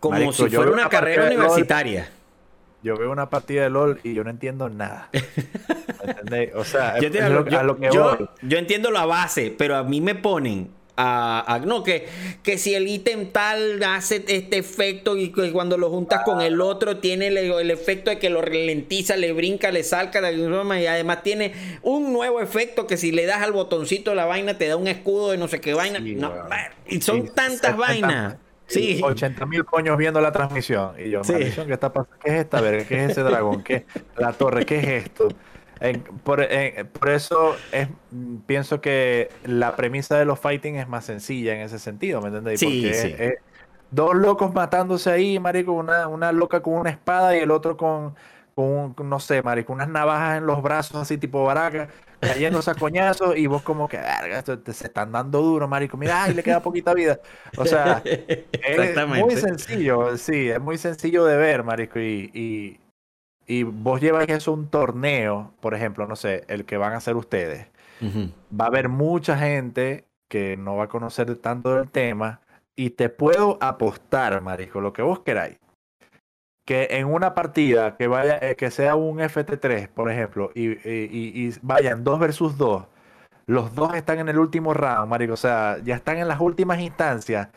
como 0.00 0.32
si 0.32 0.48
fuera 0.48 0.72
una 0.72 0.88
carrera 0.88 1.26
universitaria. 1.26 2.10
yo 2.82 2.96
veo 2.96 3.12
una 3.12 3.30
partida 3.30 3.62
de 3.62 3.70
LOL 3.70 4.00
y 4.02 4.14
yo 4.14 4.24
no 4.24 4.30
entiendo 4.30 4.68
nada. 4.68 5.10
¿Me 6.04 6.10
entendéis? 6.10 6.54
O 6.56 6.64
sea, 6.64 6.98
yo 6.98 8.58
entiendo 8.58 8.90
la 8.90 9.06
base, 9.06 9.54
pero 9.56 9.76
a 9.76 9.84
mí 9.84 10.00
me 10.00 10.16
ponen 10.16 10.79
no, 10.96 11.82
que, 11.82 12.06
que 12.42 12.58
si 12.58 12.74
el 12.74 12.88
ítem 12.88 13.30
tal 13.30 13.82
hace 13.82 14.24
este 14.28 14.58
efecto 14.58 15.16
y 15.16 15.32
que 15.32 15.52
cuando 15.52 15.78
lo 15.78 15.90
juntas 15.90 16.22
con 16.24 16.40
el 16.40 16.60
otro 16.60 16.98
tiene 16.98 17.28
el, 17.28 17.70
efecto 17.70 18.10
de 18.10 18.18
que 18.18 18.30
lo 18.30 18.42
ralentiza, 18.42 19.16
le 19.16 19.32
brinca, 19.32 19.70
le 19.70 19.82
salca 19.82 20.20
y 20.30 20.86
además 20.86 21.22
tiene 21.22 21.52
un 21.82 22.12
nuevo 22.12 22.40
efecto 22.40 22.86
que 22.86 22.96
si 22.96 23.12
le 23.12 23.26
das 23.26 23.42
al 23.42 23.52
botoncito 23.52 24.10
de 24.10 24.16
la 24.16 24.26
vaina 24.26 24.58
te 24.58 24.68
da 24.68 24.76
un 24.76 24.88
escudo 24.88 25.30
de 25.30 25.38
no 25.38 25.48
sé 25.48 25.60
qué 25.60 25.74
vaina. 25.74 26.00
y 26.86 27.00
son 27.00 27.28
tantas 27.34 27.76
vainas. 27.76 28.36
Sí. 28.66 29.00
80 29.02 29.46
mil 29.46 29.64
coños 29.64 29.98
viendo 29.98 30.20
la 30.20 30.30
transmisión. 30.30 30.92
Y 30.96 31.10
yo, 31.10 31.22
¿qué 31.22 31.48
está 31.68 31.92
pasando? 31.92 32.16
¿Qué 32.22 32.30
es 32.30 32.40
esta 32.40 32.60
verga? 32.60 32.84
¿Qué 32.84 33.04
es 33.04 33.10
ese 33.10 33.22
dragón? 33.22 33.64
¿Qué 33.64 33.84
la 34.16 34.32
torre? 34.32 34.64
¿Qué 34.64 34.78
es 34.78 34.86
esto? 35.06 35.28
Por, 36.24 36.46
por, 36.92 37.08
eso 37.08 37.56
es, 37.72 37.88
pienso 38.46 38.80
que 38.80 39.30
la 39.44 39.76
premisa 39.76 40.18
de 40.18 40.24
los 40.24 40.38
fighting 40.38 40.76
es 40.76 40.88
más 40.88 41.04
sencilla 41.04 41.54
en 41.54 41.60
ese 41.60 41.78
sentido, 41.78 42.20
¿me 42.20 42.28
entiendes? 42.28 42.60
Sí, 42.60 42.92
sí. 42.92 43.14
dos 43.90 44.14
locos 44.14 44.52
matándose 44.52 45.10
ahí, 45.10 45.38
marico, 45.38 45.72
una, 45.72 46.06
una 46.08 46.32
loca 46.32 46.60
con 46.60 46.74
una 46.74 46.90
espada 46.90 47.36
y 47.36 47.40
el 47.40 47.50
otro 47.50 47.76
con, 47.76 48.14
con 48.54 48.94
no 49.08 49.20
sé, 49.20 49.42
marico, 49.42 49.72
unas 49.72 49.88
navajas 49.88 50.38
en 50.38 50.46
los 50.46 50.62
brazos 50.62 50.96
así 50.96 51.16
tipo 51.16 51.44
baraca, 51.44 51.88
cayéndose 52.20 52.70
a 52.70 52.74
coñazos 52.74 53.36
y 53.36 53.46
vos 53.46 53.62
como 53.62 53.88
que, 53.88 53.96
verga, 53.96 54.42
se 54.42 54.86
están 54.86 55.12
dando 55.12 55.40
duro, 55.40 55.66
marico, 55.66 55.96
mira, 55.96 56.24
ay, 56.24 56.34
le 56.34 56.42
queda 56.42 56.60
poquita 56.60 56.92
vida. 56.92 57.20
O 57.56 57.64
sea, 57.64 58.02
es 58.04 59.06
muy 59.06 59.36
sencillo, 59.36 60.16
sí, 60.18 60.50
es 60.50 60.60
muy 60.60 60.76
sencillo 60.76 61.24
de 61.24 61.36
ver, 61.36 61.64
marico, 61.64 61.98
y 61.98 62.30
y 62.34 62.79
vos 63.64 64.00
llevas 64.00 64.28
eso 64.28 64.52
a 64.52 64.54
un 64.54 64.68
torneo, 64.68 65.52
por 65.60 65.74
ejemplo, 65.74 66.06
no 66.06 66.16
sé, 66.16 66.44
el 66.48 66.64
que 66.64 66.76
van 66.76 66.92
a 66.92 66.98
hacer 66.98 67.16
ustedes, 67.16 67.66
va 68.02 68.64
a 68.64 68.68
haber 68.68 68.88
mucha 68.88 69.36
gente 69.36 70.04
que 70.28 70.56
no 70.56 70.76
va 70.76 70.84
a 70.84 70.88
conocer 70.88 71.36
tanto 71.38 71.74
del 71.74 71.90
tema 71.90 72.40
y 72.76 72.90
te 72.90 73.08
puedo 73.08 73.58
apostar, 73.60 74.40
marico, 74.40 74.80
lo 74.80 74.92
que 74.92 75.02
vos 75.02 75.20
queráis, 75.20 75.58
que 76.64 76.88
en 76.92 77.06
una 77.06 77.34
partida 77.34 77.96
que 77.96 78.06
vaya, 78.06 78.38
eh, 78.40 78.54
que 78.54 78.70
sea 78.70 78.94
un 78.94 79.18
FT3, 79.18 79.88
por 79.88 80.10
ejemplo, 80.10 80.52
y, 80.54 80.68
y, 80.88 81.08
y, 81.46 81.52
vayan 81.62 82.04
dos 82.04 82.20
versus 82.20 82.56
dos, 82.56 82.86
los 83.46 83.74
dos 83.74 83.94
están 83.94 84.20
en 84.20 84.28
el 84.28 84.38
último 84.38 84.72
round, 84.72 85.08
marico, 85.08 85.34
o 85.34 85.36
sea, 85.36 85.78
ya 85.82 85.96
están 85.96 86.18
en 86.18 86.28
las 86.28 86.40
últimas 86.40 86.78
instancias, 86.78 87.48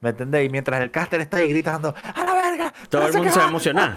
¿me 0.00 0.10
entendéis? 0.10 0.52
Mientras 0.52 0.82
el 0.82 0.90
caster 0.90 1.22
está 1.22 1.38
ahí 1.38 1.48
gritando, 1.48 1.94
¡a 2.14 2.24
la 2.24 2.34
verga. 2.34 2.74
Todo 2.90 3.06
el 3.06 3.14
mundo 3.14 3.30
se 3.30 3.38
va 3.38 3.46
a 3.46 3.48
emocionar. 3.48 3.96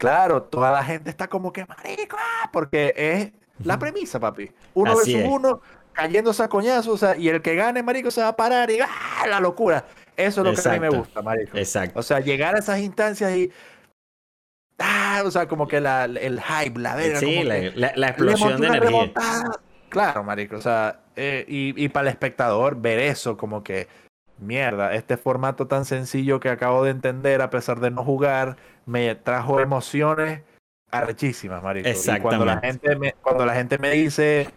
Claro, 0.00 0.42
toda 0.42 0.72
la 0.72 0.82
gente 0.82 1.10
está 1.10 1.28
como 1.28 1.52
que 1.52 1.64
marico, 1.66 2.16
ah", 2.18 2.48
porque 2.52 2.92
es 2.96 3.32
la 3.64 3.78
premisa, 3.78 4.18
papi. 4.18 4.50
Uno 4.74 4.92
Así 4.92 5.12
versus 5.12 5.28
es. 5.28 5.28
uno, 5.30 5.60
cayéndose 5.92 6.42
a 6.42 6.48
coñazos, 6.48 6.94
o 6.94 6.96
sea, 6.96 7.16
y 7.16 7.28
el 7.28 7.42
que 7.42 7.54
gane, 7.54 7.82
marico, 7.82 8.10
se 8.10 8.22
va 8.22 8.28
a 8.28 8.36
parar 8.36 8.70
y 8.70 8.80
¡ah! 8.80 9.26
la 9.28 9.38
locura. 9.40 9.84
Eso 10.16 10.40
es 10.40 10.46
lo 10.46 10.54
que 10.62 10.68
a 10.68 10.72
mí 10.72 10.80
me 10.80 10.88
gusta, 10.88 11.20
marico. 11.22 11.56
Exacto. 11.56 11.98
O 11.98 12.02
sea, 12.02 12.20
llegar 12.20 12.54
a 12.56 12.58
esas 12.60 12.78
instancias 12.80 13.30
y. 13.36 13.52
Ah, 14.78 15.22
o 15.26 15.30
sea, 15.30 15.46
como 15.46 15.68
que 15.68 15.80
la, 15.80 16.06
el 16.06 16.40
hype, 16.40 16.80
la 16.80 16.94
verga. 16.96 17.18
Sí, 17.20 17.42
la, 17.44 17.92
la- 17.94 18.08
explosión 18.08 18.58
de 18.60 18.66
energía. 18.68 18.88
remontada. 18.90 19.60
Claro, 19.90 20.24
marico. 20.24 20.56
O 20.56 20.60
sea, 20.62 21.00
eh, 21.16 21.44
y, 21.46 21.84
y 21.84 21.88
para 21.90 22.08
el 22.08 22.14
espectador 22.14 22.76
ver 22.80 22.98
eso, 22.98 23.36
como 23.36 23.62
que. 23.62 23.88
Mierda, 24.40 24.94
este 24.94 25.16
formato 25.16 25.66
tan 25.66 25.84
sencillo 25.84 26.40
que 26.40 26.48
acabo 26.48 26.82
de 26.84 26.90
entender, 26.90 27.42
a 27.42 27.50
pesar 27.50 27.80
de 27.80 27.90
no 27.90 28.02
jugar, 28.04 28.56
me 28.86 29.14
trajo 29.14 29.60
emociones 29.60 30.42
arrechísimas, 30.90 31.62
marico. 31.62 31.88
Y 31.88 32.20
cuando 32.20 32.44
la 32.44 32.54
Exactamente. 32.54 32.66
gente 32.88 32.96
me, 32.96 33.12
cuando 33.22 33.46
la 33.46 33.54
gente 33.54 33.78
me 33.78 33.90
dice, 33.90 34.48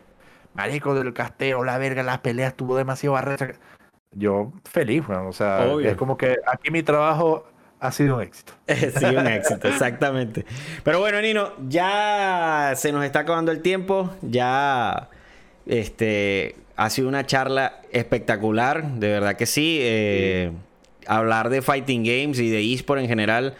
marico, 0.53 0.95
del 0.95 1.14
casteo, 1.14 1.64
la 1.64 1.77
verga, 1.77 2.01
las 2.03 2.19
peleas 2.19 2.51
estuvo 2.51 2.77
demasiado 2.77 3.15
arrecha. 3.18 3.51
Yo 4.11 4.53
feliz, 4.64 5.07
weón. 5.07 5.27
O 5.27 5.34
sea, 5.34 5.65
Obvio. 5.65 5.89
es 5.89 5.95
como 5.97 6.18
que 6.18 6.38
aquí 6.47 6.72
mi 6.72 6.84
trabajo 6.84 7.45
ha 7.80 7.91
sido 7.91 8.15
un 8.15 8.22
éxito. 8.22 8.53
Sí, 8.68 9.05
un 9.05 9.27
éxito, 9.27 9.68
exactamente. 9.68 10.45
Pero 10.84 10.99
bueno, 10.99 11.19
Nino, 11.22 11.51
ya 11.68 12.73
se 12.76 12.91
nos 12.91 13.03
está 13.03 13.19
acabando 13.19 13.51
el 13.51 13.61
tiempo. 13.61 14.10
Ya 14.22 15.10
este 15.65 16.55
ha 16.75 16.89
sido 16.89 17.07
una 17.07 17.25
charla 17.25 17.81
espectacular, 17.91 18.93
de 18.95 19.07
verdad 19.09 19.35
que 19.35 19.45
sí. 19.45 19.79
Eh, 19.81 20.51
hablar 21.05 21.49
de 21.49 21.61
fighting 21.61 22.03
games 22.03 22.39
y 22.39 22.49
de 22.49 22.73
eSport 22.73 23.01
en 23.01 23.07
general 23.07 23.55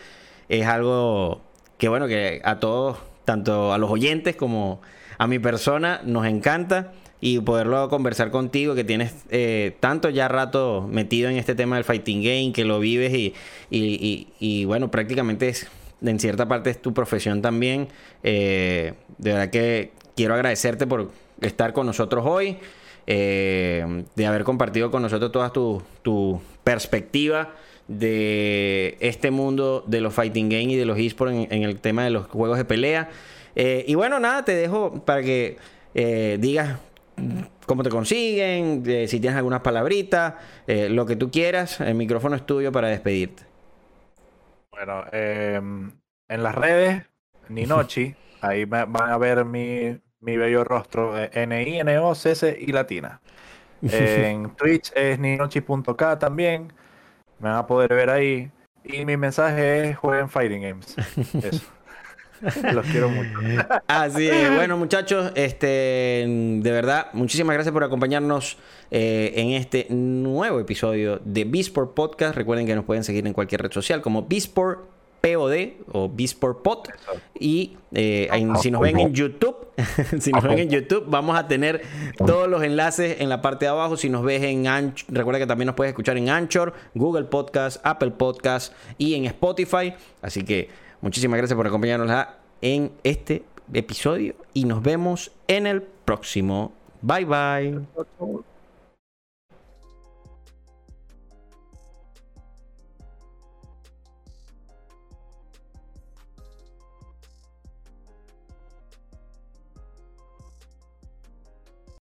es 0.49 0.65
algo 0.65 1.41
que 1.77 1.90
bueno, 1.90 2.07
que 2.07 2.41
a 2.44 2.60
todos, 2.60 2.98
tanto 3.26 3.73
a 3.73 3.77
los 3.77 3.90
oyentes 3.91 4.35
como 4.35 4.81
a 5.18 5.27
mi 5.27 5.40
persona, 5.40 6.02
nos 6.06 6.26
encanta. 6.26 6.94
Y 7.26 7.40
poderlo 7.40 7.88
conversar 7.88 8.31
contigo, 8.31 8.76
que 8.76 8.84
tienes 8.84 9.14
eh, 9.30 9.77
tanto 9.80 10.10
ya 10.10 10.27
rato 10.27 10.85
metido 10.91 11.30
en 11.30 11.38
este 11.38 11.56
tema 11.56 11.77
del 11.77 11.85
fighting 11.85 12.22
game, 12.22 12.52
que 12.53 12.65
lo 12.65 12.80
vives 12.81 13.14
y, 13.14 13.34
y, 13.69 13.80
y- 13.80 14.27
y, 14.41 14.65
bueno, 14.65 14.91
prácticamente 14.91 15.48
es, 15.48 15.68
en 16.02 16.19
cierta 16.19 16.49
parte 16.49 16.69
es 16.69 16.81
tu 16.81 16.94
profesión 16.94 17.41
también. 17.41 17.88
Eh, 18.23 18.95
de 19.19 19.31
verdad 19.31 19.49
que 19.52 19.91
quiero 20.18 20.34
agradecerte 20.34 20.85
por 20.85 21.11
estar 21.40 21.72
con 21.72 21.85
nosotros 21.85 22.26
hoy, 22.27 22.57
eh, 23.08 24.06
de 24.16 24.26
haber 24.26 24.44
compartido 24.44 24.92
con 24.92 25.02
nosotros 25.02 25.32
toda 25.32 25.52
tu, 25.52 25.82
tu 26.02 26.42
perspectiva 26.64 27.54
de 27.88 28.98
este 29.02 29.30
mundo 29.32 29.84
de 29.88 30.02
los 30.02 30.14
fighting 30.14 30.50
games 30.50 30.70
y 30.70 30.76
de 30.78 30.86
los 30.86 30.98
esports 30.98 31.34
en, 31.34 31.64
el 31.64 31.80
tema 31.80 32.04
de 32.04 32.12
los 32.12 32.28
juegos 32.28 32.58
de 32.58 32.66
pelea. 32.66 33.10
Eh, 33.56 33.84
y 33.88 33.96
bueno, 33.96 34.20
nada, 34.20 34.46
te 34.46 34.56
dejo 34.56 35.04
para 35.06 35.22
que 35.22 35.58
eh, 35.94 36.38
digas 36.40 36.80
cómo 37.66 37.84
te 37.84 37.90
consiguen, 37.90 38.84
si 39.08 39.20
tienes 39.20 39.38
algunas 39.38 39.62
palabritas, 39.62 40.34
lo 40.68 41.06
que 41.06 41.16
tú 41.16 41.30
quieras. 41.30 41.80
El 41.82 41.96
micrófono 41.96 42.36
es 42.36 42.46
tuyo 42.46 42.72
para 42.72 42.88
despedirte. 42.88 43.44
Bueno, 44.72 45.04
em, 45.12 45.92
en 46.28 46.44
las 46.44 46.56
redes, 46.56 47.04
Ninochi, 47.48 48.16
ahí 48.42 48.66
va- 48.66 48.86
van 48.86 49.12
a 49.12 49.18
ver 49.18 49.46
mi, 49.46 50.00
mi 50.24 50.38
bello 50.38 50.64
rostro, 50.64 51.20
eh, 51.20 51.30
N-I-N-O-C-C 51.34 52.58
y 52.60 52.72
latina. 52.72 53.22
En 53.82 54.56
Twitch 54.56 54.94
es 54.95 55.20
ninochi.k 55.20 56.18
también, 56.18 56.72
me 57.40 57.50
van 57.50 57.58
a 57.58 57.68
poder 57.68 57.94
ver 57.94 58.10
ahí. 58.10 58.50
Y 58.86 59.06
mi 59.06 59.18
mensaje 59.18 59.90
es 59.90 59.98
jueguen 59.98 60.30
Fighting 60.30 60.62
Games. 60.62 60.95
Eso. 61.44 61.64
Los 62.74 62.86
quiero 62.88 63.10
mucho. 63.10 63.40
Así 63.88 64.28
es. 64.28 64.54
Bueno, 64.56 64.78
muchachos, 64.78 65.32
este, 65.36 66.26
de 66.28 66.72
verdad, 66.72 67.08
muchísimas 67.14 67.54
gracias 67.54 67.72
por 67.72 67.84
acompañarnos 67.84 68.58
eh, 68.91 69.34
en 69.36 69.52
este 69.52 69.88
nuevo 69.90 70.60
episodio 70.60 71.20
de 71.24 71.45
Bisport 71.45 71.94
Podcast. 71.94 72.36
Recuerden 72.36 72.66
que 72.66 72.76
nos 72.76 72.86
pueden 72.86 73.04
seguir 73.04 73.26
en 73.28 73.34
cualquier 73.34 73.62
red 73.62 73.72
social 73.72 74.02
como 74.02 74.24
Bisport 74.24 74.93
POD 75.24 75.86
o 75.94 76.10
Bisport 76.10 76.62
Pod. 76.62 76.80
Y 77.40 77.78
eh, 77.94 78.28
en- 78.34 78.58
si 78.58 78.70
nos 78.72 78.82
ven 78.82 79.00
en 79.00 79.14
YouTube, 79.14 79.56
si 80.20 80.32
nos 80.32 80.44
ven 80.44 80.60
en 80.60 80.70
YouTube, 80.70 81.06
vamos 81.08 81.38
a 81.38 81.48
tener 81.48 81.82
todos 82.18 82.50
los 82.50 82.62
enlaces 82.62 83.22
en 83.22 83.30
la 83.30 83.41
parte 83.41 83.64
de 83.66 83.70
abajo. 83.72 83.95
Si 83.95 84.10
nos 84.10 84.24
ves 84.24 84.44
en 84.44 84.68
Anchor, 84.68 85.06
recuerda 85.16 85.40
que 85.40 85.48
también 85.48 85.68
nos 85.68 85.76
puedes 85.76 85.91
escuchar 85.91 86.18
en 86.18 86.28
Anchor, 86.30 86.74
Google 86.94 87.24
Podcast, 87.26 87.80
Apple 87.86 88.12
Podcast 88.12 88.74
y 88.98 89.14
en 89.16 89.24
Spotify. 89.26 89.94
Así 90.22 90.44
que 90.44 90.70
muchísimas 91.00 91.38
gracias 91.38 91.56
por 91.56 91.68
acompañarnos 91.68 92.12
en 92.62 92.91
este 93.04 93.44
episodio 93.74 94.36
y 94.54 94.66
nos 94.66 94.84
vemos 94.84 95.32
en 95.48 95.68
el 95.68 95.82
próximo. 95.82 96.74
Bye 97.02 97.26
bye. 97.26 98.44